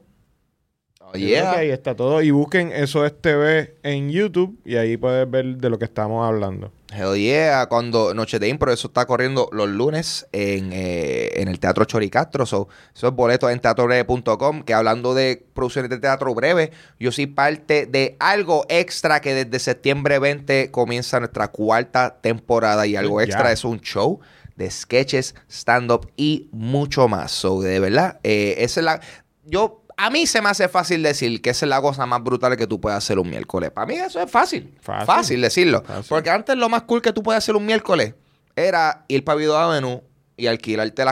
Oh, 1.00 1.12
ahí 1.14 1.70
está 1.70 1.96
todo. 1.96 2.22
Y 2.24 2.32
busquen 2.32 2.72
Eso 2.72 3.06
es 3.06 3.22
TV 3.22 3.78
en 3.84 4.10
YouTube 4.10 4.60
y 4.66 4.78
ahí 4.78 4.98
puedes 4.98 5.30
ver 5.30 5.58
de 5.58 5.70
lo 5.70 5.78
que 5.78 5.86
estamos 5.86 6.28
hablando. 6.28 6.72
Hell 6.92 7.16
yeah, 7.16 7.68
cuando 7.68 8.14
Noche 8.16 8.40
de 8.40 8.48
Impro, 8.48 8.72
eso 8.72 8.88
está 8.88 9.06
corriendo 9.06 9.50
los 9.52 9.70
lunes 9.70 10.26
en, 10.32 10.72
eh, 10.74 11.42
en 11.42 11.48
el 11.48 11.60
Teatro 11.60 11.86
Choricastro. 11.86 12.48
So, 12.48 12.70
esos 12.96 13.14
boletos 13.14 13.52
en 13.52 13.60
teatrobreve.com. 13.60 14.64
Que 14.64 14.74
hablando 14.74 15.14
de 15.14 15.46
producciones 15.54 15.92
de 15.92 16.00
teatro 16.00 16.34
breve, 16.34 16.72
yo 17.00 17.12
soy 17.12 17.28
parte 17.28 17.86
de 17.86 18.16
algo 18.20 18.66
extra 18.68 19.20
que 19.20 19.46
desde 19.46 19.60
septiembre 19.60 20.18
20 20.18 20.72
comienza 20.72 21.20
nuestra 21.20 21.50
cuarta 21.50 22.18
temporada. 22.20 22.88
Y 22.88 22.96
algo 22.96 23.22
extra 23.22 23.52
es 23.52 23.64
un 23.64 23.80
show 23.80 24.22
de 24.56 24.72
sketches, 24.72 25.36
stand-up 25.50 26.12
y 26.16 26.50
mucho 26.52 27.08
más. 27.08 27.32
So, 27.32 27.62
de 27.62 27.80
verdad, 27.80 28.20
eh, 28.24 28.56
esa 28.60 28.80
es 28.80 28.84
la. 28.86 29.02
Yo 29.46 29.86
a 29.98 30.10
mí 30.10 30.28
se 30.28 30.42
me 30.42 30.50
hace 30.50 30.68
fácil 30.68 31.04
decir 31.04 31.42
que 31.42 31.52
esa 31.52 31.66
es 31.66 31.70
la 31.70 31.82
cosa 31.82 32.06
más 32.06 32.22
brutal 32.24 32.58
que 32.58 32.68
tú 32.68 32.80
puedes 32.82 32.98
hacer 32.98 33.20
un 33.20 33.30
miércoles. 33.30 33.72
Para 33.72 33.88
mí 33.88 33.96
eso 33.96 34.22
es 34.22 34.30
fácil. 34.30 34.74
Fácil, 34.82 35.42
decirlo. 35.42 35.84
Porque 36.10 36.30
antes 36.30 36.56
lo 36.58 36.70
más 36.70 36.84
cool 36.84 37.02
que 37.02 37.14
tú 37.14 37.24
puedes 37.24 37.38
hacer 37.38 37.56
un 37.56 37.66
miércoles 37.66 38.14
era 38.56 39.06
ir 39.08 39.24
para 39.24 39.38
Video 39.38 39.58
Avenue 39.58 40.02
y 40.38 40.48
alquilarte 40.48 41.04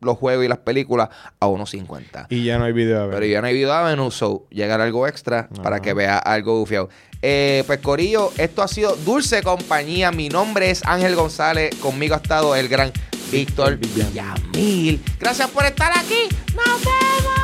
los 0.00 0.18
juegos 0.18 0.44
y 0.44 0.48
las 0.48 0.58
películas 0.58 1.10
a 1.40 1.46
1.50. 1.46 2.26
Y 2.30 2.44
ya 2.44 2.58
no 2.58 2.64
hay 2.64 2.72
Video 2.72 2.98
Avenue. 2.98 3.14
Pero 3.14 3.26
ya 3.26 3.40
no 3.40 3.46
hay 3.46 3.54
Video 3.54 3.72
Avenue, 3.72 4.10
so 4.10 4.46
llegar 4.50 4.80
algo 4.80 5.06
extra 5.06 5.48
para 5.62 5.80
que 5.80 5.94
vea 5.94 6.18
algo 6.18 6.58
gufiado. 6.58 6.88
Eh, 7.22 7.62
pues 7.66 7.78
Corillo, 7.80 8.32
esto 8.36 8.62
ha 8.62 8.68
sido 8.68 8.96
Dulce 8.96 9.42
Compañía. 9.42 10.10
Mi 10.10 10.28
nombre 10.28 10.70
es 10.70 10.84
Ángel 10.84 11.14
González. 11.14 11.74
Conmigo 11.76 12.14
ha 12.14 12.18
estado 12.18 12.54
el 12.56 12.68
gran 12.68 12.92
Víctor 13.30 13.76
Villamil. 13.78 15.02
Gracias 15.18 15.48
por 15.50 15.64
estar 15.64 15.96
aquí. 15.96 16.28
Nos 16.54 16.80
vemos. 16.84 17.41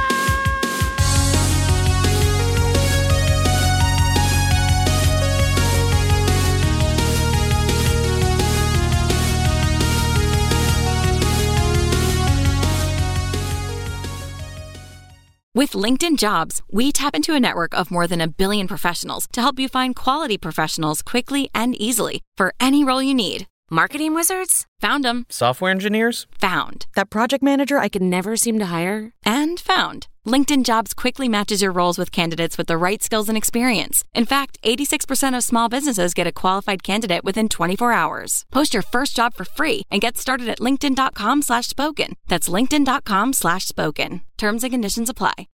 With 15.58 15.72
LinkedIn 15.72 16.18
Jobs, 16.18 16.62
we 16.70 16.92
tap 16.92 17.16
into 17.16 17.34
a 17.34 17.40
network 17.40 17.74
of 17.74 17.90
more 17.90 18.06
than 18.06 18.20
a 18.20 18.28
billion 18.28 18.68
professionals 18.68 19.26
to 19.32 19.40
help 19.40 19.58
you 19.58 19.68
find 19.68 19.96
quality 19.96 20.38
professionals 20.38 21.02
quickly 21.02 21.50
and 21.52 21.74
easily 21.82 22.22
for 22.36 22.54
any 22.60 22.84
role 22.84 23.02
you 23.02 23.12
need. 23.12 23.48
Marketing 23.68 24.14
wizards? 24.14 24.66
Found 24.78 25.04
them. 25.04 25.26
Software 25.28 25.72
engineers? 25.72 26.28
Found. 26.40 26.86
That 26.94 27.10
project 27.10 27.42
manager 27.42 27.78
I 27.78 27.88
could 27.88 28.02
never 28.02 28.36
seem 28.36 28.58
to 28.60 28.66
hire? 28.66 29.10
And 29.24 29.60
found. 29.60 30.06
LinkedIn 30.24 30.64
Jobs 30.64 30.94
quickly 30.94 31.28
matches 31.28 31.60
your 31.60 31.72
roles 31.72 31.98
with 31.98 32.10
candidates 32.10 32.56
with 32.56 32.66
the 32.66 32.76
right 32.76 33.02
skills 33.02 33.28
and 33.28 33.36
experience. 33.36 34.04
In 34.14 34.24
fact, 34.24 34.58
86% 34.62 35.36
of 35.36 35.44
small 35.44 35.68
businesses 35.68 36.14
get 36.14 36.26
a 36.26 36.32
qualified 36.32 36.82
candidate 36.82 37.24
within 37.24 37.48
24 37.48 37.92
hours. 37.92 38.44
Post 38.50 38.74
your 38.74 38.82
first 38.82 39.16
job 39.16 39.34
for 39.34 39.44
free 39.44 39.82
and 39.90 40.00
get 40.00 40.16
started 40.16 40.48
at 40.48 40.60
linkedin.com 40.60 41.42
slash 41.42 41.66
spoken. 41.66 42.14
That's 42.28 42.48
linkedin.com 42.48 43.32
slash 43.34 43.66
spoken. 43.66 44.22
Terms 44.38 44.64
and 44.64 44.72
conditions 44.72 45.10
apply. 45.10 45.46